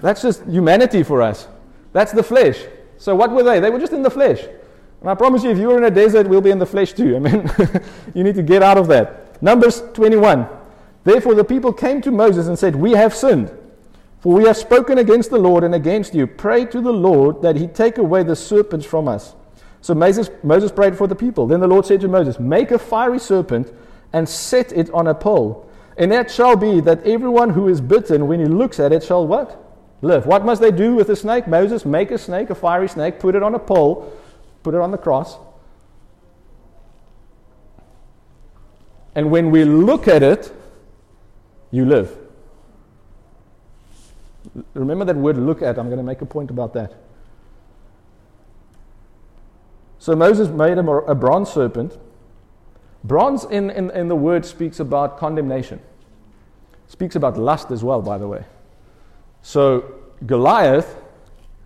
that's 0.00 0.22
just 0.22 0.44
humanity 0.46 1.04
for 1.04 1.22
us. 1.22 1.46
That's 1.92 2.10
the 2.10 2.24
flesh. 2.24 2.58
So 2.98 3.14
what 3.14 3.30
were 3.30 3.42
they? 3.42 3.60
They 3.60 3.70
were 3.70 3.78
just 3.78 3.92
in 3.92 4.02
the 4.02 4.10
flesh. 4.10 4.42
And 5.00 5.10
I 5.10 5.14
promise 5.14 5.44
you, 5.44 5.50
if 5.50 5.58
you 5.58 5.68
were 5.68 5.76
in 5.76 5.84
a 5.84 5.90
desert, 5.90 6.26
we'll 6.28 6.40
be 6.40 6.50
in 6.50 6.58
the 6.58 6.66
flesh 6.66 6.92
too. 6.92 7.16
I 7.16 7.18
mean, 7.18 7.50
you 8.14 8.24
need 8.24 8.34
to 8.36 8.42
get 8.42 8.62
out 8.62 8.78
of 8.78 8.86
that. 8.88 9.42
Numbers 9.42 9.82
21. 9.92 10.48
Therefore 11.04 11.34
the 11.34 11.44
people 11.44 11.72
came 11.72 12.00
to 12.00 12.10
Moses 12.10 12.46
and 12.46 12.58
said, 12.58 12.74
We 12.74 12.92
have 12.92 13.14
sinned, 13.14 13.52
for 14.20 14.32
we 14.32 14.44
have 14.44 14.56
spoken 14.56 14.98
against 14.98 15.30
the 15.30 15.38
Lord 15.38 15.64
and 15.64 15.74
against 15.74 16.14
you. 16.14 16.26
Pray 16.26 16.64
to 16.66 16.80
the 16.80 16.92
Lord 16.92 17.42
that 17.42 17.56
he 17.56 17.66
take 17.66 17.98
away 17.98 18.22
the 18.22 18.34
serpents 18.34 18.86
from 18.86 19.06
us. 19.06 19.34
So 19.82 19.94
Moses, 19.94 20.30
Moses 20.42 20.72
prayed 20.72 20.96
for 20.96 21.06
the 21.06 21.14
people. 21.14 21.46
Then 21.46 21.60
the 21.60 21.68
Lord 21.68 21.84
said 21.84 22.00
to 22.00 22.08
Moses, 22.08 22.40
Make 22.40 22.70
a 22.70 22.78
fiery 22.78 23.18
serpent 23.18 23.70
and 24.14 24.26
set 24.26 24.72
it 24.72 24.88
on 24.94 25.08
a 25.08 25.14
pole. 25.14 25.68
And 25.98 26.12
it 26.12 26.30
shall 26.30 26.56
be 26.56 26.80
that 26.80 27.06
everyone 27.06 27.50
who 27.50 27.68
is 27.68 27.82
bitten, 27.82 28.26
when 28.26 28.40
he 28.40 28.46
looks 28.46 28.80
at 28.80 28.92
it, 28.92 29.02
shall 29.02 29.26
what? 29.26 29.63
Live. 30.04 30.26
What 30.26 30.44
must 30.44 30.60
they 30.60 30.70
do 30.70 30.94
with 30.94 31.08
the 31.08 31.16
snake? 31.16 31.48
Moses, 31.48 31.84
make 31.84 32.10
a 32.10 32.18
snake, 32.18 32.50
a 32.50 32.54
fiery 32.54 32.88
snake, 32.88 33.18
put 33.18 33.34
it 33.34 33.42
on 33.42 33.54
a 33.54 33.58
pole, 33.58 34.12
put 34.62 34.74
it 34.74 34.80
on 34.80 34.90
the 34.90 34.98
cross. 34.98 35.36
And 39.14 39.30
when 39.30 39.50
we 39.50 39.64
look 39.64 40.08
at 40.08 40.22
it, 40.22 40.52
you 41.70 41.84
live. 41.84 42.16
Remember 44.74 45.04
that 45.04 45.16
word 45.16 45.38
look 45.38 45.62
at. 45.62 45.78
I'm 45.78 45.86
going 45.86 45.98
to 45.98 46.04
make 46.04 46.20
a 46.20 46.26
point 46.26 46.50
about 46.50 46.74
that. 46.74 46.94
So 49.98 50.14
Moses 50.14 50.48
made 50.48 50.78
a, 50.78 50.86
a 50.86 51.14
bronze 51.14 51.50
serpent. 51.50 51.98
Bronze 53.04 53.44
in, 53.44 53.70
in, 53.70 53.90
in 53.90 54.08
the 54.08 54.16
word 54.16 54.44
speaks 54.44 54.80
about 54.80 55.18
condemnation, 55.18 55.80
speaks 56.88 57.16
about 57.16 57.36
lust 57.36 57.70
as 57.70 57.84
well, 57.84 58.02
by 58.02 58.18
the 58.18 58.28
way. 58.28 58.44
So 59.44 59.94
Goliath 60.24 60.96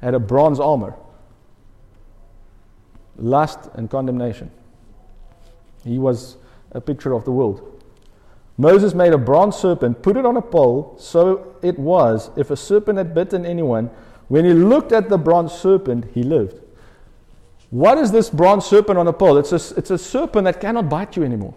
had 0.02 0.12
a 0.12 0.18
bronze 0.18 0.58
armor 0.58 0.94
lust 3.16 3.70
and 3.74 3.88
condemnation. 3.88 4.50
He 5.84 5.98
was 5.98 6.36
a 6.72 6.80
picture 6.80 7.12
of 7.12 7.24
the 7.24 7.32
world. 7.32 7.82
Moses 8.56 8.94
made 8.94 9.12
a 9.12 9.18
bronze 9.18 9.56
serpent, 9.56 10.02
put 10.02 10.16
it 10.16 10.26
on 10.26 10.36
a 10.36 10.42
pole, 10.42 10.96
so 10.98 11.56
it 11.62 11.78
was, 11.78 12.30
if 12.36 12.50
a 12.50 12.56
serpent 12.56 12.98
had 12.98 13.14
bitten 13.14 13.46
anyone, 13.46 13.90
when 14.26 14.44
he 14.44 14.52
looked 14.52 14.92
at 14.92 15.08
the 15.08 15.16
bronze 15.16 15.52
serpent, 15.52 16.04
he 16.14 16.22
lived. 16.22 16.60
What 17.70 17.98
is 17.98 18.10
this 18.10 18.28
bronze 18.28 18.66
serpent 18.66 18.98
on 18.98 19.06
a 19.06 19.12
pole? 19.12 19.38
It's 19.38 19.52
a, 19.52 19.78
it's 19.78 19.90
a 19.90 19.98
serpent 19.98 20.44
that 20.44 20.60
cannot 20.60 20.88
bite 20.88 21.16
you 21.16 21.22
anymore. 21.22 21.54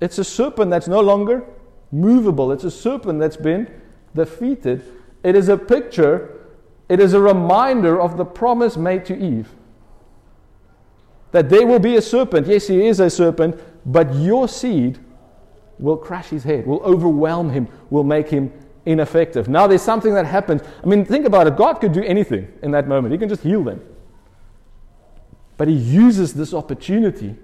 It's 0.00 0.18
a 0.18 0.24
serpent 0.24 0.70
that's 0.70 0.88
no 0.88 1.00
longer 1.00 1.44
movable. 1.90 2.52
It's 2.52 2.64
a 2.64 2.70
serpent 2.70 3.18
that's 3.18 3.36
been 3.36 3.68
defeated. 4.14 4.84
It 5.24 5.34
is 5.34 5.48
a 5.48 5.56
picture, 5.56 6.30
it 6.88 7.00
is 7.00 7.14
a 7.14 7.20
reminder 7.20 8.00
of 8.00 8.16
the 8.16 8.24
promise 8.24 8.76
made 8.76 9.04
to 9.06 9.18
Eve 9.18 9.48
that 11.32 11.48
there 11.48 11.66
will 11.66 11.80
be 11.80 11.96
a 11.96 12.02
serpent. 12.02 12.46
Yes, 12.46 12.68
he 12.68 12.86
is 12.86 13.00
a 13.00 13.10
serpent, 13.10 13.58
but 13.84 14.14
your 14.14 14.46
seed 14.46 15.00
will 15.80 15.96
crush 15.96 16.28
his 16.28 16.44
head, 16.44 16.64
will 16.64 16.80
overwhelm 16.82 17.50
him, 17.50 17.66
will 17.90 18.04
make 18.04 18.28
him 18.28 18.52
ineffective. 18.86 19.48
Now 19.48 19.66
there's 19.66 19.82
something 19.82 20.14
that 20.14 20.26
happens. 20.26 20.62
I 20.82 20.86
mean, 20.86 21.04
think 21.04 21.26
about 21.26 21.46
it. 21.46 21.56
God 21.56 21.80
could 21.80 21.92
do 21.92 22.04
anything 22.04 22.52
in 22.62 22.70
that 22.72 22.86
moment, 22.86 23.12
He 23.12 23.18
can 23.18 23.28
just 23.28 23.42
heal 23.42 23.64
them. 23.64 23.82
But 25.56 25.68
He 25.68 25.74
uses 25.74 26.34
this 26.34 26.52
opportunity 26.52 27.34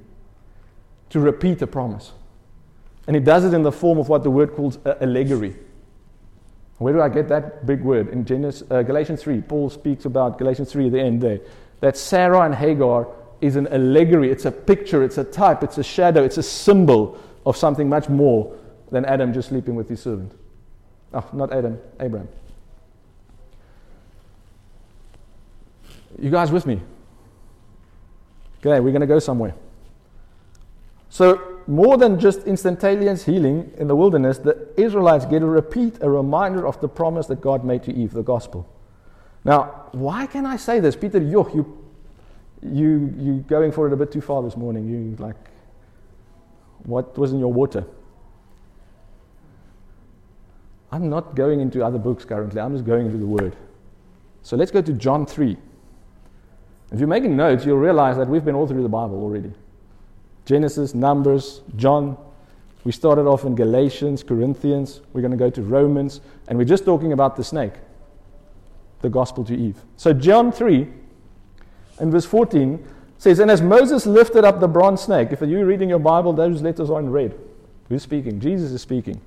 to 1.09 1.19
repeat 1.19 1.63
a 1.63 1.67
promise. 1.67 2.13
And 3.07 3.17
He 3.17 3.21
does 3.23 3.45
it 3.45 3.55
in 3.55 3.63
the 3.63 3.73
form 3.73 3.99
of 3.99 4.09
what 4.09 4.23
the 4.23 4.31
word 4.31 4.55
calls 4.55 4.79
allegory. 4.85 5.57
Where 6.81 6.95
do 6.95 7.03
I 7.03 7.11
get 7.11 7.29
that 7.29 7.67
big 7.67 7.83
word? 7.83 8.09
In 8.09 8.25
Genesis, 8.25 8.67
uh, 8.71 8.83
Galatians 8.83 9.23
3, 9.23 9.43
Paul 9.43 9.69
speaks 9.69 10.07
about 10.07 10.39
Galatians 10.39 10.73
3 10.73 10.87
at 10.87 10.93
the 10.93 11.01
end 11.01 11.21
there. 11.21 11.41
That 11.81 11.95
Sarah 11.95 12.41
and 12.41 12.55
Hagar 12.55 13.07
is 13.43 13.57
an 13.57 13.67
allegory, 13.69 14.33
it's 14.33 14.47
a 14.47 14.51
picture, 14.51 15.03
it's 15.05 15.19
a 15.19 15.25
type, 15.25 15.63
it's 15.63 15.77
a 15.77 15.83
shadow, 15.83 16.25
it's 16.25 16.39
a 16.39 16.43
symbol 16.43 17.19
of 17.45 17.55
something 17.55 17.87
much 17.87 18.09
more 18.09 18.57
than 18.91 19.05
Adam 19.05 19.35
just 19.35 19.51
sleeping 19.51 19.75
with 19.75 19.91
his 19.91 20.01
servant. 20.01 20.33
Oh, 21.13 21.29
not 21.35 21.53
Adam, 21.53 21.79
Abraham. 22.01 22.29
You 26.19 26.31
guys 26.31 26.51
with 26.51 26.65
me? 26.65 26.81
Okay, 28.61 28.81
we're 28.81 28.93
going 28.93 29.03
to 29.03 29.07
go 29.07 29.19
somewhere. 29.19 29.55
So, 31.11 31.60
more 31.71 31.97
than 31.97 32.19
just 32.19 32.43
instantaneous 32.49 33.25
healing 33.25 33.73
in 33.79 33.87
the 33.87 33.95
wilderness, 33.95 34.39
the 34.39 34.69
Israelites 34.77 35.25
get 35.25 35.41
a 35.41 35.47
repeat, 35.47 35.99
a 36.01 36.11
reminder 36.11 36.67
of 36.67 36.81
the 36.81 36.89
promise 36.89 37.29
that 37.29 37.41
God 37.41 37.65
made 37.65 37.85
to 37.85 37.95
Eve, 37.95 38.13
the 38.13 38.25
gospel. 38.25 38.69
Now, 39.45 39.87
why 39.93 40.27
can 40.27 40.47
I 40.47 40.57
say 40.57 40.81
this? 40.81 40.97
Peter, 40.97 41.19
you, 41.19 41.49
you 41.55 41.77
you 42.63 43.15
you 43.17 43.45
going 43.49 43.71
for 43.71 43.87
it 43.87 43.93
a 43.93 43.97
bit 43.97 44.11
too 44.11 44.21
far 44.21 44.43
this 44.43 44.57
morning. 44.57 44.87
You 44.89 45.17
like 45.25 45.37
what 46.83 47.17
was 47.17 47.33
in 47.33 47.39
your 47.39 47.53
water? 47.53 47.85
I'm 50.91 51.09
not 51.09 51.37
going 51.37 51.61
into 51.61 51.85
other 51.85 51.99
books 51.99 52.25
currently. 52.25 52.61
I'm 52.61 52.73
just 52.73 52.85
going 52.85 53.07
into 53.07 53.19
the 53.19 53.27
Word. 53.27 53.55
So 54.43 54.57
let's 54.57 54.73
go 54.73 54.83
to 54.83 54.93
John 54.93 55.25
3. 55.25 55.57
If 56.91 56.99
you're 56.99 57.07
making 57.07 57.37
notes, 57.37 57.65
you'll 57.65 57.79
realize 57.79 58.17
that 58.17 58.29
we've 58.29 58.45
been 58.45 58.57
all 58.57 58.67
through 58.67 58.83
the 58.83 58.89
Bible 58.89 59.23
already. 59.23 59.53
Genesis, 60.51 60.97
Numbers, 60.97 61.61
John. 61.77 62.19
We 62.83 62.91
started 62.91 63.29
off 63.29 63.45
in 63.45 63.55
Galatians, 63.55 64.25
Corinthians. 64.25 65.01
We're 65.13 65.21
going 65.21 65.31
to 65.31 65.37
go 65.37 65.49
to 65.49 65.63
Romans. 65.63 66.21
And 66.49 66.59
we're 66.59 66.65
just 66.65 66.85
talking 66.85 67.13
about 67.13 67.37
the 67.37 67.45
snake, 67.45 67.75
the 69.01 69.09
gospel 69.09 69.45
to 69.45 69.57
Eve. 69.57 69.77
So, 69.97 70.13
John 70.13 70.51
3, 70.51 70.89
and 72.01 72.11
verse 72.11 72.25
14 72.25 72.85
says, 73.17 73.39
And 73.39 73.49
as 73.49 73.63
Moses 73.63 74.07
lifted 74.07 74.45
up 74.45 74.59
the 74.59 74.67
bronze 74.67 75.03
snake, 75.03 75.29
if 75.31 75.41
you're 75.41 75.65
reading 75.65 75.89
your 75.89 76.01
Bible, 76.01 76.33
those 76.33 76.61
letters 76.63 76.91
are 76.91 76.99
in 76.99 77.11
red. 77.11 77.39
Who's 77.89 78.03
speaking? 78.03 78.41
Jesus 78.41 78.73
is 78.73 78.83
speaking. 78.83 79.21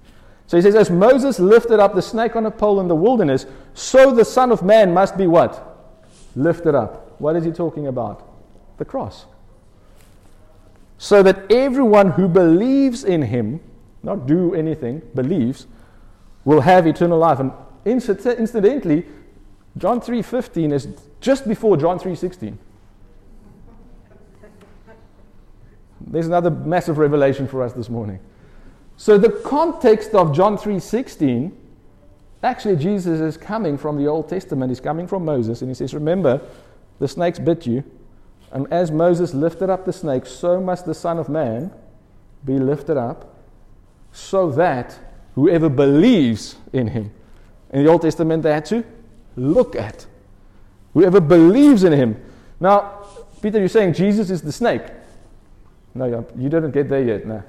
So 0.47 0.57
he 0.57 0.61
says, 0.61 0.75
As 0.75 0.89
Moses 0.89 1.39
lifted 1.39 1.79
up 1.79 1.95
the 1.95 2.01
snake 2.01 2.35
on 2.35 2.45
a 2.47 2.51
pole 2.51 2.81
in 2.81 2.89
the 2.89 2.95
wilderness, 2.95 3.45
so 3.73 4.13
the 4.13 4.25
Son 4.25 4.51
of 4.51 4.61
Man 4.61 4.93
must 4.93 5.15
be 5.15 5.27
what? 5.27 6.03
Lifted 6.35 6.75
up. 6.75 7.15
What 7.21 7.37
is 7.37 7.45
he 7.45 7.51
talking 7.51 7.87
about? 7.87 8.29
The 8.77 8.83
cross. 8.83 9.25
So 10.97 11.21
that 11.23 11.51
everyone 11.51 12.11
who 12.11 12.27
believes 12.27 13.03
in 13.03 13.23
him, 13.23 13.59
not 14.03 14.25
do 14.25 14.53
anything, 14.55 15.01
believes, 15.13 15.67
will 16.45 16.61
have 16.61 16.87
eternal 16.87 17.19
life. 17.19 17.39
And 17.39 17.51
incidentally, 17.85 19.05
John 19.77 19.99
3:15 19.99 20.71
is 20.71 20.87
just 21.19 21.47
before 21.47 21.77
John 21.77 21.99
3:16. 21.99 22.57
There's 26.05 26.27
another 26.27 26.51
massive 26.51 26.97
revelation 26.97 27.47
for 27.47 27.63
us 27.63 27.73
this 27.73 27.89
morning. 27.89 28.19
So 28.97 29.17
the 29.17 29.29
context 29.29 30.13
of 30.13 30.33
John 30.33 30.57
3:16 30.57 31.51
actually 32.43 32.75
Jesus 32.75 33.21
is 33.21 33.37
coming 33.37 33.77
from 33.77 33.97
the 33.97 34.05
Old 34.07 34.27
Testament. 34.27 34.69
He's 34.69 34.81
coming 34.81 35.07
from 35.07 35.23
Moses 35.25 35.61
and 35.61 35.69
he 35.69 35.73
says, 35.73 35.93
"Remember, 35.93 36.41
the 36.99 37.07
snakes 37.07 37.39
bit 37.39 37.65
you, 37.65 37.83
and 38.53 38.71
as 38.71 38.91
Moses 38.91 39.33
lifted 39.33 39.69
up 39.69 39.83
the 39.83 39.91
snake, 39.91 40.25
so 40.25 40.61
must 40.61 40.85
the 40.85 40.93
Son 40.93 41.17
of 41.19 41.27
Man 41.27 41.71
be 42.45 42.57
lifted 42.57 42.95
up, 42.95 43.35
so 44.11 44.51
that 44.51 44.97
whoever 45.35 45.67
believes 45.67 46.55
in 46.71 46.87
him." 46.87 47.11
In 47.71 47.83
the 47.83 47.91
Old 47.91 48.03
Testament 48.03 48.43
they 48.43 48.53
had 48.53 48.65
to 48.65 48.85
look 49.35 49.75
at. 49.75 50.05
Whoever 50.93 51.19
believes 51.19 51.83
in 51.83 51.91
him. 51.91 52.23
Now, 52.59 53.05
Peter, 53.41 53.59
you're 53.59 53.67
saying 53.67 53.93
Jesus 53.93 54.29
is 54.29 54.41
the 54.41 54.51
snake. 54.51 54.83
No, 55.95 56.25
you 56.37 56.49
didn't 56.49 56.71
get 56.71 56.87
there 56.87 57.03
yet. 57.03 57.25
No. 57.25 57.43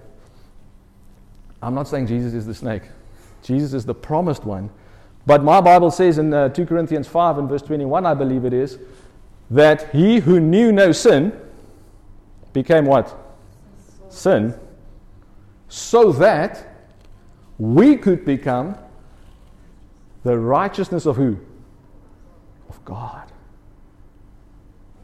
I'm 1.62 1.74
not 1.74 1.88
saying 1.88 2.06
Jesus 2.06 2.34
is 2.34 2.46
the 2.46 2.54
snake. 2.54 2.82
Jesus 3.42 3.74
is 3.74 3.84
the 3.84 3.94
promised 3.94 4.44
one. 4.44 4.70
But 5.26 5.42
my 5.42 5.60
Bible 5.60 5.90
says 5.90 6.18
in 6.18 6.32
uh, 6.32 6.48
2 6.50 6.66
Corinthians 6.66 7.08
5 7.08 7.38
and 7.38 7.48
verse 7.48 7.62
21, 7.62 8.04
I 8.04 8.12
believe 8.14 8.44
it 8.44 8.52
is, 8.52 8.78
that 9.50 9.90
he 9.90 10.20
who 10.20 10.40
knew 10.40 10.72
no 10.72 10.92
sin 10.92 11.32
became 12.52 12.86
what? 12.86 13.14
Sin. 14.08 14.54
So 15.68 16.12
that 16.12 16.66
we 17.58 17.96
could 17.96 18.24
become 18.24 18.76
the 20.22 20.38
righteousness 20.38 21.06
of 21.06 21.16
who? 21.16 21.38
Of 22.68 22.84
God. 22.84 23.30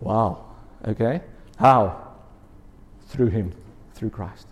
Wow. 0.00 0.46
Okay? 0.86 1.20
How? 1.58 2.08
Through 3.08 3.28
him, 3.28 3.52
through 3.94 4.10
Christ. 4.10 4.46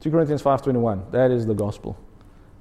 2 0.00 0.10
Corinthians 0.10 0.42
5:21. 0.42 1.10
That 1.10 1.30
is 1.30 1.46
the 1.46 1.54
gospel. 1.54 1.96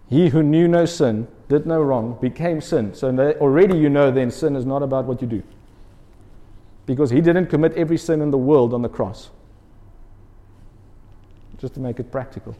He 0.07 0.29
who 0.29 0.41
knew 0.41 0.67
no 0.67 0.85
sin, 0.85 1.27
did 1.47 1.65
no 1.65 1.81
wrong, 1.81 2.17
became 2.21 2.61
sin. 2.61 2.93
So 2.93 3.09
already 3.39 3.77
you 3.77 3.89
know 3.89 4.11
then 4.11 4.31
sin 4.31 4.55
is 4.55 4.65
not 4.65 4.83
about 4.83 5.05
what 5.05 5.21
you 5.21 5.27
do. 5.27 5.43
Because 6.85 7.09
he 7.09 7.21
didn't 7.21 7.47
commit 7.47 7.73
every 7.73 7.97
sin 7.97 8.21
in 8.21 8.31
the 8.31 8.37
world 8.37 8.73
on 8.73 8.81
the 8.81 8.89
cross. 8.89 9.29
Just 11.57 11.73
to 11.75 11.79
make 11.79 11.99
it 11.99 12.11
practical. 12.11 12.55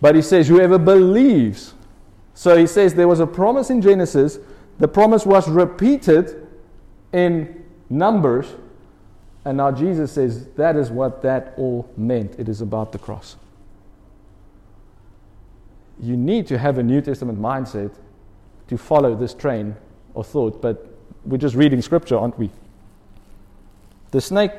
But 0.00 0.14
he 0.14 0.22
says, 0.22 0.48
whoever 0.48 0.78
believes. 0.78 1.74
So 2.34 2.56
he 2.56 2.66
says 2.66 2.94
there 2.94 3.08
was 3.08 3.20
a 3.20 3.26
promise 3.26 3.70
in 3.70 3.82
Genesis 3.82 4.38
the 4.78 4.88
promise 4.88 5.24
was 5.24 5.48
repeated 5.48 6.46
in 7.12 7.64
Numbers, 7.88 8.46
and 9.44 9.56
now 9.58 9.70
Jesus 9.70 10.12
says 10.12 10.46
that 10.56 10.76
is 10.76 10.90
what 10.90 11.22
that 11.22 11.54
all 11.56 11.88
meant. 11.96 12.38
It 12.38 12.48
is 12.48 12.60
about 12.60 12.92
the 12.92 12.98
cross. 12.98 13.36
You 16.00 16.16
need 16.16 16.46
to 16.48 16.58
have 16.58 16.78
a 16.78 16.82
New 16.82 17.00
Testament 17.00 17.40
mindset 17.40 17.94
to 18.68 18.76
follow 18.76 19.14
this 19.14 19.32
train 19.32 19.76
of 20.14 20.26
thought, 20.26 20.60
but 20.60 20.95
we're 21.26 21.38
just 21.38 21.56
reading 21.56 21.82
scripture, 21.82 22.16
aren't 22.16 22.38
we? 22.38 22.50
The 24.12 24.20
snake 24.20 24.52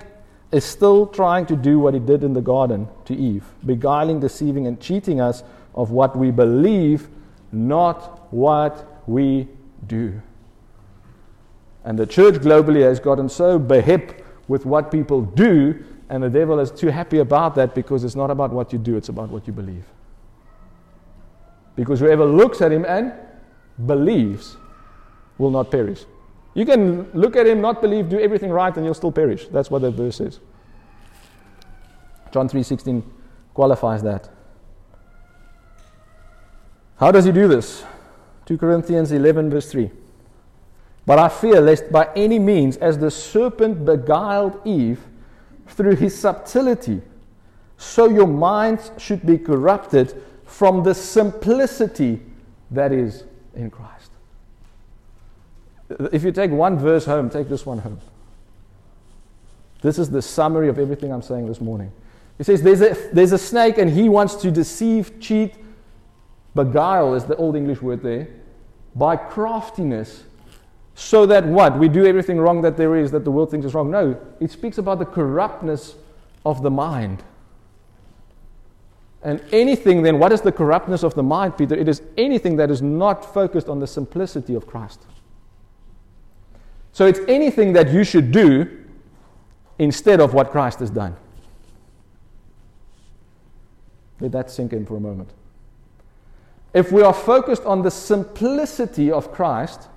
is 0.51 0.63
still 0.63 1.07
trying 1.07 1.45
to 1.47 1.55
do 1.55 1.79
what 1.79 1.93
he 1.93 1.99
did 1.99 2.23
in 2.23 2.33
the 2.33 2.41
garden 2.41 2.87
to 3.05 3.15
Eve, 3.15 3.43
beguiling, 3.65 4.19
deceiving, 4.19 4.67
and 4.67 4.79
cheating 4.79 5.19
us 5.19 5.43
of 5.75 5.91
what 5.91 6.17
we 6.17 6.31
believe, 6.31 7.07
not 7.51 8.31
what 8.33 9.01
we 9.07 9.47
do. 9.87 10.21
And 11.83 11.97
the 11.97 12.05
church 12.05 12.35
globally 12.35 12.81
has 12.81 12.99
gotten 12.99 13.29
so 13.29 13.57
behip 13.57 14.25
with 14.47 14.65
what 14.65 14.91
people 14.91 15.21
do, 15.21 15.83
and 16.09 16.23
the 16.23 16.29
devil 16.29 16.59
is 16.59 16.71
too 16.71 16.87
happy 16.87 17.19
about 17.19 17.55
that 17.55 17.75
because 17.75 18.03
it's 18.03 18.15
not 18.15 18.31
about 18.31 18.51
what 18.51 18.73
you 18.73 18.79
do, 18.79 18.97
it's 18.97 19.09
about 19.09 19.29
what 19.29 19.47
you 19.47 19.53
believe. 19.53 19.85
Because 21.75 21.99
whoever 21.99 22.25
looks 22.25 22.61
at 22.61 22.71
him 22.71 22.85
and 22.85 23.13
believes 23.85 24.57
will 25.37 25.51
not 25.51 25.69
perish. 25.69 26.05
You 26.57 26.65
can 26.65 27.07
look 27.13 27.35
at 27.35 27.45
him, 27.45 27.61
not 27.61 27.81
believe, 27.81 28.09
do 28.09 28.19
everything 28.19 28.49
right, 28.49 28.75
and 28.75 28.83
you'll 28.83 28.95
still 28.95 29.11
perish. 29.11 29.47
That's 29.49 29.69
what 29.69 29.83
that 29.83 29.91
verse 29.91 30.15
says. 30.15 30.39
John 32.31 32.49
3:16 32.49 33.03
qualifies 33.53 34.01
that. 34.01 34.27
How 36.95 37.11
does 37.11 37.25
he 37.25 37.31
do 37.31 37.47
this? 37.47 37.85
2 38.47 38.57
Corinthians 38.57 39.11
11, 39.11 39.51
verse 39.51 39.71
3. 39.71 39.91
But 41.05 41.19
I 41.19 41.29
fear 41.29 41.61
lest 41.61 41.91
by 41.91 42.09
any 42.15 42.39
means, 42.39 42.75
as 42.77 42.97
the 42.97 43.11
serpent 43.11 43.85
beguiled 43.85 44.59
Eve 44.65 45.05
through 45.67 45.97
his 45.97 46.17
subtlety, 46.17 47.03
so 47.77 48.09
your 48.09 48.25
minds 48.25 48.89
should 48.97 49.23
be 49.27 49.37
corrupted 49.37 50.19
from 50.43 50.81
the 50.81 50.95
simplicity 50.95 52.25
that 52.71 52.91
is 52.91 53.25
in 53.53 53.69
Christ. 53.69 53.96
If 55.89 56.23
you 56.23 56.31
take 56.31 56.51
one 56.51 56.77
verse 56.77 57.05
home, 57.05 57.29
take 57.29 57.49
this 57.49 57.65
one 57.65 57.79
home. 57.79 57.99
This 59.81 59.99
is 59.99 60.09
the 60.09 60.21
summary 60.21 60.69
of 60.69 60.79
everything 60.79 61.13
I'm 61.13 61.21
saying 61.21 61.47
this 61.47 61.61
morning. 61.61 61.91
He 62.37 62.43
says 62.43 62.61
there's 62.61 62.81
a, 62.81 62.95
there's 63.13 63.31
a 63.31 63.37
snake 63.37 63.77
and 63.77 63.89
he 63.89 64.09
wants 64.09 64.35
to 64.35 64.51
deceive, 64.51 65.19
cheat, 65.19 65.55
beguile 66.55 67.13
is 67.15 67.25
the 67.25 67.35
old 67.35 67.55
English 67.55 67.81
word 67.81 68.01
there, 68.01 68.27
by 68.95 69.15
craftiness. 69.15 70.23
So 70.95 71.25
that 71.27 71.45
what? 71.45 71.77
We 71.77 71.87
do 71.87 72.05
everything 72.05 72.39
wrong 72.39 72.61
that 72.63 72.75
there 72.75 72.95
is, 72.95 73.11
that 73.11 73.23
the 73.23 73.31
world 73.31 73.51
thinks 73.51 73.65
is 73.65 73.73
wrong. 73.73 73.91
No, 73.91 74.19
it 74.39 74.51
speaks 74.51 74.79
about 74.79 74.99
the 74.99 75.05
corruptness 75.05 75.95
of 76.45 76.63
the 76.63 76.71
mind. 76.71 77.23
And 79.23 79.41
anything, 79.51 80.03
then, 80.03 80.19
what 80.19 80.31
is 80.31 80.41
the 80.41 80.51
corruptness 80.51 81.03
of 81.03 81.13
the 81.13 81.23
mind, 81.23 81.57
Peter? 81.57 81.75
It 81.75 81.87
is 81.87 82.01
anything 82.17 82.55
that 82.57 82.71
is 82.71 82.81
not 82.81 83.33
focused 83.33 83.67
on 83.67 83.79
the 83.79 83.87
simplicity 83.87 84.55
of 84.55 84.65
Christ. 84.65 85.01
So 86.97 87.05
it's 87.05 87.19
anything 87.27 87.73
that 87.73 87.91
you 87.91 88.03
should 88.03 88.31
do 88.31 88.75
instead 89.77 90.19
of 90.19 90.33
what 90.33 90.49
Christ 90.49 90.79
has 90.79 90.89
done. 90.89 91.15
Let 94.19 94.31
that 94.31 94.49
sink 94.49 94.73
in 94.73 94.83
for 94.83 94.97
a 94.97 94.99
moment. 94.99 95.29
If 96.73 96.91
we 96.91 97.03
are 97.03 97.13
focused 97.13 97.63
on 97.65 97.83
the 97.83 97.91
simplicity 97.91 99.11
of 99.11 99.31
Christ, 99.31 99.89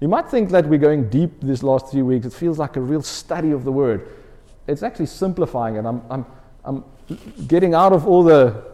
you 0.00 0.08
might 0.08 0.28
think 0.28 0.50
that 0.50 0.66
we're 0.66 0.80
going 0.80 1.08
deep 1.08 1.30
these 1.40 1.62
last 1.62 1.92
three 1.92 2.02
weeks. 2.02 2.26
It 2.26 2.32
feels 2.32 2.58
like 2.58 2.74
a 2.74 2.80
real 2.80 3.02
study 3.02 3.52
of 3.52 3.62
the 3.62 3.70
Word. 3.70 4.08
It's 4.66 4.82
actually 4.82 5.06
simplifying 5.06 5.76
it. 5.76 5.84
I'm, 5.84 6.02
I'm, 6.10 6.26
I'm 6.64 6.84
getting 7.46 7.72
out 7.72 7.92
of 7.92 8.08
all 8.08 8.24
the 8.24 8.64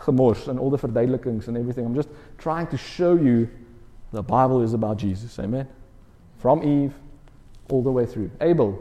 gemors 0.00 0.46
and 0.46 0.60
all 0.60 0.68
the 0.68 0.76
verduidelijkings 0.76 1.48
and 1.48 1.56
everything. 1.56 1.86
I'm 1.86 1.94
just 1.94 2.10
trying 2.36 2.66
to 2.66 2.76
show 2.76 3.14
you 3.14 3.48
the 4.12 4.22
Bible 4.22 4.60
is 4.60 4.74
about 4.74 4.98
Jesus. 4.98 5.38
Amen? 5.38 5.66
From 6.38 6.62
Eve 6.62 6.94
all 7.68 7.82
the 7.82 7.90
way 7.90 8.06
through. 8.06 8.30
Abel. 8.40 8.78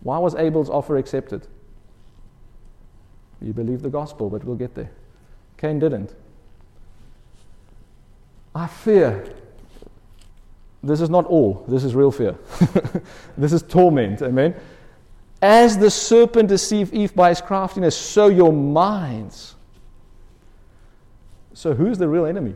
Why 0.00 0.18
was 0.18 0.34
Abel's 0.34 0.70
offer 0.70 0.96
accepted? 0.96 1.46
You 3.40 3.52
believe 3.52 3.82
the 3.82 3.90
gospel, 3.90 4.30
but 4.30 4.44
we'll 4.44 4.56
get 4.56 4.74
there. 4.74 4.90
Cain 5.56 5.78
didn't. 5.78 6.14
I 8.54 8.66
fear. 8.66 9.34
This 10.82 11.00
is 11.00 11.10
not 11.10 11.26
all. 11.26 11.64
This 11.68 11.84
is 11.84 11.94
real 11.94 12.10
fear. 12.10 12.36
this 13.36 13.52
is 13.52 13.62
torment. 13.62 14.22
Amen. 14.22 14.54
As 15.40 15.78
the 15.78 15.90
serpent 15.90 16.48
deceived 16.48 16.92
Eve 16.92 17.14
by 17.14 17.28
his 17.28 17.40
craftiness, 17.40 17.96
so 17.96 18.28
your 18.28 18.52
minds. 18.52 19.54
So, 21.54 21.74
who's 21.74 21.98
the 21.98 22.08
real 22.08 22.26
enemy? 22.26 22.54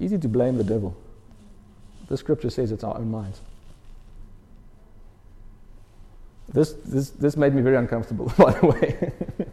Easy 0.00 0.18
to 0.18 0.28
blame 0.28 0.56
the 0.56 0.64
devil. 0.64 0.96
The 2.08 2.16
scripture 2.16 2.50
says 2.50 2.72
it's 2.72 2.84
our 2.84 2.96
own 2.96 3.10
minds. 3.10 3.40
This, 6.52 6.72
this, 6.84 7.10
this 7.10 7.36
made 7.36 7.54
me 7.54 7.60
very 7.60 7.76
uncomfortable, 7.76 8.32
by 8.38 8.52
the 8.52 8.66
way. 8.66 9.12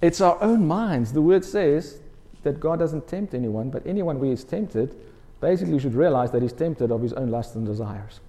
it's 0.00 0.20
our 0.20 0.40
own 0.42 0.66
minds. 0.66 1.12
The 1.12 1.22
word 1.22 1.44
says 1.44 1.98
that 2.42 2.58
God 2.58 2.80
doesn't 2.80 3.06
tempt 3.06 3.34
anyone, 3.34 3.70
but 3.70 3.86
anyone 3.86 4.18
who 4.18 4.30
is 4.30 4.42
tempted 4.42 4.94
basically 5.40 5.78
should 5.78 5.94
realize 5.94 6.30
that 6.32 6.42
he's 6.42 6.52
tempted 6.52 6.90
of 6.90 7.02
his 7.02 7.12
own 7.12 7.30
lusts 7.30 7.54
and 7.54 7.66
desires. 7.66 8.20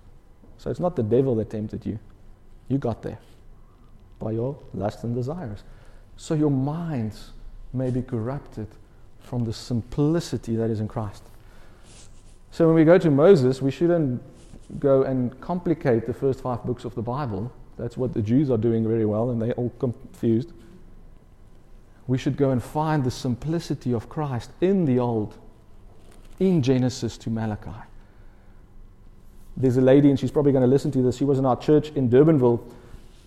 So 0.58 0.70
it's 0.70 0.80
not 0.80 0.96
the 0.96 1.04
devil 1.04 1.36
that 1.36 1.50
tempted 1.50 1.86
you. 1.86 1.98
You 2.68 2.78
got 2.78 3.02
there 3.02 3.20
by 4.20 4.32
your 4.32 4.58
lusts 4.74 5.04
and 5.04 5.16
desires. 5.16 5.64
So 6.16 6.36
your 6.36 6.52
minds 6.52 7.32
may 7.74 7.90
be 7.90 8.02
corrupted 8.02 8.68
from 9.24 9.46
the 9.46 9.54
simplicity 9.54 10.56
that 10.56 10.70
is 10.70 10.80
in 10.80 10.88
Christ. 10.88 11.24
So 12.52 12.68
when 12.68 12.76
we 12.76 12.84
go 12.84 12.98
to 12.98 13.10
Moses, 13.10 13.62
we 13.62 13.72
shouldn't 13.72 14.22
go 14.80 15.04
and 15.04 15.40
complicate 15.42 16.06
the 16.06 16.14
first 16.14 16.42
five 16.42 16.64
books 16.64 16.86
of 16.86 16.94
the 16.96 17.02
Bible 17.02 17.52
that's 17.78 17.98
what 17.98 18.14
the 18.14 18.22
Jews 18.22 18.50
are 18.52 18.58
doing 18.58 18.88
very 18.88 19.06
well, 19.06 19.32
and 19.32 19.42
they're 19.42 19.54
all 19.54 19.72
confused. 19.80 20.52
We 22.06 22.18
should 22.18 22.38
go 22.38 22.52
and 22.52 22.62
find 22.62 23.04
the 23.04 23.12
simplicity 23.12 23.94
of 23.94 24.10
Christ 24.10 24.52
in 24.62 24.86
the 24.86 25.00
Old, 25.00 25.38
in 26.40 26.62
Genesis 26.62 27.18
to 27.20 27.30
Malachi. 27.30 27.72
There's 29.56 29.78
a 29.78 29.82
lady, 29.82 30.10
and 30.10 30.20
she's 30.20 30.32
probably 30.32 30.52
going 30.52 30.64
to 30.64 30.70
listen 30.70 30.92
to 30.92 31.02
this. 31.02 31.18
She 31.18 31.26
was 31.26 31.40
in 31.40 31.46
our 31.46 31.56
church 31.56 31.90
in 31.92 32.10
Durbanville 32.10 32.62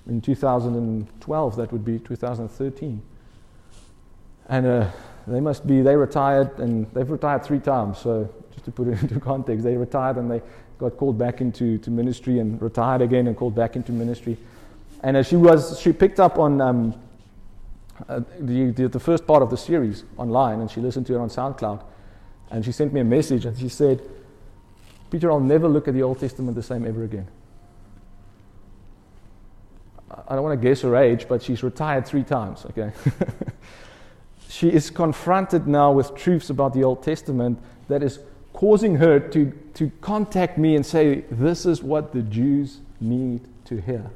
in 0.06 0.20
2012, 0.20 1.56
that 1.56 1.72
would 1.72 1.84
be 1.84 1.98
2013. 1.98 3.02
And 4.48 4.92
they 5.26 5.40
must 5.40 5.66
be, 5.66 5.82
they 5.82 5.96
retired, 5.96 6.58
and 6.58 6.86
they've 6.92 7.10
retired 7.10 7.44
three 7.44 7.58
times. 7.58 7.98
So, 7.98 8.32
just 8.52 8.64
to 8.66 8.70
put 8.70 8.88
it 8.88 9.02
into 9.02 9.20
context, 9.20 9.64
they 9.64 9.76
retired 9.76 10.16
and 10.16 10.30
they 10.30 10.42
got 10.78 10.96
called 10.96 11.18
back 11.18 11.40
into 11.40 11.78
to 11.78 11.90
ministry 11.90 12.38
and 12.38 12.60
retired 12.60 13.02
again 13.02 13.26
and 13.26 13.36
called 13.36 13.54
back 13.54 13.76
into 13.76 13.92
ministry. 13.92 14.36
And 15.02 15.16
as 15.16 15.26
she 15.26 15.36
was, 15.36 15.80
she 15.80 15.92
picked 15.92 16.20
up 16.20 16.38
on 16.38 16.60
um, 16.60 17.00
uh, 18.08 18.20
the, 18.40 18.70
the, 18.70 18.88
the 18.88 19.00
first 19.00 19.26
part 19.26 19.42
of 19.42 19.50
the 19.50 19.56
series 19.56 20.04
online 20.16 20.60
and 20.60 20.70
she 20.70 20.80
listened 20.80 21.06
to 21.06 21.14
it 21.14 21.18
on 21.18 21.28
SoundCloud. 21.28 21.82
And 22.50 22.64
she 22.64 22.72
sent 22.72 22.92
me 22.92 23.00
a 23.00 23.04
message 23.04 23.44
and 23.46 23.58
she 23.58 23.68
said, 23.68 24.02
Peter, 25.10 25.30
I'll 25.30 25.40
never 25.40 25.68
look 25.68 25.88
at 25.88 25.94
the 25.94 26.02
Old 26.02 26.20
Testament 26.20 26.54
the 26.54 26.62
same 26.62 26.86
ever 26.86 27.04
again. 27.04 27.28
I 30.28 30.34
don't 30.34 30.44
want 30.44 30.60
to 30.60 30.68
guess 30.68 30.82
her 30.82 30.96
age, 30.96 31.26
but 31.28 31.42
she's 31.42 31.62
retired 31.62 32.06
three 32.06 32.22
times, 32.22 32.64
okay? 32.66 32.92
she 34.48 34.72
is 34.72 34.90
confronted 34.90 35.66
now 35.66 35.92
with 35.92 36.14
truths 36.14 36.50
about 36.50 36.72
the 36.72 36.84
Old 36.84 37.02
Testament 37.02 37.58
that 37.88 38.02
is 38.02 38.20
causing 38.52 38.96
her 38.96 39.20
to, 39.20 39.52
to 39.74 39.90
contact 40.00 40.58
me 40.58 40.76
and 40.76 40.84
say, 40.84 41.24
This 41.30 41.66
is 41.66 41.82
what 41.82 42.12
the 42.12 42.22
Jews 42.22 42.80
need 43.00 43.42
to 43.66 43.80
hear. 43.80 44.10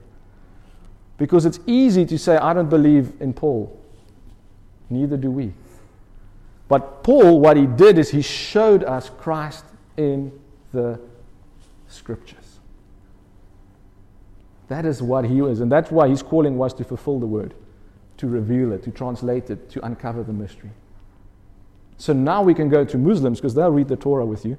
Because 1.19 1.45
it's 1.45 1.61
easy 1.67 2.07
to 2.07 2.19
say, 2.19 2.37
I 2.37 2.55
don't 2.55 2.71
believe 2.71 3.13
in 3.21 3.35
Paul. 3.35 3.79
Neither 4.89 5.17
do 5.17 5.31
we. 5.31 5.53
But 6.67 7.03
Paul, 7.03 7.41
what 7.41 7.57
he 7.57 7.67
did 7.67 7.99
is 7.99 8.11
he 8.11 8.23
showed 8.23 8.85
us 8.85 9.11
Christ 9.11 9.65
in 9.97 10.33
the 10.73 11.01
scriptures. 11.89 12.59
That 14.69 14.87
is 14.87 15.03
what 15.03 15.25
he 15.25 15.43
was. 15.43 15.61
And 15.61 15.71
that's 15.71 15.91
why 15.91 16.09
his 16.09 16.23
calling 16.23 16.57
was 16.57 16.73
to 16.75 16.85
fulfill 16.85 17.19
the 17.19 17.27
word, 17.27 17.55
to 18.21 18.27
reveal 18.27 18.73
it, 18.73 18.83
to 18.83 18.91
translate 18.91 19.49
it, 19.49 19.71
to 19.71 19.83
uncover 19.83 20.23
the 20.23 20.33
mystery. 20.33 20.69
So 21.97 22.13
now 22.13 22.43
we 22.43 22.53
can 22.53 22.69
go 22.69 22.85
to 22.85 22.99
Muslims 22.99 23.39
because 23.39 23.55
they'll 23.55 23.71
read 23.71 23.89
the 23.89 23.97
Torah 23.97 24.27
with 24.27 24.45
you, 24.45 24.59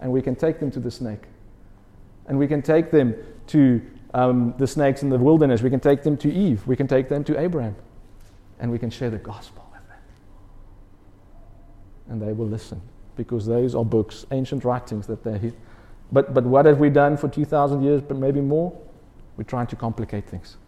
and 0.00 0.12
we 0.12 0.22
can 0.22 0.36
take 0.36 0.60
them 0.60 0.70
to 0.70 0.78
the 0.78 0.90
snake. 0.90 1.24
And 2.28 2.38
we 2.38 2.46
can 2.46 2.62
take 2.62 2.92
them 2.92 3.16
to 3.48 3.82
um, 4.14 4.54
the 4.58 4.66
snakes 4.68 5.02
in 5.02 5.10
the 5.10 5.18
wilderness. 5.18 5.60
We 5.60 5.70
can 5.70 5.80
take 5.80 6.04
them 6.04 6.16
to 6.18 6.32
Eve. 6.32 6.64
We 6.64 6.76
can 6.76 6.86
take 6.86 7.08
them 7.08 7.24
to 7.24 7.40
Abraham. 7.40 7.74
And 8.60 8.70
we 8.70 8.78
can 8.78 8.90
share 8.90 9.10
the 9.10 9.18
gospel 9.18 9.68
with 9.72 9.88
them. 9.88 9.98
And 12.10 12.22
they 12.22 12.32
will 12.32 12.46
listen 12.46 12.80
because 13.16 13.44
those 13.44 13.74
are 13.74 13.84
books, 13.84 14.24
ancient 14.30 14.64
writings 14.64 15.08
that 15.08 15.24
they're. 15.24 15.52
But, 16.12 16.32
but 16.32 16.44
what 16.44 16.66
have 16.66 16.78
we 16.78 16.90
done 16.90 17.16
for 17.16 17.28
2,000 17.28 17.82
years, 17.82 18.02
but 18.02 18.16
maybe 18.16 18.40
more? 18.40 18.72
We're 19.36 19.44
trying 19.44 19.66
to 19.66 19.76
complicate 19.76 20.28
things. 20.28 20.58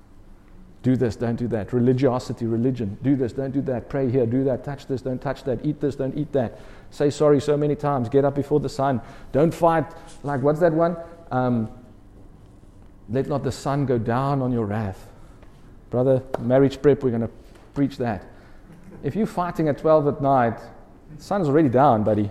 Do 0.85 0.97
this, 0.97 1.17
don't 1.17 1.37
do 1.37 1.49
that. 1.49 1.73
Religiosity, 1.73 2.45
religion. 2.45 2.99
Do 3.03 3.17
this, 3.17 3.33
don't 3.33 3.53
do 3.53 3.63
that. 3.63 3.89
Pray 3.89 4.11
here, 4.11 4.27
do 4.27 4.45
that. 4.45 4.65
Touch 4.65 4.87
this, 4.87 5.01
don't 5.01 5.21
touch 5.21 5.43
that. 5.45 5.65
Eat 5.65 5.81
this, 5.81 5.97
don't 5.97 6.15
eat 6.15 6.31
that. 6.33 6.61
Say 6.91 7.09
sorry 7.09 7.41
so 7.41 7.57
many 7.57 7.75
times. 7.75 8.11
Get 8.11 8.27
up 8.27 8.35
before 8.35 8.61
the 8.61 8.69
sun. 8.69 9.01
Don't 9.33 9.53
fight. 9.53 9.87
Like, 10.23 10.43
what's 10.43 10.61
that 10.61 10.75
one? 10.75 10.99
Um, 11.31 11.71
let 13.09 13.29
not 13.29 13.45
the 13.45 13.51
sun 13.51 13.87
go 13.87 13.97
down 13.97 14.43
on 14.43 14.53
your 14.53 14.67
wrath. 14.67 15.11
Brother, 15.89 16.23
marriage 16.39 16.83
prep, 16.83 17.03
we're 17.03 17.09
going 17.09 17.23
to 17.23 17.31
preach 17.73 17.97
that. 17.97 18.27
If 19.03 19.17
you're 19.17 19.27
fighting 19.27 19.69
at 19.71 19.79
12 19.79 20.07
at 20.07 20.21
night, 20.21 20.59
the 21.17 21.23
sun's 21.23 21.49
already 21.49 21.71
down, 21.71 22.05
buddy. 22.05 22.31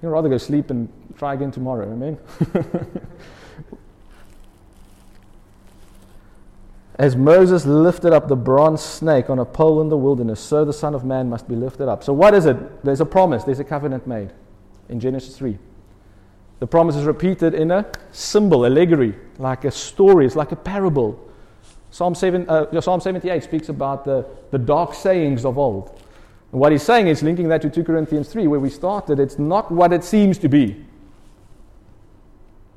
You'd 0.00 0.08
rather 0.08 0.30
go 0.30 0.38
sleep 0.38 0.70
and 0.70 0.90
try 1.18 1.34
again 1.34 1.50
tomorrow. 1.50 1.92
Amen? 1.92 2.16
As 6.98 7.14
Moses 7.14 7.64
lifted 7.64 8.12
up 8.12 8.26
the 8.26 8.36
bronze 8.36 8.80
snake 8.80 9.30
on 9.30 9.38
a 9.38 9.44
pole 9.44 9.80
in 9.80 9.88
the 9.88 9.96
wilderness, 9.96 10.40
so 10.40 10.64
the 10.64 10.72
Son 10.72 10.96
of 10.96 11.04
Man 11.04 11.30
must 11.30 11.46
be 11.46 11.54
lifted 11.54 11.88
up. 11.88 12.02
So, 12.02 12.12
what 12.12 12.34
is 12.34 12.44
it? 12.44 12.84
There's 12.84 13.00
a 13.00 13.06
promise, 13.06 13.44
there's 13.44 13.60
a 13.60 13.64
covenant 13.64 14.06
made 14.06 14.32
in 14.88 14.98
Genesis 14.98 15.36
3. 15.36 15.58
The 16.58 16.66
promise 16.66 16.96
is 16.96 17.04
repeated 17.04 17.54
in 17.54 17.70
a 17.70 17.86
symbol, 18.10 18.66
allegory, 18.66 19.14
like 19.38 19.64
a 19.64 19.70
story, 19.70 20.26
it's 20.26 20.34
like 20.34 20.50
a 20.50 20.56
parable. 20.56 21.24
Psalm, 21.90 22.16
7, 22.16 22.48
uh, 22.50 22.80
Psalm 22.80 23.00
78 23.00 23.44
speaks 23.44 23.68
about 23.68 24.04
the, 24.04 24.26
the 24.50 24.58
dark 24.58 24.92
sayings 24.92 25.44
of 25.44 25.56
old. 25.56 26.02
And 26.50 26.60
what 26.60 26.72
he's 26.72 26.82
saying 26.82 27.06
is 27.06 27.22
linking 27.22 27.48
that 27.48 27.62
to 27.62 27.70
2 27.70 27.84
Corinthians 27.84 28.28
3, 28.28 28.46
where 28.48 28.60
we 28.60 28.70
started. 28.70 29.20
It's 29.20 29.38
not 29.38 29.70
what 29.70 29.92
it 29.92 30.02
seems 30.02 30.36
to 30.38 30.48
be. 30.48 30.84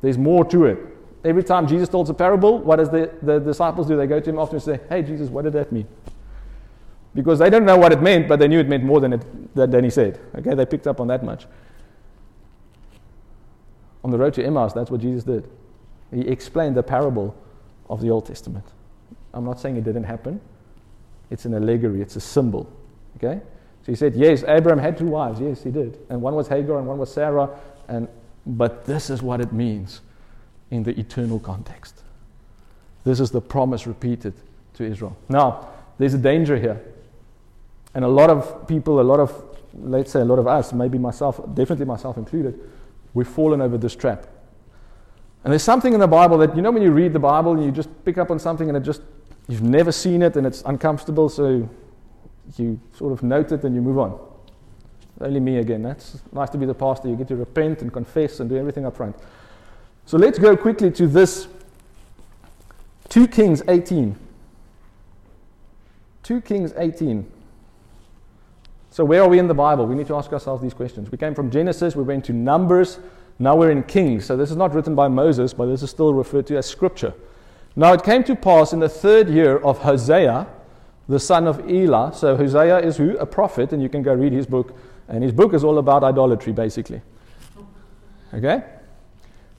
There's 0.02 0.18
more 0.18 0.46
to 0.46 0.66
it. 0.66 0.91
Every 1.24 1.44
time 1.44 1.68
Jesus 1.68 1.88
tells 1.88 2.10
a 2.10 2.14
parable, 2.14 2.60
what 2.60 2.78
does 2.78 2.90
the, 2.90 3.14
the 3.22 3.40
disciples 3.40 3.88
do? 3.88 3.96
They 3.96 4.08
go 4.08 4.20
to 4.20 4.30
him 4.30 4.40
after 4.40 4.56
and 4.56 4.64
say, 4.64 4.80
Hey, 4.90 5.04
Jesus, 5.04 5.30
what 5.30 5.44
did 5.44 5.54
that 5.54 5.72
mean? 5.72 5.88
Because 7.14 7.40
they 7.40 7.50
don't 7.50 7.66
know 7.66 7.78
what 7.78 7.92
it 7.92 8.02
meant, 8.02 8.28
but 8.28 8.40
they 8.40 8.48
knew 8.48 8.60
it 8.60 8.68
meant 8.68 8.84
more 8.84 9.00
than, 9.00 9.14
it, 9.14 9.56
than 9.56 9.84
he 9.84 9.90
said. 9.90 10.20
Okay, 10.36 10.56
they 10.56 10.66
picked 10.66 10.88
up 10.88 11.00
on 11.00 11.08
that 11.08 11.24
much. 11.24 11.46
On 14.04 14.10
the 14.10 14.18
road 14.18 14.34
to 14.36 14.44
Emmaus, 14.44 14.74
that's 14.74 14.90
what 14.90 15.02
Jesus 15.02 15.24
did. 15.24 15.48
He 16.12 16.22
explained 16.22 16.76
the 16.76 16.84
parable 16.84 17.36
of 17.90 18.02
the 18.02 18.10
Old 18.10 18.26
Testament. 18.26 18.66
I'm 19.34 19.46
not 19.46 19.60
saying 19.60 19.78
it 19.78 19.84
didn't 19.84 20.06
happen. 20.06 20.42
It's 21.30 21.46
an 21.46 21.54
allegory, 21.54 22.02
it's 22.02 22.16
a 22.16 22.22
symbol. 22.22 22.72
Okay? 23.18 23.42
So 23.84 23.92
he 23.92 23.96
said, 23.96 24.16
Yes, 24.16 24.44
Abraham 24.48 24.80
had 24.80 24.98
two 24.98 25.08
wives. 25.08 25.40
Yes, 25.40 25.64
he 25.64 25.70
did. 25.70 26.00
And 26.10 26.22
one 26.22 26.34
was 26.34 26.48
Hagar 26.48 26.80
and 26.80 26.88
one 26.88 26.98
was 26.98 27.14
Sarah. 27.14 27.50
And, 27.88 28.08
but 28.46 28.86
this 28.86 29.10
is 29.10 29.22
what 29.22 29.42
it 29.42 29.54
means 29.54 30.02
in 30.72 30.84
the 30.84 30.98
eternal 31.00 31.40
context. 31.40 32.02
This 33.04 33.20
is 33.20 33.32
the 33.32 33.42
promise 33.42 33.86
repeated 33.86 34.34
to 34.76 34.84
Israel. 34.84 35.16
Now, 35.30 35.68
there's 35.98 36.14
a 36.14 36.18
danger 36.18 36.58
here. 36.58 36.82
And 37.94 38.06
a 38.06 38.08
lot 38.08 38.30
of 38.30 38.68
people, 38.68 39.02
a 39.02 39.04
lot 39.04 39.20
of, 39.20 39.44
let's 39.74 40.12
say 40.12 40.22
a 40.22 40.26
lot 40.26 40.40
of 40.40 40.48
us, 40.48 40.74
maybe 40.74 40.98
myself, 40.98 41.38
definitely 41.54 41.86
myself 41.86 42.18
included, 42.18 42.60
we've 43.14 43.28
fallen 43.28 43.62
over 43.62 43.78
this 43.78 43.96
trap. 43.96 44.28
And 45.44 45.52
there's 45.52 45.64
something 45.64 45.94
in 45.94 46.00
the 46.00 46.08
Bible 46.08 46.38
that, 46.38 46.56
you 46.56 46.62
know, 46.62 46.72
when 46.72 46.84
you 46.84 46.92
read 46.92 47.14
the 47.14 47.20
Bible 47.20 47.54
and 47.54 47.66
you 47.66 47.72
just 47.72 47.90
pick 48.06 48.18
up 48.18 48.32
on 48.32 48.40
something 48.40 48.70
and 48.70 48.78
it 48.78 48.82
just, 48.82 49.02
you've 49.48 49.64
never 49.64 49.92
seen 49.92 50.22
it 50.22 50.38
and 50.38 50.48
it's 50.48 50.62
uncomfortable, 50.66 51.28
so 51.28 51.68
you 52.58 52.80
sort 52.96 53.12
of 53.12 53.24
note 53.24 53.52
it 53.52 53.64
and 53.64 53.76
you 53.76 53.82
move 53.82 54.00
on. 54.00 54.20
Only 55.20 55.40
me 55.40 55.58
again. 55.58 55.82
That's 55.82 56.22
nice 56.32 56.50
to 56.52 56.58
be 56.58 56.66
the 56.66 56.74
pastor. 56.74 57.10
You 57.10 57.16
get 57.16 57.28
to 57.28 57.36
repent 57.36 57.82
and 57.82 57.92
confess 57.92 58.40
and 58.40 58.50
do 58.50 58.58
everything 58.58 58.86
up 58.86 58.96
front. 58.96 59.16
So 60.12 60.18
let's 60.18 60.38
go 60.38 60.58
quickly 60.58 60.92
to 60.92 61.08
this 61.08 61.48
2 63.08 63.30
Kings 63.30 63.64
18. 63.70 64.14
2 66.24 66.42
Kings 66.42 66.74
18. 66.76 67.32
So, 68.90 69.06
where 69.06 69.22
are 69.22 69.30
we 69.30 69.40
in 69.40 69.48
the 69.48 69.54
Bible? 69.54 69.86
We 69.86 69.96
need 69.96 70.08
to 70.08 70.16
ask 70.18 70.34
ourselves 70.34 70.62
these 70.62 70.74
questions. 70.74 71.10
We 71.14 71.18
came 71.18 71.34
from 71.34 71.50
Genesis, 71.50 71.96
we 71.96 72.04
went 72.04 72.26
to 72.26 72.34
Numbers, 72.34 73.00
now 73.40 73.56
we're 73.56 73.72
in 73.72 73.84
Kings. 73.84 74.26
So, 74.26 74.36
this 74.36 74.52
is 74.52 74.58
not 74.58 74.74
written 74.74 74.96
by 74.96 75.08
Moses, 75.08 75.54
but 75.54 75.68
this 75.68 75.82
is 75.82 75.90
still 75.90 76.14
referred 76.14 76.46
to 76.48 76.58
as 76.58 76.66
Scripture. 76.66 77.14
Now, 77.78 77.94
it 77.94 78.04
came 78.04 78.26
to 78.26 78.36
pass 78.36 78.74
in 78.74 78.80
the 78.80 78.90
third 78.90 79.30
year 79.30 79.60
of 79.60 79.78
Hosea, 79.78 80.46
the 81.08 81.22
son 81.22 81.48
of 81.48 81.62
Elah. 81.70 82.12
So, 82.14 82.36
Hosea 82.36 82.80
is 82.80 82.98
who? 82.98 83.16
A 83.16 83.26
prophet, 83.26 83.72
and 83.72 83.82
you 83.82 83.88
can 83.88 84.04
go 84.04 84.14
read 84.14 84.34
his 84.34 84.46
book. 84.46 84.76
And 85.08 85.24
his 85.24 85.32
book 85.32 85.54
is 85.54 85.64
all 85.64 85.78
about 85.78 86.04
idolatry, 86.04 86.52
basically. 86.52 87.02
Okay? 88.34 88.62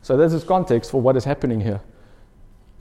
So, 0.03 0.17
this 0.17 0.33
is 0.33 0.45
context 0.45 0.91
for 0.91 1.01
what 1.01 1.17
is 1.17 1.25
happening 1.25 1.61
here. 1.61 1.81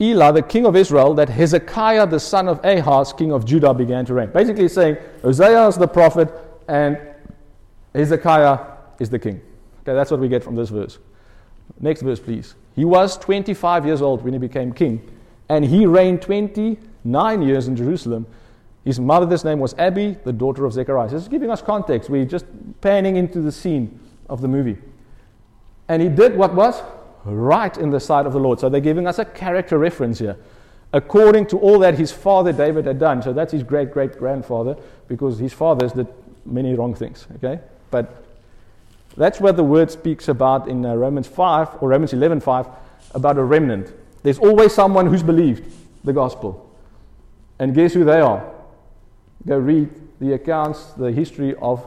Elah, 0.00 0.32
the 0.32 0.42
king 0.42 0.66
of 0.66 0.74
Israel, 0.74 1.14
that 1.14 1.28
Hezekiah, 1.28 2.08
the 2.08 2.18
son 2.18 2.48
of 2.48 2.64
Ahaz, 2.64 3.12
king 3.12 3.32
of 3.32 3.44
Judah, 3.44 3.72
began 3.72 4.04
to 4.06 4.14
reign. 4.14 4.30
Basically, 4.30 4.68
saying 4.68 4.96
Hosea 5.22 5.68
is 5.68 5.76
the 5.76 5.86
prophet 5.86 6.28
and 6.66 6.98
Hezekiah 7.94 8.58
is 8.98 9.08
the 9.10 9.18
king. 9.18 9.40
Okay, 9.82 9.94
that's 9.94 10.10
what 10.10 10.18
we 10.18 10.28
get 10.28 10.42
from 10.42 10.56
this 10.56 10.70
verse. 10.70 10.98
Next 11.80 12.02
verse, 12.02 12.18
please. 12.18 12.54
He 12.74 12.84
was 12.84 13.16
25 13.18 13.86
years 13.86 14.02
old 14.02 14.22
when 14.22 14.32
he 14.32 14.38
became 14.38 14.72
king, 14.72 15.08
and 15.48 15.64
he 15.64 15.86
reigned 15.86 16.22
29 16.22 17.42
years 17.42 17.68
in 17.68 17.76
Jerusalem. 17.76 18.26
His 18.84 18.98
mother's 18.98 19.44
name 19.44 19.60
was 19.60 19.74
Abi, 19.74 20.16
the 20.24 20.32
daughter 20.32 20.64
of 20.64 20.72
Zechariah. 20.72 21.08
This 21.08 21.22
is 21.22 21.28
giving 21.28 21.50
us 21.50 21.62
context. 21.62 22.10
We're 22.10 22.24
just 22.24 22.46
panning 22.80 23.16
into 23.16 23.40
the 23.40 23.52
scene 23.52 24.00
of 24.28 24.40
the 24.40 24.48
movie. 24.48 24.78
And 25.88 26.02
he 26.02 26.08
did 26.08 26.36
what 26.36 26.54
was 26.54 26.82
right 27.24 27.76
in 27.76 27.90
the 27.90 28.00
sight 28.00 28.26
of 28.26 28.32
the 28.32 28.40
Lord. 28.40 28.60
So 28.60 28.68
they're 28.68 28.80
giving 28.80 29.06
us 29.06 29.18
a 29.18 29.24
character 29.24 29.78
reference 29.78 30.18
here. 30.18 30.36
According 30.92 31.46
to 31.46 31.58
all 31.58 31.78
that 31.78 31.98
his 31.98 32.12
father 32.12 32.52
David 32.52 32.86
had 32.86 32.98
done. 32.98 33.22
So 33.22 33.32
that's 33.32 33.52
his 33.52 33.62
great 33.62 33.92
great 33.92 34.18
grandfather, 34.18 34.76
because 35.08 35.38
his 35.38 35.52
fathers 35.52 35.92
did 35.92 36.06
many 36.44 36.74
wrong 36.74 36.94
things. 36.94 37.26
Okay? 37.36 37.60
But 37.90 38.24
that's 39.16 39.40
what 39.40 39.56
the 39.56 39.64
word 39.64 39.90
speaks 39.90 40.28
about 40.28 40.68
in 40.68 40.84
uh, 40.84 40.94
Romans 40.94 41.26
5 41.26 41.82
or 41.82 41.88
Romans 41.88 42.12
11:5 42.12 42.68
about 43.14 43.38
a 43.38 43.44
remnant. 43.44 43.92
There's 44.22 44.38
always 44.38 44.74
someone 44.74 45.06
who's 45.06 45.22
believed 45.22 45.72
the 46.04 46.12
gospel. 46.12 46.68
And 47.58 47.74
guess 47.74 47.94
who 47.94 48.04
they 48.04 48.20
are? 48.20 48.50
Go 49.46 49.58
read 49.58 49.88
the 50.20 50.34
accounts, 50.34 50.92
the 50.92 51.12
history 51.12 51.54
of 51.56 51.84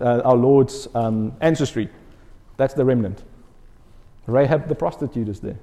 uh, 0.00 0.20
our 0.24 0.36
Lord's 0.36 0.88
um, 0.94 1.32
ancestry. 1.40 1.88
That's 2.56 2.74
the 2.74 2.84
remnant. 2.84 3.22
Rahab 4.26 4.68
the 4.68 4.74
prostitute 4.74 5.28
is 5.28 5.40
there. 5.40 5.58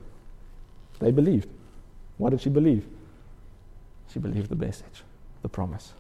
They 1.00 1.12
believed. 1.12 1.50
What 2.18 2.30
did 2.30 2.42
she 2.42 2.50
believe? 2.50 2.86
She 4.12 4.20
believed 4.20 4.50
the 4.50 4.56
message, 4.56 5.04
the 5.42 5.50
promise. 5.50 5.94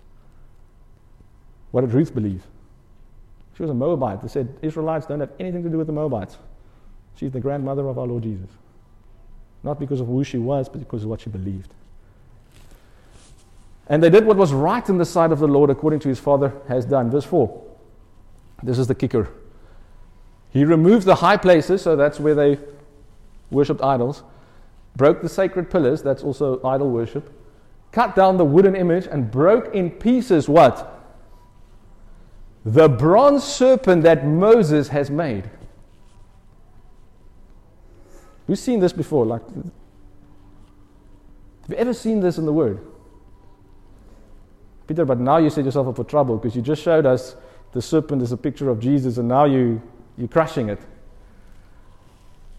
What 1.72 1.82
did 1.82 1.91
Ruth 1.91 2.14
believe? 2.14 2.43
She 3.55 3.64
was 3.64 3.72
a 3.72 3.74
Moabite. 3.74 4.22
They 4.22 4.28
said 4.28 4.55
Israelites 4.61 5.05
don't 5.05 5.20
have 5.20 5.32
anything 5.39 5.64
to 5.64 5.70
do 5.70 5.78
with 5.78 5.88
the 5.88 5.93
Moabites. 5.93 6.38
She's 7.16 7.32
the 7.32 7.39
grandmother 7.39 7.88
of 7.88 7.97
our 7.97 8.07
Lord 8.07 8.24
Jesus. 8.24 8.49
Not 9.64 9.80
because 9.80 9.99
of 9.99 10.07
who 10.07 10.24
she 10.24 10.38
was, 10.38 10.70
but 10.70 10.80
because 10.80 11.03
of 11.03 11.09
what 11.09 11.22
she 11.22 11.30
believed. 11.30 11.74
And 13.88 14.01
they 14.01 14.09
did 14.09 14.26
what 14.26 14.38
was 14.38 14.53
right 14.53 14.88
in 14.88 14.97
the 14.97 15.05
sight 15.05 15.32
of 15.32 15.39
the 15.39 15.47
Lord 15.47 15.70
according 15.70 15.99
to 16.01 16.09
his 16.09 16.20
father 16.20 16.53
has 16.68 16.86
done. 16.86 17.11
Verse 17.11 17.26
4. 17.26 17.64
This 18.64 18.80
is 18.80 18.88
the 18.88 18.95
kicker. 18.95 19.30
He 20.54 20.64
removed 20.66 21.08
the 21.08 21.16
high 21.16 21.38
places, 21.38 21.82
so 21.82 21.95
that's 21.95 22.20
where 22.20 22.36
they 22.36 22.60
worshipped 23.49 23.82
idols, 23.82 24.22
broke 24.95 25.24
the 25.24 25.30
sacred 25.30 25.72
pillars, 25.72 26.04
that's 26.04 26.22
also 26.24 26.64
idol 26.64 26.91
worship, 26.91 27.34
cut 27.91 28.16
down 28.16 28.38
the 28.38 28.45
wooden 28.45 28.76
image, 28.76 29.08
and 29.08 29.32
broke 29.32 29.74
in 29.74 29.89
pieces 29.89 30.47
what? 30.47 31.04
The 32.66 32.88
bronze 32.88 33.43
serpent 33.43 34.04
that 34.04 34.28
Moses 34.28 34.89
has 34.89 35.10
made. 35.10 35.49
Who's 38.45 38.60
seen 38.60 38.80
this 38.80 38.93
before? 38.93 39.26
Like, 39.26 39.41
have 39.47 39.72
you 41.70 41.76
ever 41.78 41.95
seen 41.95 42.20
this 42.20 42.38
in 42.38 42.45
the 42.45 42.54
Word? 42.54 42.80
Peter, 44.86 45.04
but 45.04 45.20
now 45.20 45.38
you 45.38 45.49
set 45.49 45.66
yourself 45.66 45.88
up 45.88 45.95
for 45.95 46.04
trouble 46.04 46.38
because 46.38 46.56
you 46.56 46.62
just 46.62 46.84
showed 46.84 47.08
us 47.08 47.36
the 47.72 47.82
serpent 47.82 48.22
is 48.22 48.32
a 48.32 48.38
picture 48.38 48.70
of 48.70 48.80
Jesus, 48.80 49.18
and 49.18 49.28
now 49.28 49.45
you 49.45 49.82
you're 50.18 50.28
crushing 50.28 50.70
it. 50.70 50.80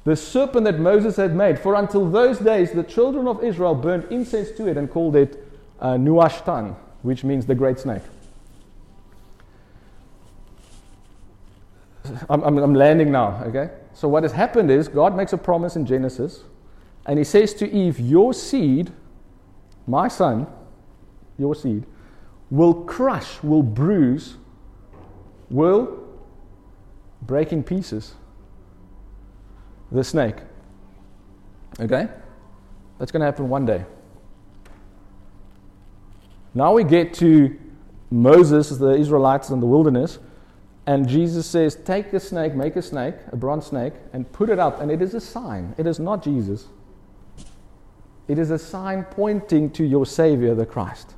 The 0.05 0.17
serpent 0.17 0.65
that 0.65 0.79
Moses 0.79 1.17
had 1.17 1.35
made, 1.35 1.59
for 1.59 1.75
until 1.75 2.09
those 2.11 2.39
days 2.39 2.73
the 2.73 2.83
children 2.83 3.27
of 3.27 3.43
Israel 3.43 3.75
burned 3.75 4.05
incense 4.11 4.51
to 4.53 4.67
it 4.67 4.77
and 4.77 4.91
called 4.91 5.17
it 5.17 5.43
uh, 5.81 5.95
Nehushtan, 5.95 6.77
which 7.03 7.25
means 7.25 7.47
the 7.47 7.55
great 7.55 7.79
snake. 7.79 8.03
I'm, 12.29 12.43
I'm, 12.43 12.59
I'm 12.59 12.75
landing 12.75 13.11
now, 13.11 13.43
okay? 13.45 13.71
So, 13.95 14.09
what 14.09 14.25
has 14.25 14.33
happened 14.33 14.71
is 14.71 14.89
God 14.89 15.17
makes 15.17 15.33
a 15.33 15.39
promise 15.39 15.75
in 15.75 15.87
Genesis, 15.87 16.43
and 17.07 17.19
He 17.19 17.25
says 17.25 17.55
to 17.55 17.71
Eve, 17.71 17.99
Your 17.99 18.35
seed, 18.35 18.93
my 19.87 20.09
son, 20.09 20.47
your 21.39 21.55
seed, 21.55 21.85
will 22.51 22.75
crush, 22.75 23.43
will 23.43 23.63
bruise, 23.63 24.37
will 25.49 26.04
breaking 27.27 27.65
pieces 27.65 28.15
the 29.91 30.05
snake. 30.05 30.37
Okay? 31.81 32.09
That's 32.99 33.13
going 33.13 33.21
to 33.21 33.27
happen 33.27 33.49
one 33.49 33.67
day. 33.67 33.85
Now 36.55 36.73
we 36.73 36.85
get 36.85 37.15
to 37.15 37.59
Moses, 38.11 38.71
the 38.71 38.91
Israelites 38.91 39.51
in 39.51 39.61
the 39.61 39.67
wilderness, 39.67 40.19
and 40.87 41.09
Jesus 41.09 41.47
says, 41.47 41.77
Take 41.77 42.13
a 42.13 42.21
snake, 42.21 42.55
make 42.55 42.77
a 42.77 42.83
snake, 42.83 43.15
a 43.33 43.37
bronze 43.37 43.67
snake, 43.67 43.95
and 44.13 44.31
put 44.33 44.51
it 44.51 44.59
up. 44.59 44.81
And 44.81 44.91
it 44.91 45.01
is 45.01 45.15
a 45.15 45.21
sign. 45.21 45.75
It 45.79 45.87
is 45.87 45.99
not 45.99 46.23
Jesus. 46.23 46.67
It 48.29 48.39
is 48.39 48.51
a 48.51 48.59
sign 48.59 49.05
pointing 49.05 49.71
to 49.73 49.85
your 49.85 50.07
Savior, 50.07 50.55
the 50.55 50.67
Christ. 50.67 51.15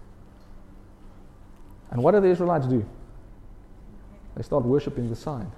And 1.91 2.03
what 2.03 2.13
do 2.13 2.21
the 2.21 2.29
Israelites 2.29 2.67
do? 2.67 2.85
They 4.37 4.43
start 4.43 4.65
worshiping 4.65 5.09
the 5.09 5.17
sign. 5.17 5.51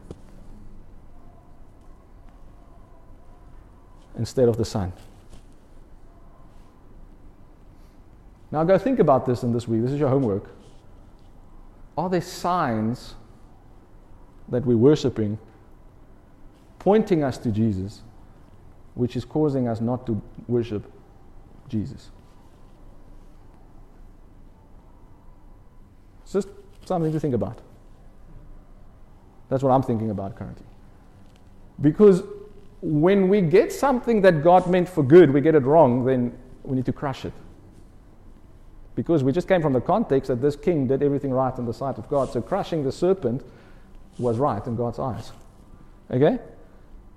Instead 4.18 4.48
of 4.48 4.56
the 4.56 4.64
Son. 4.64 4.92
Now 8.50 8.64
go 8.64 8.78
think 8.78 8.98
about 8.98 9.26
this 9.26 9.42
in 9.42 9.52
this 9.52 9.68
week. 9.68 9.82
This 9.82 9.92
is 9.92 10.00
your 10.00 10.08
homework. 10.08 10.50
Are 11.96 12.08
there 12.08 12.20
signs 12.20 13.14
that 14.48 14.64
we're 14.64 14.76
worshiping 14.76 15.38
pointing 16.78 17.22
us 17.22 17.38
to 17.38 17.50
Jesus, 17.50 18.02
which 18.94 19.16
is 19.16 19.24
causing 19.24 19.68
us 19.68 19.80
not 19.80 20.06
to 20.06 20.20
worship 20.46 20.90
Jesus? 21.68 22.10
It's 26.22 26.32
just 26.32 26.48
something 26.84 27.12
to 27.12 27.20
think 27.20 27.34
about. 27.34 27.60
That's 29.48 29.62
what 29.62 29.70
I'm 29.70 29.82
thinking 29.82 30.10
about 30.10 30.36
currently. 30.36 30.66
Because 31.80 32.22
when 32.80 33.28
we 33.28 33.40
get 33.40 33.72
something 33.72 34.22
that 34.22 34.42
God 34.42 34.68
meant 34.68 34.88
for 34.88 35.02
good, 35.02 35.32
we 35.32 35.40
get 35.40 35.54
it 35.54 35.64
wrong, 35.64 36.04
then 36.04 36.36
we 36.62 36.76
need 36.76 36.86
to 36.86 36.92
crush 36.92 37.24
it. 37.24 37.32
Because 38.94 39.22
we 39.22 39.32
just 39.32 39.48
came 39.48 39.62
from 39.62 39.72
the 39.72 39.80
context 39.80 40.28
that 40.28 40.40
this 40.40 40.56
king 40.56 40.86
did 40.86 41.02
everything 41.02 41.30
right 41.30 41.56
in 41.56 41.66
the 41.66 41.74
sight 41.74 41.98
of 41.98 42.08
God. 42.08 42.32
So 42.32 42.40
crushing 42.40 42.84
the 42.84 42.92
serpent 42.92 43.42
was 44.18 44.38
right 44.38 44.64
in 44.66 44.76
God's 44.76 44.98
eyes. 44.98 45.32
Okay? 46.10 46.38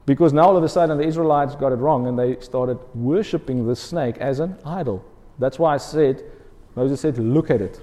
Because 0.06 0.34
now 0.34 0.44
all 0.44 0.58
of 0.58 0.64
a 0.64 0.70
sudden 0.70 0.98
the 0.98 1.06
Israelites 1.06 1.56
got 1.56 1.72
it 1.72 1.78
wrong 1.78 2.08
and 2.08 2.18
they 2.18 2.40
started 2.40 2.78
worshipping 2.94 3.68
the 3.68 3.76
snake 3.76 4.18
as 4.18 4.40
an 4.40 4.58
idol. 4.66 5.04
That's 5.40 5.58
why 5.58 5.74
I 5.74 5.78
said, 5.78 6.24
Moses 6.76 7.02
said, 7.02 7.18
look 7.18 7.50
at 7.50 7.62
it. 7.62 7.82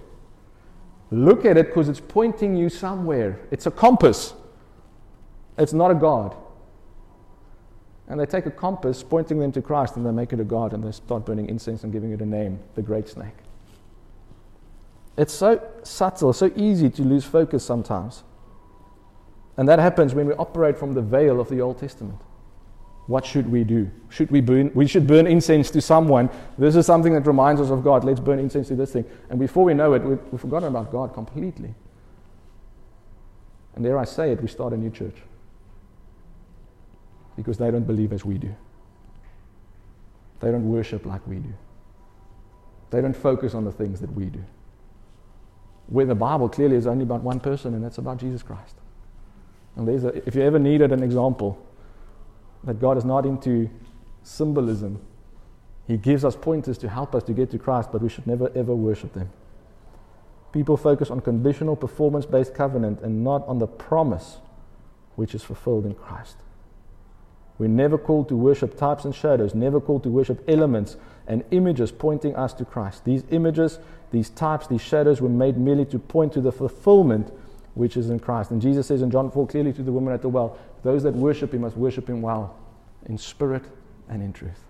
Look 1.10 1.44
at 1.44 1.56
it 1.56 1.66
because 1.66 1.88
it's 1.88 2.00
pointing 2.00 2.54
you 2.56 2.68
somewhere. 2.68 3.40
It's 3.50 3.66
a 3.66 3.70
compass. 3.70 4.34
It's 5.56 5.72
not 5.72 5.90
a 5.90 5.94
God. 5.94 6.36
And 8.08 8.18
they 8.18 8.26
take 8.26 8.46
a 8.46 8.50
compass 8.50 9.02
pointing 9.02 9.38
them 9.38 9.52
to 9.52 9.62
Christ 9.62 9.96
and 9.96 10.06
they 10.06 10.10
make 10.10 10.32
it 10.32 10.40
a 10.40 10.44
God 10.44 10.72
and 10.72 10.82
they 10.82 10.92
start 10.92 11.26
burning 11.26 11.48
incense 11.48 11.84
and 11.84 11.92
giving 11.92 12.12
it 12.12 12.20
a 12.20 12.26
name, 12.26 12.58
the 12.74 12.82
great 12.82 13.08
snake. 13.08 13.34
It's 15.18 15.32
so 15.32 15.60
subtle, 15.82 16.32
so 16.32 16.50
easy 16.56 16.88
to 16.90 17.02
lose 17.02 17.24
focus 17.24 17.64
sometimes. 17.64 18.22
And 19.56 19.68
that 19.68 19.78
happens 19.78 20.14
when 20.14 20.26
we 20.26 20.34
operate 20.34 20.78
from 20.78 20.94
the 20.94 21.02
veil 21.02 21.40
of 21.40 21.48
the 21.48 21.60
Old 21.60 21.78
Testament. 21.78 22.18
What 23.08 23.26
should 23.26 23.50
we 23.50 23.64
do? 23.64 23.90
Should 24.10 24.30
we 24.30 24.40
burn? 24.40 24.70
We 24.74 24.86
should 24.86 25.06
burn 25.06 25.26
incense 25.26 25.70
to 25.70 25.80
someone. 25.80 26.30
This 26.56 26.76
is 26.76 26.86
something 26.86 27.14
that 27.14 27.26
reminds 27.26 27.60
us 27.60 27.70
of 27.70 27.82
God. 27.82 28.04
Let's 28.04 28.20
burn 28.20 28.38
incense 28.38 28.68
to 28.68 28.76
this 28.76 28.92
thing. 28.92 29.04
And 29.30 29.38
before 29.38 29.64
we 29.64 29.74
know 29.74 29.94
it, 29.94 30.02
we've, 30.02 30.20
we've 30.30 30.40
forgotten 30.40 30.68
about 30.68 30.92
God 30.92 31.14
completely. 31.14 31.74
And 33.74 33.84
dare 33.84 33.98
I 33.98 34.04
say 34.04 34.30
it, 34.32 34.40
we 34.40 34.48
start 34.48 34.72
a 34.72 34.76
new 34.76 34.90
church. 34.90 35.16
Because 37.38 37.56
they 37.56 37.70
don't 37.70 37.86
believe 37.86 38.12
as 38.12 38.24
we 38.24 38.36
do. 38.36 38.54
They 40.40 40.50
don't 40.50 40.68
worship 40.68 41.06
like 41.06 41.26
we 41.26 41.36
do. 41.36 41.54
They 42.90 43.00
don't 43.00 43.16
focus 43.16 43.54
on 43.54 43.64
the 43.64 43.72
things 43.72 44.00
that 44.00 44.12
we 44.12 44.26
do. 44.26 44.44
Where 45.86 46.04
the 46.04 46.14
Bible 46.14 46.50
clearly 46.50 46.76
is 46.76 46.86
only 46.86 47.04
about 47.04 47.22
one 47.22 47.40
person, 47.40 47.72
and 47.74 47.82
that's 47.82 47.98
about 47.98 48.18
Jesus 48.18 48.42
Christ. 48.42 48.74
And 49.76 49.88
a, 49.88 50.28
if 50.28 50.34
you 50.34 50.42
ever 50.42 50.58
needed 50.58 50.92
an 50.92 51.02
example 51.02 51.64
that 52.64 52.80
God 52.80 52.98
is 52.98 53.04
not 53.04 53.24
into 53.24 53.70
symbolism. 54.22 55.00
He 55.86 55.96
gives 55.96 56.24
us 56.24 56.36
pointers 56.36 56.76
to 56.78 56.88
help 56.88 57.14
us 57.14 57.22
to 57.24 57.32
get 57.32 57.50
to 57.52 57.58
Christ, 57.58 57.90
but 57.92 58.02
we 58.02 58.08
should 58.08 58.26
never 58.26 58.50
ever 58.54 58.74
worship 58.74 59.14
them. 59.14 59.30
People 60.52 60.76
focus 60.76 61.10
on 61.10 61.20
conditional 61.20 61.76
performance 61.76 62.26
based 62.26 62.54
covenant 62.54 63.00
and 63.00 63.24
not 63.24 63.46
on 63.46 63.58
the 63.58 63.66
promise 63.66 64.38
which 65.16 65.34
is 65.34 65.42
fulfilled 65.42 65.86
in 65.86 65.94
Christ. 65.94 66.36
We're 67.58 67.68
never 67.68 67.98
called 67.98 68.28
to 68.28 68.36
worship 68.36 68.76
types 68.76 69.04
and 69.04 69.14
shadows, 69.14 69.54
never 69.54 69.80
called 69.80 70.04
to 70.04 70.08
worship 70.08 70.42
elements 70.48 70.96
and 71.26 71.44
images 71.50 71.90
pointing 71.90 72.36
us 72.36 72.52
to 72.54 72.64
Christ. 72.64 73.04
These 73.04 73.24
images, 73.30 73.78
these 74.12 74.30
types, 74.30 74.66
these 74.66 74.80
shadows 74.80 75.20
were 75.20 75.28
made 75.28 75.58
merely 75.58 75.84
to 75.86 75.98
point 75.98 76.32
to 76.34 76.40
the 76.40 76.52
fulfillment 76.52 77.32
which 77.74 77.96
is 77.96 78.10
in 78.10 78.18
Christ. 78.18 78.50
And 78.50 78.62
Jesus 78.62 78.86
says 78.86 79.02
in 79.02 79.10
John 79.10 79.30
4 79.30 79.46
clearly 79.46 79.72
to 79.72 79.82
the 79.82 79.92
woman 79.92 80.14
at 80.14 80.22
the 80.22 80.28
well, 80.28 80.58
those 80.82 81.02
that 81.02 81.14
worship 81.14 81.52
him 81.52 81.62
must 81.62 81.76
worship 81.76 82.08
him 82.08 82.22
well, 82.22 82.56
in 83.06 83.18
spirit 83.18 83.64
and 84.08 84.22
in 84.22 84.32
truth. 84.32 84.64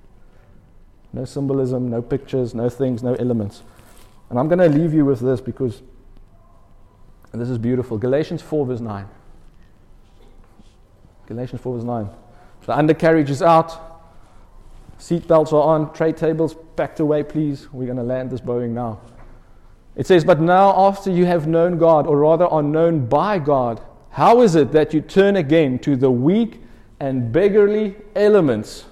No 1.13 1.25
symbolism, 1.25 1.89
no 1.89 2.03
pictures, 2.03 2.55
no 2.55 2.69
things, 2.69 3.03
no 3.03 3.15
elements. 3.15 3.63
And 4.31 4.39
I'm 4.39 4.49
going 4.49 4.59
to 4.59 4.69
leave 4.69 4.93
you 4.93 5.05
with 5.05 5.21
this 5.21 5.41
because 5.41 5.83
this 7.33 7.49
is 7.49 7.59
beautiful. 7.59 7.99
Galatians 7.99 8.43
4, 8.43 8.67
verse 8.67 8.81
9. 8.81 9.09
Galatians 11.27 11.61
4, 11.61 11.75
verse 11.77 11.85
9. 11.85 12.09
The 12.69 12.77
undercarriage 12.77 13.31
is 13.31 13.41
out. 13.41 13.81
Seat 14.99 15.27
belts 15.27 15.55
are 15.55 15.63
on. 15.63 15.91
Tray 15.95 16.13
tables 16.13 16.55
packed 16.77 17.01
away, 17.01 17.23
please. 17.23 17.73
We're 17.73 17.87
going 17.87 17.97
to 17.97 18.03
land 18.03 18.31
this 18.31 18.43
Boeing 18.43 18.73
now. 18.73 19.01
It 19.97 20.07
says, 20.07 20.23
But 20.23 20.39
now, 20.43 20.79
after 20.79 21.11
you 21.11 21.25
have 21.25 21.47
known 21.47 21.79
God, 21.79 22.07
or 22.07 22.19
rather 22.19 22.45
are 22.45 22.63
known 22.63 23.07
by 23.07 23.39
God, 23.39 23.81
how 24.11 24.43
is 24.43 24.55
it 24.55 24.73
that 24.73 24.93
you 24.93 25.01
turn 25.01 25.37
again 25.37 25.79
to 25.79 25.97
the 25.97 26.11
weak 26.11 26.61
and 27.01 27.33
beggarly 27.33 27.97
elements 28.15 28.85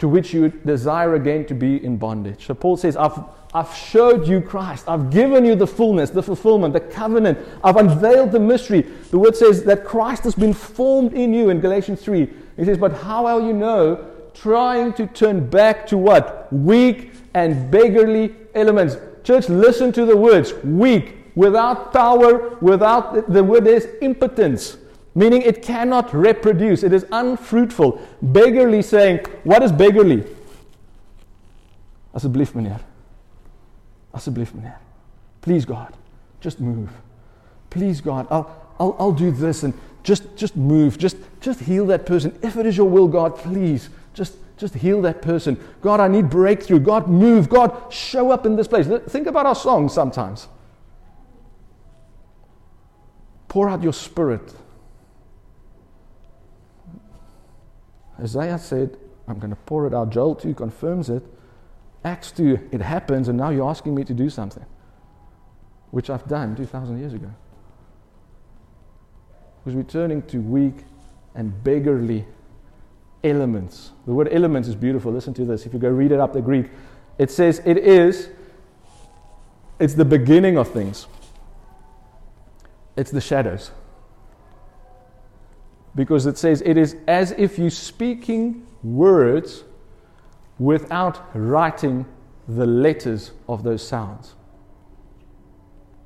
to 0.00 0.08
which 0.08 0.34
you 0.34 0.48
desire 0.48 1.14
again 1.14 1.46
to 1.46 1.54
be 1.54 1.84
in 1.84 1.96
bondage? 1.96 2.44
So 2.46 2.52
Paul 2.54 2.76
says, 2.76 2.96
I've, 2.96 3.22
I've 3.54 3.72
showed 3.76 4.26
you 4.26 4.40
Christ. 4.40 4.88
I've 4.88 5.10
given 5.10 5.44
you 5.44 5.54
the 5.54 5.68
fullness, 5.68 6.10
the 6.10 6.20
fulfillment, 6.20 6.74
the 6.74 6.80
covenant. 6.80 7.38
I've 7.62 7.76
unveiled 7.76 8.32
the 8.32 8.40
mystery. 8.40 8.80
The 8.80 9.20
word 9.20 9.36
says 9.36 9.62
that 9.66 9.84
Christ 9.84 10.24
has 10.24 10.34
been 10.34 10.52
formed 10.52 11.12
in 11.12 11.32
you 11.32 11.50
in 11.50 11.60
Galatians 11.60 12.02
3. 12.02 12.28
He 12.56 12.64
says, 12.64 12.78
But 12.78 12.92
how 12.92 13.24
will 13.24 13.46
you 13.46 13.52
know? 13.52 14.10
Trying 14.34 14.94
to 14.94 15.06
turn 15.06 15.48
back 15.48 15.86
to 15.88 15.98
what? 15.98 16.52
Weak 16.52 17.12
and 17.34 17.70
beggarly 17.70 18.34
elements. 18.54 18.96
Church, 19.22 19.48
listen 19.48 19.92
to 19.92 20.04
the 20.04 20.16
words 20.16 20.52
weak, 20.64 21.16
without 21.34 21.92
power, 21.92 22.56
without 22.60 23.32
the 23.32 23.42
word 23.42 23.66
is 23.66 23.88
impotence, 24.00 24.76
meaning 25.14 25.42
it 25.42 25.62
cannot 25.62 26.14
reproduce, 26.14 26.82
it 26.82 26.92
is 26.92 27.06
unfruitful. 27.10 28.00
Beggarly 28.22 28.82
saying, 28.82 29.20
what 29.44 29.62
is 29.62 29.72
beggarly? 29.72 30.24
Asseblief 32.14 32.52
meneer. 32.52 32.80
Asseblief 34.14 34.52
meneer. 34.52 34.76
Please 35.40 35.64
God, 35.64 35.94
just 36.40 36.60
move. 36.60 36.90
Please 37.70 38.00
God, 38.00 38.26
I'll, 38.30 38.74
I'll, 38.78 38.96
I'll 38.98 39.12
do 39.12 39.30
this 39.30 39.62
and 39.62 39.74
just, 40.04 40.36
just 40.36 40.54
move. 40.54 40.98
Just, 40.98 41.16
just 41.44 41.60
heal 41.60 41.86
that 41.86 42.06
person. 42.06 42.36
If 42.42 42.56
it 42.56 42.66
is 42.66 42.76
your 42.76 42.88
will, 42.88 43.06
God, 43.06 43.36
please, 43.36 43.90
just, 44.14 44.36
just 44.56 44.74
heal 44.74 45.02
that 45.02 45.20
person. 45.20 45.62
God, 45.82 46.00
I 46.00 46.08
need 46.08 46.30
breakthrough. 46.30 46.80
God, 46.80 47.06
move. 47.06 47.48
God, 47.48 47.92
show 47.92 48.30
up 48.30 48.46
in 48.46 48.56
this 48.56 48.66
place. 48.66 48.86
Think 49.08 49.26
about 49.26 49.44
our 49.44 49.54
songs 49.54 49.92
sometimes. 49.92 50.48
Pour 53.48 53.68
out 53.68 53.82
your 53.82 53.92
spirit. 53.92 54.54
Isaiah 58.18 58.58
said, 58.58 58.96
I'm 59.28 59.38
going 59.38 59.50
to 59.50 59.56
pour 59.56 59.86
it 59.86 59.94
out. 59.94 60.10
Joel 60.10 60.34
2 60.34 60.54
confirms 60.54 61.10
it. 61.10 61.22
Acts 62.04 62.30
2, 62.32 62.70
it 62.72 62.80
happens, 62.80 63.28
and 63.28 63.38
now 63.38 63.50
you're 63.50 63.68
asking 63.68 63.94
me 63.94 64.04
to 64.04 64.14
do 64.14 64.28
something, 64.28 64.64
which 65.90 66.10
I've 66.10 66.26
done 66.26 66.54
2,000 66.54 66.98
years 66.98 67.14
ago. 67.14 67.30
Because 69.58 69.76
we're 69.76 69.82
turning 69.84 70.22
to 70.22 70.38
weak 70.38 70.84
and 71.34 71.64
beggarly 71.64 72.24
elements. 73.22 73.92
The 74.06 74.12
word 74.12 74.28
elements 74.30 74.68
is 74.68 74.74
beautiful. 74.74 75.12
Listen 75.12 75.34
to 75.34 75.44
this. 75.44 75.66
If 75.66 75.72
you 75.72 75.78
go 75.78 75.88
read 75.88 76.12
it 76.12 76.20
up, 76.20 76.32
the 76.32 76.42
Greek, 76.42 76.70
it 77.18 77.30
says 77.30 77.60
it 77.64 77.78
is, 77.78 78.28
it's 79.78 79.94
the 79.94 80.04
beginning 80.04 80.56
of 80.58 80.70
things 80.70 81.06
it's 82.96 83.10
the 83.10 83.20
shadows. 83.20 83.70
Because 85.94 86.26
it 86.26 86.38
says 86.38 86.62
it 86.64 86.76
is 86.76 86.96
as 87.06 87.32
if 87.32 87.58
you're 87.58 87.70
speaking 87.70 88.66
words 88.82 89.64
without 90.58 91.30
writing 91.34 92.06
the 92.48 92.66
letters 92.66 93.32
of 93.48 93.62
those 93.62 93.86
sounds. 93.86 94.34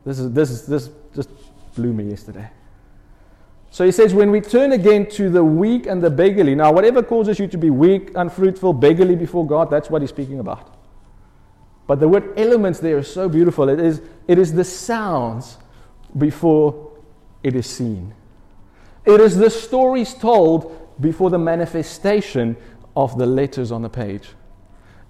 This 0.04 0.18
is 0.18 0.32
this 0.32 0.50
is 0.50 0.66
this 0.66 0.90
just 1.14 1.30
blew 1.74 1.92
me 1.92 2.04
yesterday. 2.04 2.48
So 3.70 3.84
he 3.84 3.92
says, 3.92 4.14
when 4.14 4.30
we 4.30 4.40
turn 4.40 4.72
again 4.72 5.06
to 5.10 5.28
the 5.28 5.44
weak 5.44 5.86
and 5.86 6.02
the 6.02 6.10
beggarly, 6.10 6.54
now 6.54 6.72
whatever 6.72 7.02
causes 7.02 7.38
you 7.38 7.46
to 7.48 7.58
be 7.58 7.70
weak, 7.70 8.10
unfruitful, 8.14 8.72
beggarly 8.72 9.14
before 9.14 9.46
God, 9.46 9.70
that's 9.70 9.90
what 9.90 10.02
he's 10.02 10.10
speaking 10.10 10.40
about. 10.40 10.74
But 11.86 12.00
the 12.00 12.08
word 12.08 12.38
elements 12.38 12.80
there 12.80 12.98
is 12.98 13.12
so 13.12 13.28
beautiful. 13.28 13.68
It 13.68 13.80
is, 13.80 14.02
it 14.26 14.38
is 14.38 14.52
the 14.52 14.64
sounds 14.64 15.58
before 16.16 16.92
it 17.42 17.54
is 17.54 17.66
seen. 17.66 18.14
It 19.04 19.20
is 19.20 19.36
the 19.36 19.50
stories 19.50 20.14
told 20.14 20.74
before 21.00 21.30
the 21.30 21.38
manifestation 21.38 22.56
of 22.96 23.16
the 23.16 23.26
letters 23.26 23.70
on 23.70 23.82
the 23.82 23.88
page. 23.88 24.30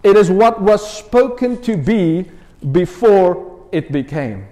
It 0.02 0.16
is 0.16 0.30
what 0.30 0.60
was 0.60 0.98
spoken 0.98 1.60
to 1.62 1.76
be 1.76 2.30
before 2.70 3.66
it 3.72 3.90
became. 3.90 4.46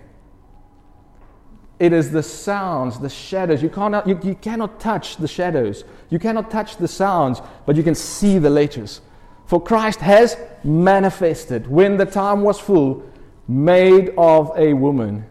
It 1.78 1.92
is 1.92 2.10
the 2.10 2.22
sounds, 2.22 2.98
the 2.98 3.08
shadows. 3.08 3.62
You 3.62 3.68
cannot, 3.68 4.06
you, 4.06 4.18
you 4.22 4.34
cannot 4.34 4.80
touch 4.80 5.16
the 5.16 5.28
shadows. 5.28 5.84
You 6.08 6.18
cannot 6.18 6.50
touch 6.50 6.78
the 6.78 6.88
sounds, 6.88 7.40
but 7.66 7.76
you 7.76 7.82
can 7.82 7.94
see 7.94 8.38
the 8.38 8.50
letters. 8.50 9.02
For 9.44 9.62
Christ 9.62 10.00
has 10.00 10.36
manifested 10.64 11.66
when 11.66 11.96
the 11.96 12.06
time 12.06 12.42
was 12.42 12.58
full, 12.58 13.02
made 13.46 14.12
of 14.16 14.52
a 14.56 14.72
woman, 14.72 15.26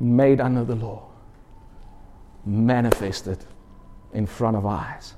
made 0.00 0.40
under 0.40 0.64
the 0.64 0.74
law 0.74 1.10
manifested 2.44 3.38
in 4.12 4.26
front 4.26 4.56
of 4.56 4.66
eyes. 4.66 5.14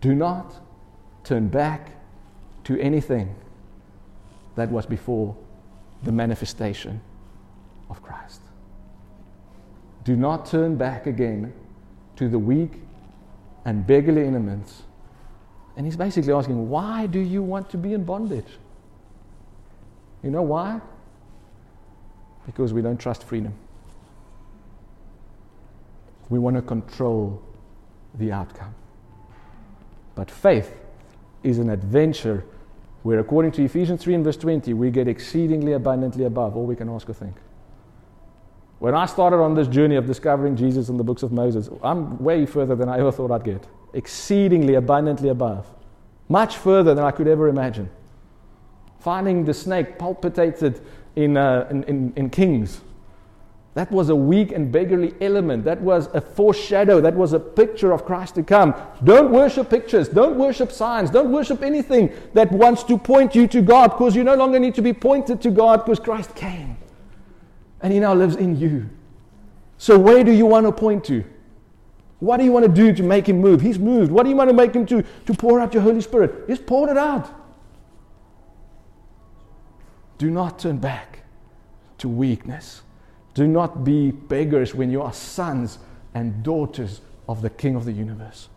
Do 0.00 0.14
not 0.14 0.54
turn 1.24 1.48
back 1.48 1.92
to 2.64 2.78
anything 2.80 3.34
that 4.56 4.70
was 4.70 4.86
before 4.86 5.36
the 6.02 6.12
manifestation 6.12 7.00
of 7.90 8.02
Christ. 8.02 8.40
Do 10.04 10.16
not 10.16 10.46
turn 10.46 10.76
back 10.76 11.06
again 11.06 11.52
to 12.16 12.28
the 12.28 12.38
weak 12.38 12.72
and 13.64 13.86
beggarly 13.86 14.26
elements. 14.26 14.82
And 15.76 15.86
he's 15.86 15.96
basically 15.96 16.32
asking, 16.32 16.68
why 16.68 17.06
do 17.06 17.20
you 17.20 17.42
want 17.42 17.70
to 17.70 17.76
be 17.76 17.92
in 17.92 18.04
bondage? 18.04 18.58
You 20.22 20.30
know 20.30 20.42
why? 20.42 20.80
Because 22.46 22.72
we 22.72 22.82
don't 22.82 22.98
trust 22.98 23.22
freedom. 23.24 23.52
We 26.28 26.38
want 26.38 26.56
to 26.56 26.62
control 26.62 27.42
the 28.14 28.32
outcome. 28.32 28.74
But 30.14 30.30
faith 30.30 30.74
is 31.42 31.58
an 31.58 31.70
adventure 31.70 32.44
where, 33.02 33.20
according 33.20 33.52
to 33.52 33.64
Ephesians 33.64 34.02
3 34.02 34.14
and 34.14 34.24
verse 34.24 34.36
20, 34.36 34.72
we 34.74 34.90
get 34.90 35.06
exceedingly 35.06 35.72
abundantly 35.72 36.24
above 36.24 36.56
all 36.56 36.66
we 36.66 36.74
can 36.74 36.88
ask 36.88 37.08
or 37.08 37.14
think. 37.14 37.36
When 38.78 38.94
I 38.94 39.06
started 39.06 39.38
on 39.38 39.54
this 39.54 39.66
journey 39.66 39.96
of 39.96 40.06
discovering 40.06 40.54
Jesus 40.54 40.88
in 40.88 40.96
the 40.96 41.04
books 41.04 41.22
of 41.22 41.32
Moses, 41.32 41.68
I'm 41.82 42.18
way 42.22 42.46
further 42.46 42.76
than 42.76 42.88
I 42.88 42.98
ever 42.98 43.10
thought 43.10 43.30
I'd 43.30 43.44
get. 43.44 43.66
Exceedingly 43.92 44.74
abundantly 44.74 45.30
above. 45.30 45.66
Much 46.28 46.56
further 46.56 46.94
than 46.94 47.04
I 47.04 47.10
could 47.10 47.26
ever 47.26 47.48
imagine. 47.48 47.90
Finding 49.00 49.44
the 49.44 49.54
snake 49.54 49.98
palpitated 49.98 50.80
in, 51.16 51.36
uh, 51.36 51.66
in, 51.70 51.82
in, 51.84 52.12
in 52.14 52.30
Kings. 52.30 52.80
That 53.74 53.90
was 53.90 54.08
a 54.08 54.16
weak 54.16 54.52
and 54.52 54.70
beggarly 54.70 55.14
element. 55.20 55.64
That 55.64 55.80
was 55.80 56.08
a 56.14 56.20
foreshadow. 56.20 57.00
That 57.00 57.14
was 57.14 57.32
a 57.32 57.40
picture 57.40 57.92
of 57.92 58.04
Christ 58.04 58.34
to 58.36 58.42
come. 58.42 58.74
Don't 59.04 59.30
worship 59.30 59.70
pictures. 59.70 60.08
Don't 60.08 60.36
worship 60.36 60.72
signs. 60.72 61.10
Don't 61.10 61.32
worship 61.32 61.62
anything 61.62 62.12
that 62.34 62.50
wants 62.52 62.82
to 62.84 62.98
point 62.98 63.34
you 63.34 63.46
to 63.48 63.62
God 63.62 63.88
because 63.88 64.16
you 64.16 64.24
no 64.24 64.34
longer 64.34 64.58
need 64.58 64.74
to 64.76 64.82
be 64.82 64.92
pointed 64.92 65.40
to 65.42 65.50
God 65.50 65.84
because 65.84 66.00
Christ 66.00 66.34
came. 66.34 66.76
And 67.80 67.92
He 67.92 68.00
now 68.00 68.14
lives 68.14 68.36
in 68.36 68.58
you. 68.58 68.88
So, 69.76 69.98
where 69.98 70.24
do 70.24 70.32
you 70.32 70.46
want 70.46 70.66
to 70.66 70.72
point 70.72 71.04
to? 71.04 71.24
What 72.20 72.38
do 72.38 72.44
you 72.44 72.50
want 72.50 72.66
to 72.66 72.72
do 72.72 72.92
to 72.92 73.02
make 73.02 73.28
Him 73.28 73.40
move? 73.40 73.60
He's 73.60 73.78
moved. 73.78 74.10
What 74.10 74.24
do 74.24 74.30
you 74.30 74.36
want 74.36 74.50
to 74.50 74.56
make 74.56 74.74
Him 74.74 74.84
to? 74.86 75.02
To 75.02 75.34
pour 75.34 75.60
out 75.60 75.72
your 75.72 75.82
Holy 75.82 76.00
Spirit. 76.00 76.48
Just 76.48 76.66
pour 76.66 76.90
it 76.90 76.96
out. 76.96 77.32
Do 80.18 80.30
not 80.30 80.58
turn 80.58 80.78
back 80.78 81.20
to 81.98 82.08
weakness. 82.08 82.82
Do 83.34 83.46
not 83.46 83.84
be 83.84 84.10
beggars 84.10 84.74
when 84.74 84.90
you 84.90 85.00
are 85.00 85.12
sons 85.12 85.78
and 86.14 86.42
daughters 86.42 87.00
of 87.28 87.40
the 87.40 87.50
King 87.50 87.76
of 87.76 87.84
the 87.84 87.92
universe. 87.92 88.48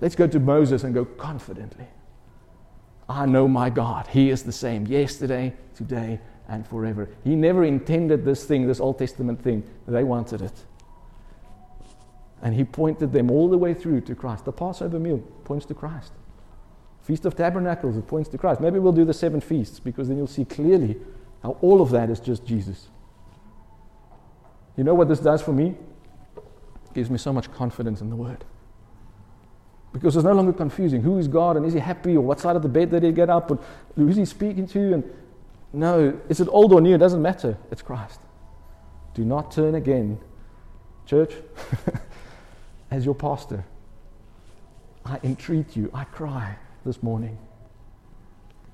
Let's 0.00 0.14
go 0.14 0.26
to 0.26 0.40
Moses 0.40 0.84
and 0.84 0.94
go 0.94 1.04
confidently. 1.04 1.86
I 3.08 3.26
know 3.26 3.48
my 3.48 3.68
God. 3.68 4.06
He 4.06 4.30
is 4.30 4.42
the 4.42 4.52
same 4.52 4.86
yesterday, 4.86 5.54
today, 5.74 6.20
and 6.48 6.66
forever. 6.66 7.08
He 7.24 7.36
never 7.36 7.64
intended 7.64 8.24
this 8.24 8.44
thing, 8.44 8.66
this 8.66 8.80
Old 8.80 8.98
Testament 8.98 9.42
thing. 9.42 9.62
They 9.86 10.04
wanted 10.04 10.42
it. 10.42 10.64
And 12.42 12.54
he 12.54 12.64
pointed 12.64 13.12
them 13.12 13.30
all 13.30 13.48
the 13.48 13.58
way 13.58 13.74
through 13.74 14.02
to 14.02 14.14
Christ. 14.14 14.44
The 14.44 14.52
Passover 14.52 14.98
meal 14.98 15.18
points 15.44 15.66
to 15.66 15.74
Christ. 15.74 16.12
Feast 17.02 17.24
of 17.24 17.34
Tabernacles, 17.34 17.96
it 17.96 18.06
points 18.06 18.28
to 18.30 18.38
Christ. 18.38 18.60
Maybe 18.60 18.78
we'll 18.78 18.92
do 18.92 19.04
the 19.04 19.14
seven 19.14 19.40
feasts 19.40 19.80
because 19.80 20.08
then 20.08 20.16
you'll 20.16 20.26
see 20.26 20.44
clearly 20.44 20.96
how 21.42 21.56
all 21.60 21.80
of 21.80 21.90
that 21.90 22.10
is 22.10 22.20
just 22.20 22.44
Jesus. 22.44 22.88
You 24.76 24.84
know 24.84 24.94
what 24.94 25.08
this 25.08 25.18
does 25.18 25.42
for 25.42 25.52
me? 25.52 25.74
It 26.36 26.94
gives 26.94 27.10
me 27.10 27.18
so 27.18 27.32
much 27.32 27.50
confidence 27.52 28.00
in 28.00 28.10
the 28.10 28.16
Word. 28.16 28.44
Because 29.92 30.16
it's 30.16 30.24
no 30.24 30.32
longer 30.32 30.52
confusing. 30.52 31.00
Who 31.00 31.18
is 31.18 31.28
God 31.28 31.56
and 31.56 31.66
is 31.66 31.72
he 31.72 31.80
happy 31.80 32.16
or 32.16 32.20
what 32.20 32.40
side 32.40 32.56
of 32.56 32.62
the 32.62 32.68
bed 32.68 32.90
did 32.90 33.02
he 33.02 33.10
get 33.10 33.30
up 33.30 33.50
and 33.50 33.58
who's 33.96 34.16
he 34.16 34.24
speaking 34.24 34.66
to? 34.68 34.94
And 34.94 35.04
no, 35.72 36.18
is 36.28 36.40
it 36.40 36.48
old 36.50 36.72
or 36.72 36.80
new? 36.80 36.94
It 36.94 36.98
doesn't 36.98 37.22
matter. 37.22 37.58
It's 37.70 37.82
Christ. 37.82 38.20
Do 39.14 39.24
not 39.24 39.50
turn 39.50 39.74
again, 39.74 40.18
church, 41.06 41.34
as 42.90 43.04
your 43.04 43.14
pastor. 43.14 43.64
I 45.04 45.18
entreat 45.24 45.76
you, 45.76 45.90
I 45.92 46.04
cry 46.04 46.56
this 46.84 47.02
morning. 47.02 47.38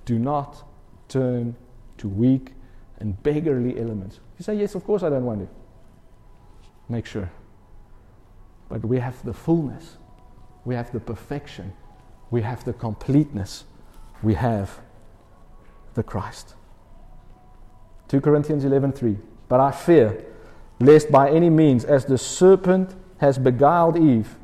Do 0.04 0.18
not 0.18 0.62
turn 1.08 1.56
to 1.98 2.08
weak 2.08 2.52
and 2.98 3.20
beggarly 3.22 3.78
elements. 3.80 4.20
You 4.38 4.44
say, 4.44 4.54
Yes, 4.54 4.74
of 4.74 4.84
course 4.84 5.02
I 5.02 5.10
don't 5.10 5.24
want 5.24 5.42
it. 5.42 5.48
Make 6.88 7.06
sure. 7.06 7.30
But 8.68 8.84
we 8.84 8.98
have 8.98 9.22
the 9.24 9.32
fullness, 9.32 9.96
we 10.64 10.74
have 10.74 10.92
the 10.92 11.00
perfection, 11.00 11.72
we 12.30 12.42
have 12.42 12.64
the 12.64 12.72
completeness, 12.72 13.64
we 14.22 14.34
have 14.34 14.80
the 15.94 16.02
Christ. 16.02 16.54
2 18.08 18.20
Corinthians 18.20 18.64
11:3 18.64 19.16
But 19.48 19.60
I 19.60 19.70
fear 19.70 20.24
lest 20.80 21.10
by 21.10 21.30
any 21.30 21.50
means 21.50 21.84
as 21.84 22.04
the 22.04 22.18
serpent 22.18 22.94
has 23.18 23.38
beguiled 23.38 23.96
Eve 23.96 24.36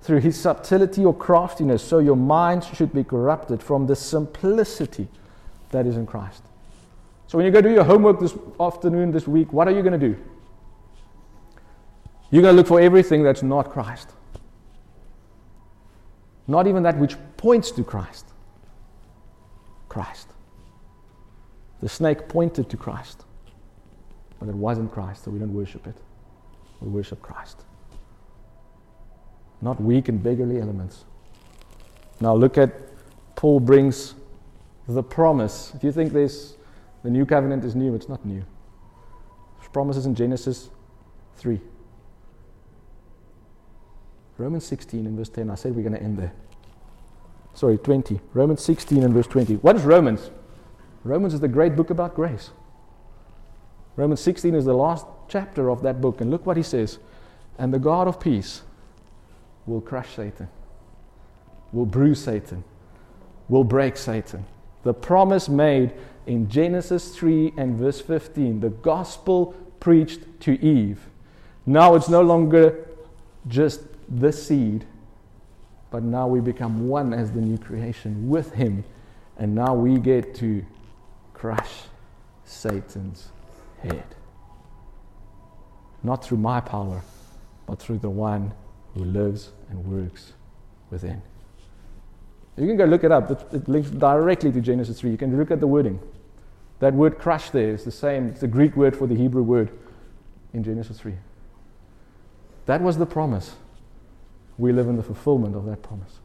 through 0.00 0.20
his 0.20 0.38
subtlety 0.38 1.04
or 1.04 1.14
craftiness 1.14 1.82
so 1.82 1.98
your 1.98 2.16
minds 2.16 2.66
should 2.66 2.92
be 2.92 3.04
corrupted 3.04 3.62
from 3.62 3.86
the 3.86 3.96
simplicity 3.96 5.08
that 5.70 5.86
is 5.86 5.96
in 5.96 6.06
Christ. 6.06 6.42
So 7.26 7.36
when 7.36 7.44
you 7.44 7.52
go 7.52 7.60
do 7.60 7.70
your 7.70 7.84
homework 7.84 8.20
this 8.20 8.34
afternoon, 8.58 9.10
this 9.10 9.28
week, 9.28 9.52
what 9.52 9.68
are 9.68 9.70
you 9.70 9.82
going 9.82 9.98
to 9.98 10.08
do? 10.08 10.16
You're 12.30 12.42
going 12.42 12.54
to 12.54 12.56
look 12.56 12.66
for 12.66 12.80
everything 12.80 13.22
that's 13.22 13.42
not 13.42 13.70
Christ. 13.70 14.10
Not 16.46 16.66
even 16.66 16.82
that 16.84 16.96
which 16.98 17.16
points 17.36 17.70
to 17.72 17.84
Christ. 17.84 18.26
Christ. 19.88 20.28
The 21.80 21.88
snake 21.88 22.28
pointed 22.28 22.68
to 22.70 22.76
Christ, 22.76 23.24
but 24.40 24.48
it 24.48 24.54
wasn't 24.54 24.92
Christ, 24.92 25.24
so 25.24 25.30
we 25.30 25.38
don't 25.38 25.54
worship 25.54 25.86
it. 25.86 25.96
We 26.80 26.88
worship 26.88 27.22
Christ. 27.22 27.62
Not 29.60 29.80
weak 29.80 30.08
and 30.08 30.22
beggarly 30.22 30.60
elements. 30.60 31.04
Now 32.20 32.34
look 32.34 32.58
at 32.58 32.72
Paul 33.36 33.60
brings 33.60 34.14
the 34.88 35.02
promise. 35.02 35.72
If 35.74 35.84
you 35.84 35.92
think 35.92 36.12
this, 36.12 36.56
the 37.02 37.10
new 37.10 37.24
covenant 37.26 37.64
is 37.64 37.74
new, 37.74 37.94
it's 37.94 38.08
not 38.08 38.24
new. 38.24 38.44
There's 39.58 39.68
promises 39.68 40.06
in 40.06 40.14
Genesis 40.14 40.70
3. 41.36 41.60
Romans 44.38 44.64
16 44.64 45.06
and 45.06 45.16
verse 45.16 45.28
10. 45.28 45.50
I 45.50 45.56
said 45.56 45.74
we're 45.74 45.82
going 45.82 45.94
to 45.94 46.02
end 46.02 46.18
there. 46.18 46.32
Sorry, 47.54 47.76
20. 47.76 48.20
Romans 48.34 48.62
16 48.62 49.02
and 49.02 49.12
verse 49.12 49.26
20. 49.26 49.56
What 49.56 49.74
is 49.74 49.82
Romans? 49.82 50.30
Romans 51.08 51.32
is 51.32 51.40
the 51.40 51.48
great 51.48 51.74
book 51.74 51.88
about 51.88 52.14
grace. 52.14 52.50
Romans 53.96 54.20
16 54.20 54.54
is 54.54 54.66
the 54.66 54.74
last 54.74 55.06
chapter 55.26 55.70
of 55.70 55.82
that 55.82 56.02
book. 56.02 56.20
And 56.20 56.30
look 56.30 56.44
what 56.44 56.58
he 56.58 56.62
says. 56.62 56.98
And 57.58 57.72
the 57.72 57.78
God 57.78 58.06
of 58.06 58.20
peace 58.20 58.60
will 59.64 59.80
crush 59.80 60.14
Satan, 60.14 60.48
will 61.72 61.86
bruise 61.86 62.22
Satan, 62.22 62.62
will 63.48 63.64
break 63.64 63.96
Satan. 63.96 64.44
The 64.82 64.92
promise 64.92 65.48
made 65.48 65.94
in 66.26 66.48
Genesis 66.48 67.16
3 67.16 67.54
and 67.56 67.76
verse 67.76 68.02
15, 68.02 68.60
the 68.60 68.68
gospel 68.68 69.54
preached 69.80 70.20
to 70.40 70.62
Eve. 70.62 71.06
Now 71.64 71.94
it's 71.94 72.10
no 72.10 72.20
longer 72.20 72.86
just 73.48 73.80
the 74.08 74.30
seed, 74.30 74.84
but 75.90 76.02
now 76.02 76.28
we 76.28 76.40
become 76.40 76.86
one 76.86 77.14
as 77.14 77.32
the 77.32 77.40
new 77.40 77.56
creation 77.56 78.28
with 78.28 78.52
Him. 78.52 78.84
And 79.38 79.54
now 79.54 79.74
we 79.74 79.98
get 79.98 80.34
to 80.36 80.64
crush 81.38 81.84
Satan's 82.44 83.30
head. 83.80 84.04
Not 86.02 86.24
through 86.24 86.38
my 86.38 86.60
power, 86.60 87.02
but 87.66 87.78
through 87.78 87.98
the 87.98 88.10
one 88.10 88.52
who 88.94 89.04
lives 89.04 89.52
and 89.70 89.84
works 89.84 90.32
within. 90.90 91.22
You 92.56 92.66
can 92.66 92.76
go 92.76 92.84
look 92.84 93.04
it 93.04 93.12
up. 93.12 93.30
It, 93.30 93.68
links 93.68 93.90
directly 93.90 94.50
to 94.50 94.60
Genesis 94.60 95.00
3. 95.00 95.10
You 95.10 95.16
can 95.16 95.36
look 95.36 95.50
at 95.50 95.60
the 95.60 95.66
wording. 95.66 96.00
That 96.80 96.94
word 96.94 97.18
crush 97.18 97.50
there 97.50 97.70
is 97.70 97.84
the 97.84 97.92
same, 97.92 98.28
it's 98.28 98.40
the 98.40 98.48
Greek 98.48 98.76
word 98.76 98.96
for 98.96 99.06
the 99.06 99.14
Hebrew 99.14 99.42
word 99.42 99.70
in 100.52 100.64
Genesis 100.64 100.98
3. 100.98 101.14
That 102.66 102.80
was 102.80 102.98
the 102.98 103.06
promise. 103.06 103.56
We 104.58 104.72
live 104.72 104.88
in 104.88 104.96
the 104.96 105.02
fulfillment 105.02 105.54
of 105.54 105.64
that 105.66 105.82
promise. 105.82 106.18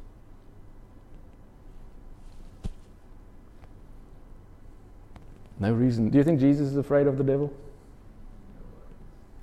No 5.63 5.71
reason. 5.71 6.09
Do 6.09 6.17
you 6.17 6.25
think 6.25 6.41
Jesus 6.41 6.71
is 6.71 6.75
afraid 6.75 7.07
of 7.07 7.17
the 7.17 7.23
devil? 7.23 7.49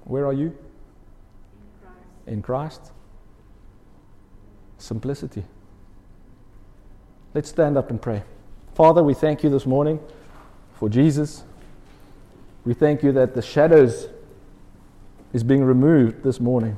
Where 0.04 0.26
are 0.26 0.34
you? 0.34 0.48
In 0.48 0.52
Christ. 1.82 2.26
In 2.26 2.42
Christ. 2.42 2.92
Simplicity. 4.76 5.44
Let's 7.32 7.48
stand 7.48 7.78
up 7.78 7.88
and 7.88 8.02
pray. 8.02 8.22
Father, 8.74 9.02
we 9.02 9.14
thank 9.14 9.42
you 9.42 9.48
this 9.48 9.64
morning 9.64 9.98
for 10.74 10.90
Jesus. 10.90 11.42
We 12.66 12.74
thank 12.74 13.02
you 13.02 13.12
that 13.12 13.34
the 13.34 13.40
shadows 13.40 14.10
is 15.32 15.42
being 15.42 15.64
removed 15.64 16.22
this 16.22 16.38
morning. 16.38 16.76